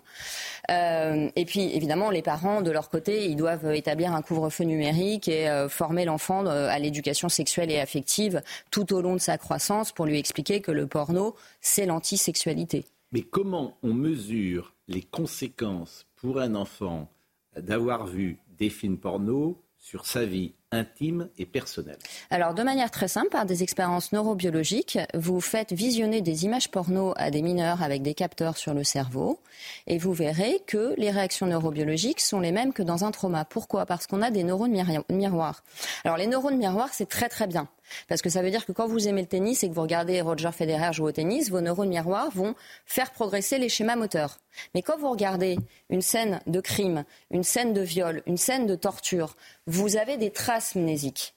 [0.69, 5.27] Euh, et puis évidemment les parents de leur côté ils doivent établir un couvre-feu numérique
[5.27, 9.91] et euh, former l'enfant à l'éducation sexuelle et affective tout au long de sa croissance
[9.91, 12.85] pour lui expliquer que le porno c'est l'antisexualité.
[13.11, 17.09] Mais comment on mesure les conséquences pour un enfant
[17.57, 21.97] d'avoir vu des films porno sur sa vie intime et personnelle
[22.29, 27.13] Alors, de manière très simple, par des expériences neurobiologiques, vous faites visionner des images porno
[27.17, 29.41] à des mineurs avec des capteurs sur le cerveau
[29.87, 33.43] et vous verrez que les réactions neurobiologiques sont les mêmes que dans un trauma.
[33.43, 33.85] Pourquoi?
[33.85, 35.63] Parce qu'on a des neurones miroirs.
[36.05, 37.67] Alors, les neurones miroirs, c'est très très bien.
[38.07, 40.21] Parce que ça veut dire que quand vous aimez le tennis et que vous regardez
[40.21, 42.55] Roger Federer jouer au tennis, vos neurones miroirs vont
[42.85, 44.37] faire progresser les schémas moteurs.
[44.73, 45.57] Mais quand vous regardez
[45.89, 49.35] une scène de crime, une scène de viol, une scène de torture,
[49.67, 51.35] vous avez des traces mnésiques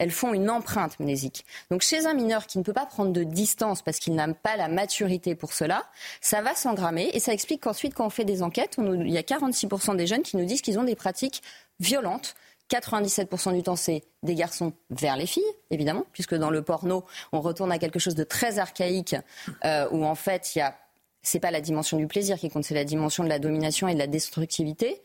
[0.00, 1.44] elles font une empreinte mnésique.
[1.70, 4.56] Donc chez un mineur qui ne peut pas prendre de distance parce qu'il n'a pas
[4.56, 5.84] la maturité pour cela,
[6.22, 9.22] ça va s'engrammer et ça explique qu'ensuite quand on fait des enquêtes, il y a
[9.22, 11.42] 46% des jeunes qui nous disent qu'ils ont des pratiques
[11.80, 12.34] violentes
[12.70, 17.40] 97% du temps, c'est des garçons vers les filles, évidemment, puisque dans le porno, on
[17.40, 19.16] retourne à quelque chose de très archaïque,
[19.64, 20.74] euh, où en fait, il y a
[21.22, 23.94] c'est pas la dimension du plaisir qui compte, c'est la dimension de la domination et
[23.94, 25.02] de la destructivité.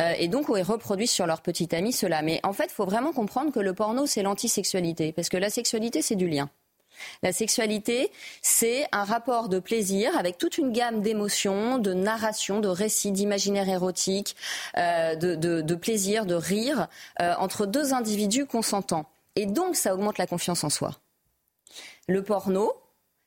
[0.00, 2.22] Euh, et donc, on reproduit sur leur petit ami cela.
[2.22, 5.50] Mais en fait, il faut vraiment comprendre que le porno, c'est l'antisexualité, parce que la
[5.50, 6.50] sexualité, c'est du lien.
[7.22, 8.10] La sexualité,
[8.42, 13.68] c'est un rapport de plaisir avec toute une gamme d'émotions, de narrations, de récits, d'imaginaire
[13.68, 14.36] érotique,
[14.76, 16.88] euh, de, plaisir, de rire
[17.20, 19.06] euh, entre deux individus consentants.
[19.34, 20.92] Et donc, ça augmente la confiance en soi.
[22.08, 22.72] Le porno,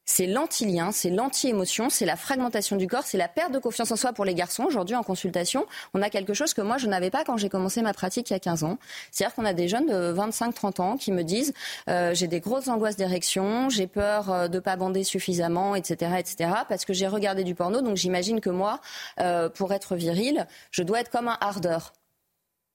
[0.10, 3.96] c'est l'anti-lien, c'est l'anti-émotion, c'est la fragmentation du corps, c'est la perte de confiance en
[3.96, 4.64] soi pour les garçons.
[4.64, 7.84] Aujourd'hui, en consultation, on a quelque chose que moi, je n'avais pas quand j'ai commencé
[7.84, 8.80] ma pratique il y a 15 ans.
[9.12, 11.54] C'est-à-dire qu'on a des jeunes de 25-30 ans qui me disent
[11.90, 16.54] euh, j'ai des grosses angoisses d'érection, j'ai peur euh, de pas bander suffisamment, etc., etc.,
[16.68, 17.82] parce que j'ai regardé du porno.
[17.82, 18.82] Donc j'imagine que moi,
[19.20, 21.94] euh, pour être viril, je dois être comme un hardeur.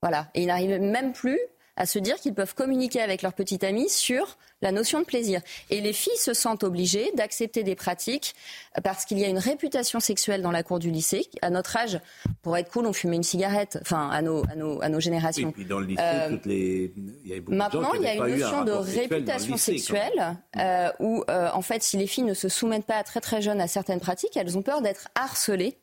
[0.03, 0.29] Voilà.
[0.35, 1.41] Et il n'arrive même plus
[1.77, 5.41] à se dire qu'ils peuvent communiquer avec leur petite amie sur la notion de plaisir.
[5.71, 8.35] Et les filles se sentent obligées d'accepter des pratiques
[8.83, 11.29] parce qu'il y a une réputation sexuelle dans la cour du lycée.
[11.43, 12.01] À notre âge,
[12.43, 15.51] pour être cool, on fumait une cigarette, enfin à nos, à nos, à nos générations.
[15.51, 16.93] Et puis dans le lycée, euh, toutes les...
[16.97, 20.37] il y avait beaucoup maintenant, de gens il y a une notion de réputation sexuelle
[20.57, 23.61] euh, où, euh, en fait, si les filles ne se soumettent pas très très jeunes
[23.61, 25.77] à certaines pratiques, elles ont peur d'être harcelées.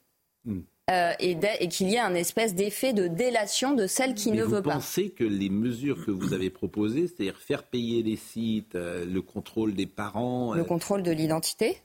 [0.46, 0.62] Hmm.
[0.92, 1.38] Euh, et,
[1.70, 4.74] qu'il y ait un espèce d'effet de délation de celle qui ne veut pas.
[4.74, 9.06] Vous pensez que les mesures que vous avez proposées, c'est-à-dire faire payer les sites, euh,
[9.06, 11.78] le contrôle des parents, le euh, contrôle de l'identité,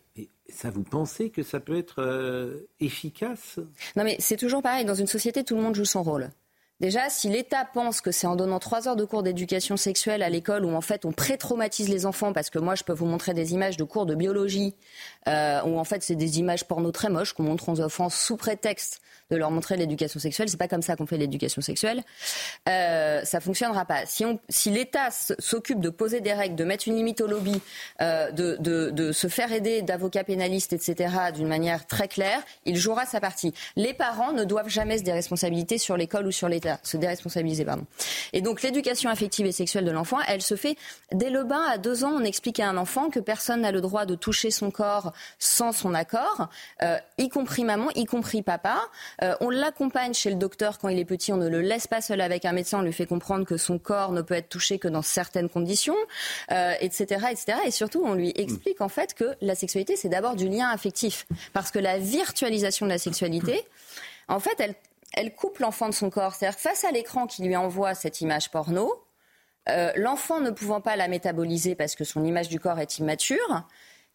[0.48, 3.58] ça, vous pensez que ça peut être efficace?
[3.96, 4.84] Non, mais c'est toujours pareil.
[4.84, 6.30] Dans une société, tout le monde joue son rôle.
[6.78, 10.28] Déjà, si l'État pense que c'est en donnant trois heures de cours d'éducation sexuelle à
[10.28, 13.32] l'école où en fait on pré-traumatise les enfants, parce que moi je peux vous montrer
[13.32, 14.74] des images de cours de biologie
[15.26, 18.36] euh, où en fait c'est des images porno très moches qu'on montre aux enfants sous
[18.36, 19.00] prétexte
[19.30, 20.48] de leur montrer l'éducation sexuelle.
[20.48, 22.02] C'est pas comme ça qu'on fait l'éducation sexuelle.
[22.68, 24.02] Euh, ça fonctionnera pas.
[24.06, 27.60] Si, l'État s'occupe de poser des règles, de mettre une limite au lobby,
[28.00, 32.76] euh, de, de, de, se faire aider d'avocats pénalistes, etc., d'une manière très claire, il
[32.76, 33.52] jouera sa partie.
[33.74, 37.84] Les parents ne doivent jamais se déresponsabiliser sur l'école ou sur l'État, se déresponsabiliser, pardon.
[38.32, 40.76] Et donc l'éducation affective et sexuelle de l'enfant, elle se fait
[41.12, 41.62] dès le bain.
[41.68, 44.50] À deux ans, on explique à un enfant que personne n'a le droit de toucher
[44.50, 46.48] son corps sans son accord,
[46.82, 48.78] euh, y compris maman, y compris papa.
[49.22, 52.00] Euh, on l'accompagne chez le docteur quand il est petit, on ne le laisse pas
[52.00, 54.78] seul avec un médecin, on lui fait comprendre que son corps ne peut être touché
[54.78, 55.96] que dans certaines conditions,
[56.48, 57.58] etc., euh, etc.
[57.66, 61.26] Et surtout, on lui explique en fait que la sexualité, c'est d'abord du lien affectif.
[61.52, 63.64] Parce que la virtualisation de la sexualité,
[64.28, 64.74] en fait, elle,
[65.16, 66.34] elle coupe l'enfant de son corps.
[66.34, 68.92] C'est-à-dire face à l'écran qui lui envoie cette image porno,
[69.96, 73.66] l'enfant ne pouvant pas la métaboliser parce que son image du corps est immature,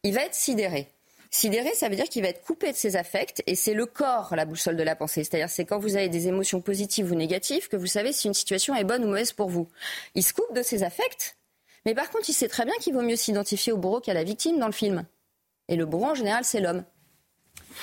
[0.04, 0.88] il va être sidéré.
[1.34, 4.36] Sidéré, ça veut dire qu'il va être coupé de ses affects et c'est le corps
[4.36, 5.24] la boussole de la pensée.
[5.24, 8.34] C'est-à-dire c'est quand vous avez des émotions positives ou négatives que vous savez si une
[8.34, 9.70] situation est bonne ou mauvaise pour vous.
[10.14, 11.38] Il se coupe de ses affects,
[11.86, 14.26] mais par contre il sait très bien qu'il vaut mieux s'identifier au bourreau qu'à la
[14.26, 15.06] victime dans le film.
[15.70, 16.84] Et le bourreau en général c'est l'homme.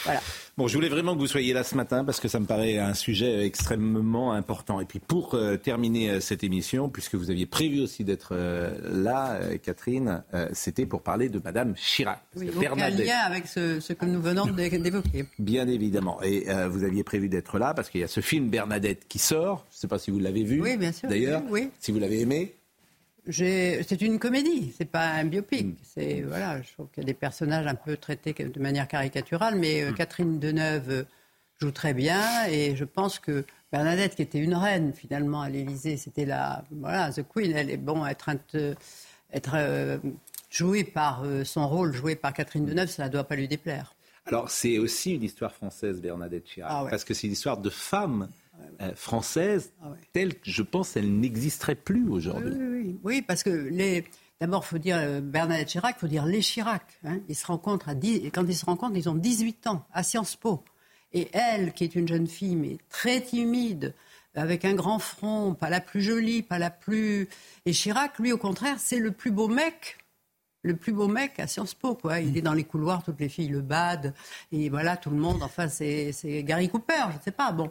[0.05, 0.20] Voilà.
[0.59, 2.78] Bon, je voulais vraiment que vous soyez là ce matin parce que ça me paraît
[2.78, 4.81] un sujet extrêmement important.
[4.81, 8.77] Et puis pour euh, terminer euh, cette émission, puisque vous aviez prévu aussi d'être euh,
[8.93, 12.20] là, Catherine, c'était pour parler de Madame Chirac.
[12.36, 15.27] Oui, donc un lien avec ce, que nous venons d'évoquer.
[15.39, 16.20] Bien évidemment.
[16.23, 19.65] Et vous aviez prévu d'être là parce qu'il y a ce film Bernadette qui sort.
[19.70, 20.60] Je ne sais pas si vous l'avez vu.
[20.60, 21.09] Oui, bien sûr.
[21.09, 21.70] D'ailleurs, oui.
[21.78, 22.57] si vous l'avez aimé.
[23.30, 25.66] C'est une comédie, c'est pas un biopic.
[25.66, 25.76] Hmm.
[25.82, 29.56] C'est voilà, je trouve qu'il y a des personnages un peu traités de manière caricaturale,
[29.56, 29.94] mais euh, hmm.
[29.94, 31.05] Catherine Deneuve euh,
[31.60, 35.98] joue très bien et je pense que Bernadette, qui était une reine finalement à l'Élysée,
[35.98, 37.52] c'était la voilà the queen.
[37.55, 38.30] Elle est bon être
[39.30, 39.98] être euh,
[40.48, 43.94] jouée par son rôle joué par Catherine Deneuve, ça ne doit pas lui déplaire.
[44.24, 47.70] Alors c'est aussi une histoire française, Bernadette Chirac, ah parce que c'est une histoire de
[47.70, 48.28] femme
[48.80, 52.55] euh, française ah telle que je pense elle n'existerait plus aujourd'hui.
[52.59, 54.05] Oui, oui, parce que les...
[54.40, 56.82] D'abord, il faut dire euh, Bernadette Chirac, il faut dire les Chirac.
[57.05, 57.18] Hein.
[57.28, 58.24] Ils se rencontrent à 10...
[58.24, 60.62] et quand ils se rencontrent, ils ont 18 ans à Sciences Po.
[61.12, 63.94] Et elle, qui est une jeune fille, mais très timide,
[64.35, 67.28] avec un grand front, pas la plus jolie, pas la plus.
[67.66, 69.98] Et Chirac, lui, au contraire, c'est le plus beau mec
[70.62, 72.20] le plus beau mec à Sciences Po, quoi.
[72.20, 74.14] Il est dans les couloirs, toutes les filles le badent,
[74.52, 76.12] et voilà, tout le monde, enfin, c'est
[76.44, 77.70] Gary Cooper, je ne sais pas, bon.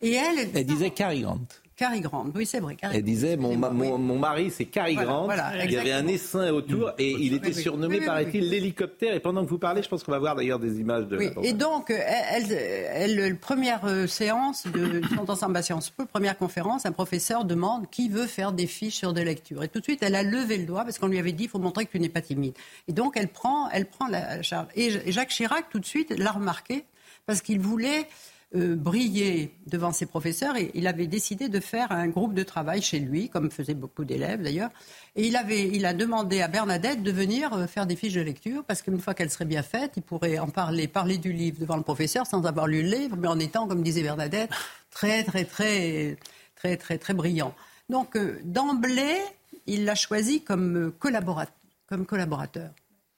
[0.00, 1.40] Et elle, elle, disait Cary Grant.
[1.78, 2.76] Cary Grant, oui, c'est vrai.
[2.82, 5.28] elle disait mon, mon, mari, c'est Cary Grant.
[5.62, 9.14] il y avait un essaim autour et il était surnommé, paraît-il, l'hélicoptère.
[9.14, 11.16] Et pendant que vous parlez, je pense qu'on va voir d'ailleurs des images de.
[11.16, 11.30] Oui.
[11.44, 16.84] Et donc, elle, elle, première euh, séance de son ensemble à Sciences Po, première conférence,
[16.84, 19.62] un professeur demande qui veut faire des fiches sur des lectures.
[19.62, 21.50] Et tout de suite, elle a levé le doigt parce qu'on lui avait dit il
[21.50, 22.54] faut montrer que tu n'es pas timide.
[22.88, 24.66] Et donc, elle prend, elle prend la charge.
[24.74, 26.84] Et Jacques Chirac, tout de suite, l'a remarqué
[27.24, 28.08] parce qu'il voulait
[28.56, 32.80] euh, briller devant ses professeurs et il avait décidé de faire un groupe de travail
[32.80, 34.70] chez lui, comme faisaient beaucoup d'élèves d'ailleurs.
[35.16, 38.22] Et il, avait, il a demandé à Bernadette de venir euh, faire des fiches de
[38.22, 41.60] lecture parce qu'une fois qu'elle serait bien faite, il pourrait en parler, parler du livre
[41.60, 44.48] devant le professeur sans avoir lu le livre, mais en étant, comme disait Bernadette,
[44.90, 46.16] très, très, très,
[46.56, 47.54] très, très, très brillant.
[47.90, 49.18] Donc, euh, d'emblée,
[49.66, 51.54] il l'a choisi comme, collaborateur.
[51.86, 52.70] Comme collaborateur.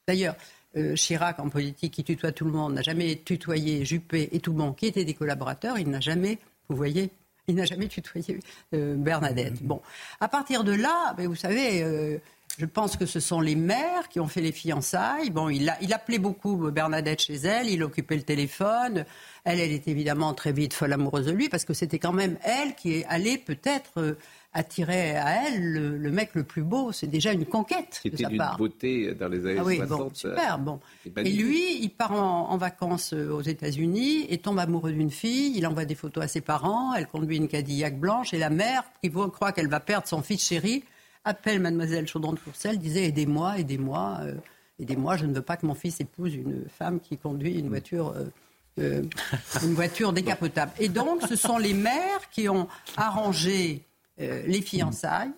[0.09, 0.35] D'ailleurs,
[0.77, 4.53] euh, Chirac, en politique, qui tutoie tout le monde, n'a jamais tutoyé Juppé et tout
[4.53, 5.79] le monde qui étaient des collaborateurs.
[5.79, 6.39] Il n'a jamais,
[6.69, 7.11] vous voyez,
[7.49, 8.39] il n'a jamais tutoyé
[8.75, 9.63] euh, Bernadette.
[9.63, 9.81] Bon,
[10.21, 12.19] à partir de là, ben, vous savez, euh,
[12.59, 15.31] je pense que ce sont les maires qui ont fait les fiançailles.
[15.31, 19.05] Bon, il, a, il appelait beaucoup Bernadette chez elle, il occupait le téléphone.
[19.45, 22.37] Elle, elle est évidemment très vite folle amoureuse de lui parce que c'était quand même
[22.45, 24.17] elle qui est allée peut-être
[24.53, 26.93] attirer à elle le, mec le plus beau.
[26.93, 28.57] C'est déjà une conquête de sa part.
[28.57, 29.99] beauté dans les années ah oui, 60.
[29.99, 30.81] Bon, super, bon.
[31.17, 35.57] Et lui, il part en, vacances euh, aux États-Unis et tombe amoureux d'une fille.
[35.57, 36.95] Il envoie des photos à ses parents.
[36.95, 40.45] Elle conduit une Cadillac blanche et la mère, qui croit qu'elle va perdre son fils
[40.45, 40.83] chéri,
[41.25, 44.35] appelle Mademoiselle Chaudron de Courcelles, disait aidez-moi, aidez-moi, euh,
[44.81, 45.17] aidez-moi.
[45.17, 48.15] Je ne veux pas que mon fils épouse une femme qui conduit une voiture.
[48.79, 49.03] Euh,
[49.63, 50.73] une voiture décapotable.
[50.79, 52.67] Et donc, ce sont les mères qui ont
[52.97, 53.90] arrangé euh,
[54.21, 55.33] les fiançailles.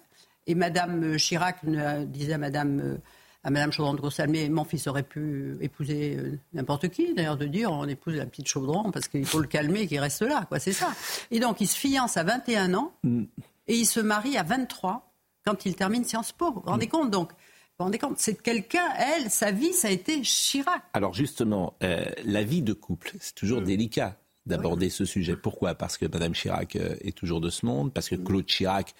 [0.46, 1.64] Et Madame Chirac
[2.06, 2.96] disait à Madame, euh,
[3.44, 7.46] à Madame Chaudron de Grossalmé, mon fils aurait pu épouser euh, n'importe qui, d'ailleurs, de
[7.46, 10.58] dire on épouse la petite Chaudron parce qu'il faut le calmer qu'il reste là, quoi,
[10.58, 10.92] c'est ça.
[11.30, 13.24] Et donc il se fiance à 21 ans mm.
[13.68, 15.12] et il se marie à 23
[15.44, 16.52] quand il termine Sciences Po.
[16.52, 17.30] Vous vous rendez compte donc?
[17.78, 18.18] Vous rendez compte?
[18.18, 20.82] C'est quelqu'un, elle, sa vie, ça a été Chirac.
[20.92, 23.64] Alors justement, la vie de couple, c'est toujours mm.
[23.64, 24.16] délicat
[24.46, 25.36] d'aborder ce sujet.
[25.36, 25.74] Pourquoi?
[25.74, 28.94] Parce que Mme Chirac euh, est toujours de ce monde, parce que Claude Chirac,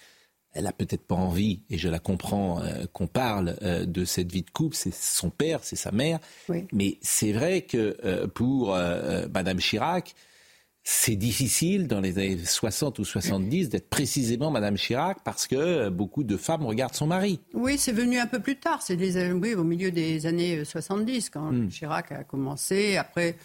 [0.53, 4.31] elle a peut-être pas envie, et je la comprends, euh, qu'on parle euh, de cette
[4.31, 4.75] vie de couple.
[4.75, 6.19] C'est son père, c'est sa mère.
[6.71, 10.15] Mais c'est vrai que pour Mme Chirac,
[10.85, 16.23] c'est difficile dans les années 60 ou 70 d'être précisément Madame Chirac parce que beaucoup
[16.23, 17.39] de femmes regardent son mari.
[17.53, 18.81] Oui, c'est venu un peu plus tard.
[18.81, 18.97] C'est
[19.31, 21.69] oui, au milieu des années 70 quand hmm.
[21.69, 22.97] Chirac a commencé.
[22.97, 23.37] Après,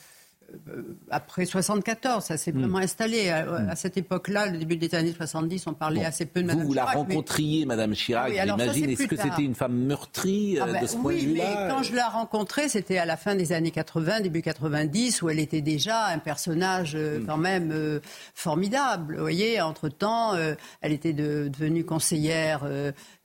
[1.11, 2.61] après 74, ça s'est hmm.
[2.61, 3.29] vraiment installé.
[3.31, 6.69] À, cette époque-là, le début des années 70, on parlait assez peu de Madame vous,
[6.69, 8.91] vous la rencontriez, Madame Chirac, j'imagine.
[8.91, 11.55] Est-ce que c'était une femme meurtrie euh, ah ben, de ce point de vue-là Oui,
[11.57, 15.31] mais quand je la rencontrais, c'était à la fin des années 80, début 90, où
[15.31, 17.27] elle était déjà un personnage euh, hmm.
[17.27, 18.01] quand même
[18.35, 19.17] formidable.
[19.17, 20.35] Vous voyez, entre-temps,
[20.81, 22.67] elle était devenue conseillère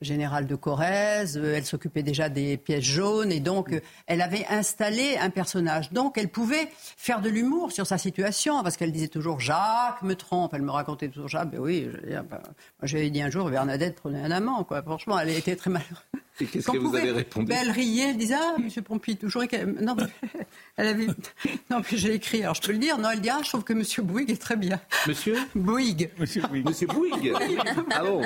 [0.00, 3.70] générale de Corrèze, elle s'occupait déjà des pièces jaunes, et donc
[4.06, 5.92] elle avait installé un personnage.
[5.92, 10.14] Donc elle pouvait faire de l'humour sur sa situation, parce qu'elle disait toujours Jacques me
[10.14, 10.54] trompe.
[10.54, 11.50] Elle me racontait toujours Jacques.
[11.50, 12.40] Ben oui, ben,
[12.82, 14.82] j'avais dit un jour Bernadette prenait un amant, quoi.
[14.82, 15.98] Franchement, elle était très malheureuse.
[16.40, 18.68] Et qu'est-ce que vous avez répondu ben, Elle riait, elle disait Ah, M.
[18.82, 19.44] Pompidou, toujours
[19.80, 19.96] Non,
[20.76, 21.06] elle avait.
[21.70, 22.98] Non, puis j'ai écrit, alors je peux le dire.
[22.98, 23.82] Non, elle dit Ah, je trouve que M.
[24.04, 24.80] Bouygues est très bien.
[25.06, 26.10] Monsieur Bouygues.
[26.18, 26.66] Monsieur Bouygues.
[26.66, 27.32] Monsieur Bouygues
[27.90, 28.22] Ah bon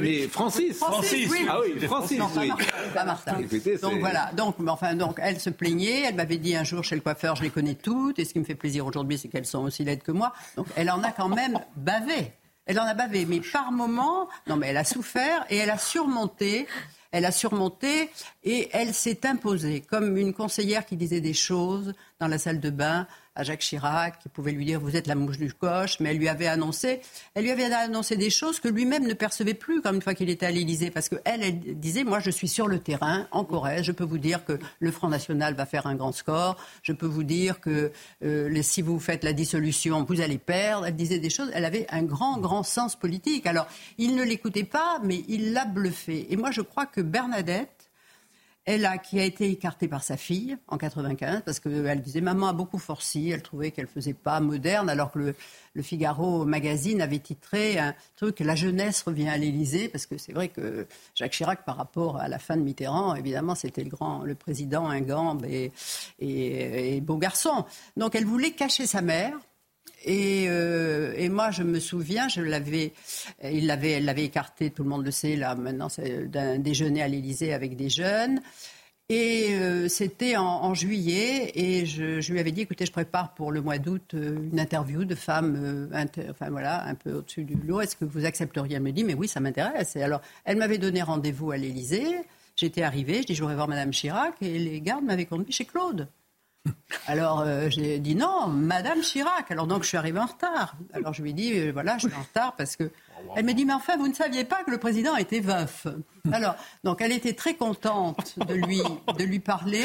[0.00, 0.78] mais, Francis.
[0.78, 1.32] Francis.
[1.48, 2.50] Ah oui, Francis, non, oui.
[2.94, 3.36] Pas Martin.
[3.80, 4.32] donc voilà.
[4.36, 6.02] Donc, enfin, donc, elle se plaignait.
[6.08, 8.18] Elle m'avait dit un jour chez le coiffeur Je les connais toutes.
[8.18, 10.32] Et ce qui me fait plaisir aujourd'hui, c'est qu'elles sont aussi laides que moi.
[10.56, 12.32] Donc, elle en a quand même bavé.
[12.66, 15.78] Elle en a bavé, mais par moments, non, mais elle a souffert et elle a
[15.78, 16.66] surmonté
[17.12, 18.10] elle a surmonté
[18.44, 22.70] et elle s'est imposée comme une conseillère qui disait des choses dans la salle de
[22.70, 23.06] bain
[23.40, 26.18] à Jacques Chirac, qui pouvait lui dire vous êtes la mouche du coche, mais elle
[26.18, 27.00] lui avait annoncé,
[27.34, 30.28] elle lui avait annoncé des choses que lui-même ne percevait plus comme une fois qu'il
[30.28, 33.84] était à l'Élysée, parce qu'elle, elle disait moi je suis sur le terrain en Corrèze,
[33.84, 37.06] je peux vous dire que le Front National va faire un grand score, je peux
[37.06, 37.90] vous dire que
[38.22, 40.86] euh, si vous faites la dissolution, vous allez perdre.
[40.86, 43.46] Elle disait des choses, elle avait un grand grand sens politique.
[43.46, 46.26] Alors il ne l'écoutait pas, mais il l'a bluffé.
[46.30, 47.79] Et moi je crois que Bernadette
[48.66, 52.52] elle qui a été écartée par sa fille en 95 parce qu'elle disait maman a
[52.52, 55.34] beaucoup forci, elle trouvait qu'elle faisait pas moderne alors que
[55.74, 60.32] le, Figaro magazine avait titré un truc la jeunesse revient à l'Élysée parce que c'est
[60.32, 64.24] vrai que Jacques Chirac par rapport à la fin de Mitterrand évidemment c'était le grand
[64.24, 65.72] le président ingambe et,
[66.18, 67.64] et, et beau garçon.
[67.96, 69.38] Donc elle voulait cacher sa mère
[70.08, 72.92] euh, et, moi, je me souviens, je l'avais,
[73.44, 77.02] il l'avait, elle l'avait écarté, tout le monde le sait, là, maintenant, c'est d'un déjeuner
[77.02, 78.40] à l'Élysée avec des jeunes.
[79.08, 83.60] Et euh, c'était en, juillet, et je, lui avais dit, écoutez, je prépare pour le
[83.60, 85.90] mois d'août euh, une interview de femmes,
[86.30, 87.80] enfin voilà, un peu au-dessus du lot.
[87.80, 88.76] Est-ce que vous accepteriez?
[88.76, 89.96] Elle me dit, mais oui, ça m'intéresse.
[89.96, 92.18] Et alors, elle m'avait donné rendez-vous à l'Élysée.
[92.54, 95.64] J'étais arrivée, je dis, je voudrais voir Madame Chirac, et les gardes m'avaient conduit chez
[95.64, 96.06] Claude.
[97.06, 99.50] Alors euh, j'ai dit non, Madame Chirac.
[99.50, 100.76] Alors donc je suis arrivée en retard.
[100.92, 102.90] Alors je lui ai dit euh, voilà, je suis en retard parce que.
[103.36, 105.86] Elle me dit mais enfin vous ne saviez pas que le président était veuf.
[106.32, 106.54] Alors
[106.84, 108.80] donc elle était très contente de lui
[109.18, 109.84] de lui parler.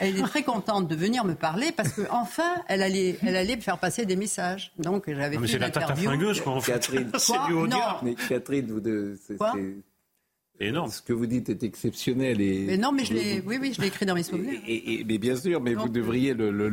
[0.00, 3.56] Elle était très contente de venir me parler parce que enfin elle allait elle allait
[3.56, 4.72] me faire passer des messages.
[4.78, 6.72] Donc j'avais fait c'est la tarte flingueuse quoi en fait.
[6.72, 7.10] Catherine,
[8.02, 9.16] mais Catherine vous de,
[10.60, 10.90] énorme.
[10.90, 12.40] Ce que vous dites est exceptionnel.
[12.40, 14.60] Et mais non, mais je l'ai, oui, oui, je l'ai écrit dans mes souvenirs.
[14.66, 16.72] Et, mais bien sûr, mais vous devriez le,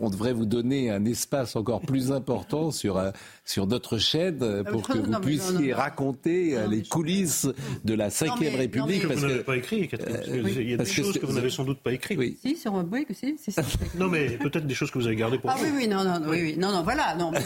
[0.00, 3.10] on devrait vous donner un espace encore plus important sur euh,
[3.44, 7.48] sur notre chaîne euh, ah, pour que vous puissiez raconter euh, les coulisses
[7.84, 9.06] de la Ve République.
[9.06, 9.90] parce que vous n'avez pas écrit,
[10.28, 12.18] Il y a des choses que, vous n'avez sans doute pas écrites.
[12.18, 12.36] Oui.
[12.40, 13.54] Si, sur oui, que si, si,
[13.98, 15.64] Non, mais peut-être des choses que vous avez gardées pour ah, vous.
[15.66, 17.40] Ah oui, oui, non, non, oui, oui, non, non, voilà, non, mais,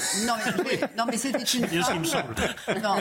[0.97, 1.67] non, mais c'était une.
[1.67, 2.35] Bien ce qui me semble.
[2.83, 2.97] Non,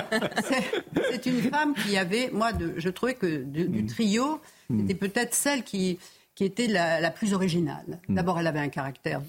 [1.11, 3.85] c'est une femme qui avait, moi, de je trouvais que du, mm.
[3.87, 4.39] trio,
[4.69, 4.79] mm.
[4.79, 5.97] c'était peut-être celle qui,
[6.35, 7.99] qui était la, plus originale.
[8.07, 8.15] Mm.
[8.15, 9.21] D'abord, elle avait un caractère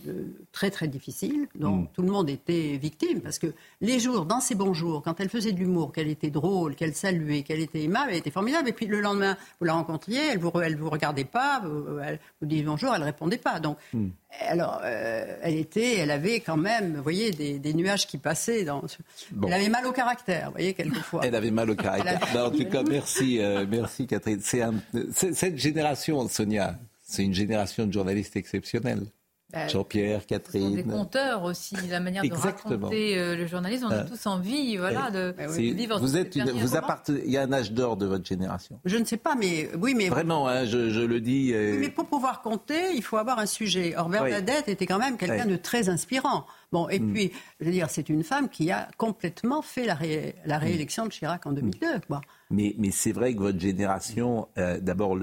[0.52, 3.48] très très difficile, dont tout le monde était victime, parce que
[3.80, 6.94] les jours, dans ses bons jours, quand elle faisait de l'humour, qu'elle était drôle, qu'elle
[6.94, 8.68] saluait, qu'elle était aimable, elle était formidable.
[8.68, 12.20] Et puis le lendemain, vous la rencontriez, elle vous elle vous regardait pas, vous, elle
[12.40, 13.60] vous bonjour, elle répondait pas.
[13.60, 13.78] Donc.
[14.40, 18.64] Alors, euh, elle était, elle avait quand même, vous voyez, des, nuages qui passaient.
[18.64, 18.82] Dans,
[19.46, 21.22] Elle avait mal au caractère, vous voyez, quelquefois.
[21.24, 22.46] Elle avait mal au caractère.
[22.46, 24.40] en tout cas, merci, euh, merci Catherine.
[24.40, 29.06] C'est cette génération, Sonia, c'est une génération de journalistes exceptionnels.
[29.50, 30.76] Bah, Jean-Pierre, Catherine.
[30.76, 33.86] Des conteurs aussi, la manière de raconter euh, le journalisme.
[33.88, 35.98] On a euh, tous envie, voilà, de, vivre.
[35.98, 37.22] Vous êtes, vous appartenez.
[37.24, 38.78] Il y a un âge d'or de votre génération.
[38.84, 41.52] Je ne sais pas, mais oui, mais vraiment, hein, je, le dis.
[41.54, 43.94] Euh, mais pour pouvoir compter, il faut avoir un sujet.
[43.96, 46.44] Or, Bernadette était quand même quelqu'un de très inspirant.
[46.70, 47.12] Bon, et hmm.
[47.14, 49.96] puis, je veux dire, c'est une femme qui a complètement fait la,
[50.44, 50.62] la hmm.
[50.62, 52.20] réélection de Chirac en 2002, quoi.
[52.50, 55.18] Mais, mais c'est vrai que votre génération, d'abord,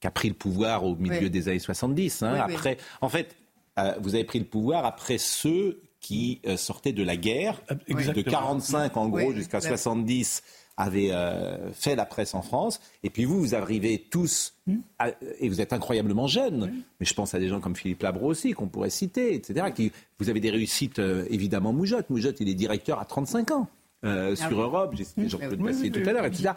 [0.00, 2.22] qui a pris le pouvoir au milieu des années 70.
[2.22, 3.43] Hein, après, en fait, euh,
[4.00, 8.94] vous avez pris le pouvoir après ceux qui euh, sortaient de la guerre, de 45
[8.98, 10.42] en gros jusqu'à 70
[10.76, 12.80] avaient euh, fait la presse en France.
[13.02, 14.80] Et puis vous, vous arrivez tous, hmm.
[15.38, 18.52] et vous êtes incroyablement jeunes, mais je pense à des gens comme Philippe Labro aussi,
[18.52, 19.68] qu'on pourrait citer, etc.
[19.74, 22.10] Qui, vous avez des réussites, évidemment, Moujotte.
[22.10, 23.68] Moujotte, il est directeur à 35 ans.
[24.02, 26.50] Ah sur Europe, j'ai j'en peux passer tout à l'heure, etc.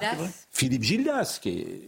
[0.51, 1.87] Philippe Gildas, qui est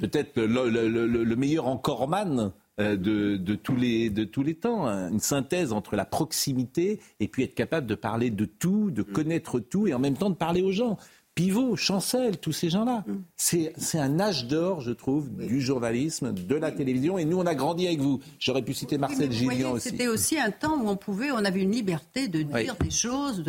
[0.00, 2.48] peut-être le, le, meilleur encoreman euh,
[2.78, 4.86] de, de, tous les, de tous les temps.
[4.86, 5.10] Hein.
[5.10, 9.12] Une synthèse entre la proximité et puis être capable de parler de tout, de mm.
[9.12, 10.98] connaître tout et en même temps de parler aux gens.
[11.34, 13.04] Pivot, Chancel, tous ces gens-là.
[13.06, 13.12] Mm.
[13.36, 17.16] C'est un âge d'or, je trouve, du journalisme, de la télévision.
[17.16, 18.20] Et nous, on a grandi avec vous.
[18.38, 19.88] J'aurais pu citer Marcel oui, aussi.
[19.90, 23.42] C'était aussi un temps où on pouvait, on avait une liberté de dire des choses,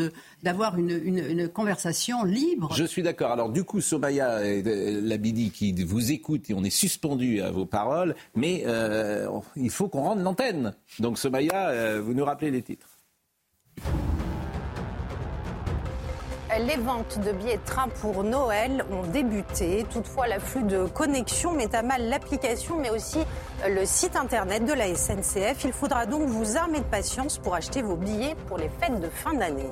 [0.44, 2.74] d'avoir une, une, conversation libre.
[2.74, 3.32] Je suis d'accord.
[3.32, 8.16] Alors du coup, Somaya Labidi qui vous écoute et on est suspendu à vos paroles,
[8.36, 10.74] mais euh, il faut qu'on rende l'antenne.
[11.00, 12.88] Donc Somaya, euh, vous nous rappelez les titres.
[16.60, 19.88] Les ventes de billets de train pour Noël ont débuté.
[19.92, 23.20] Toutefois, l'afflux de connexions met à mal l'application, mais aussi
[23.68, 25.64] le site internet de la SNCF.
[25.64, 29.10] Il faudra donc vous armer de patience pour acheter vos billets pour les fêtes de
[29.10, 29.70] fin d'année.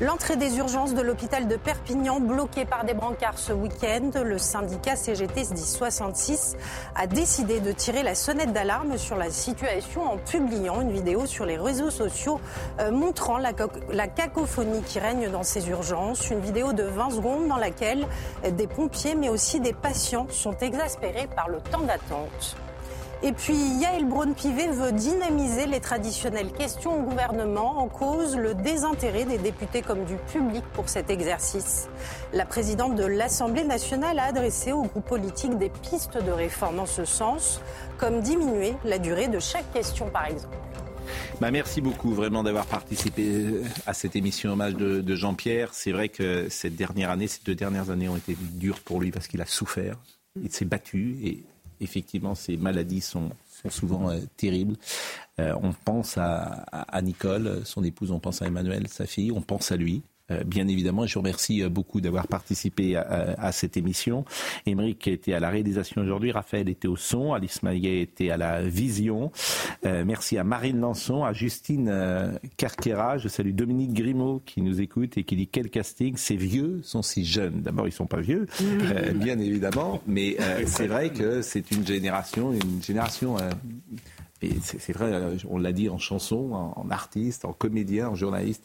[0.00, 4.10] L'entrée des urgences de l'hôpital de Perpignan bloquée par des brancards ce week-end.
[4.22, 6.56] Le syndicat CGT 1066
[6.94, 11.46] a décidé de tirer la sonnette d'alarme sur la situation en publiant une vidéo sur
[11.46, 12.38] les réseaux sociaux
[12.80, 13.52] euh, montrant la,
[13.90, 15.85] la cacophonie qui règne dans ces urgences.
[16.30, 18.06] Une vidéo de 20 secondes dans laquelle
[18.50, 22.56] des pompiers mais aussi des patients sont exaspérés par le temps d'attente.
[23.22, 29.24] Et puis Yael Braun-Pivet veut dynamiser les traditionnelles questions au gouvernement en cause le désintérêt
[29.24, 31.88] des députés comme du public pour cet exercice.
[32.34, 36.86] La présidente de l'Assemblée nationale a adressé au groupe politique des pistes de réforme en
[36.86, 37.60] ce sens,
[37.96, 40.56] comme diminuer la durée de chaque question par exemple.
[41.40, 43.46] Bah merci beaucoup vraiment d'avoir participé
[43.86, 45.74] à cette émission hommage de, Jean-Pierre.
[45.74, 49.10] C'est vrai que cette dernière année, ces deux dernières années ont été dures pour lui
[49.10, 49.96] parce qu'il a souffert,
[50.42, 51.44] il s'est battu et
[51.80, 53.30] effectivement, ces maladies sont,
[53.68, 54.76] souvent euh, terribles.
[55.40, 56.64] Euh, on pense à,
[57.02, 60.02] Nicole, son épouse, on pense à Emmanuel, sa fille, on pense à lui.
[60.30, 61.06] Euh, bien évidemment.
[61.06, 64.24] Je vous remercie euh, beaucoup d'avoir participé à, cette émission.
[64.66, 68.62] Émeric était à la réalisation aujourd'hui, Raphaël était au son, Alice Maillet était à la
[68.62, 69.30] vision.
[69.84, 71.92] Euh, merci à Marine Lançon, à Justine
[72.56, 73.18] Carquera.
[73.18, 77.02] Je salue Dominique Grimaud qui nous écoute et qui dit quel casting, ces vieux sont
[77.02, 77.62] si jeunes.
[77.62, 78.46] D'abord, ils sont pas vieux,
[79.14, 80.36] bien évidemment, mais
[80.66, 83.36] c'est vrai que c'est une génération, une génération.
[84.62, 88.64] c'est vrai, on l'a dit en chanson, en artiste, en comédien, en journaliste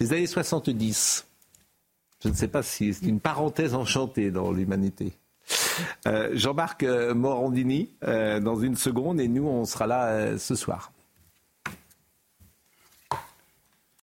[0.00, 1.26] les années 70,
[2.22, 5.12] je ne sais pas si c'est une parenthèse enchantée dans l'humanité.
[6.06, 10.92] Euh, Jean-Marc euh, Morandini euh, dans une seconde et nous on sera là ce soir.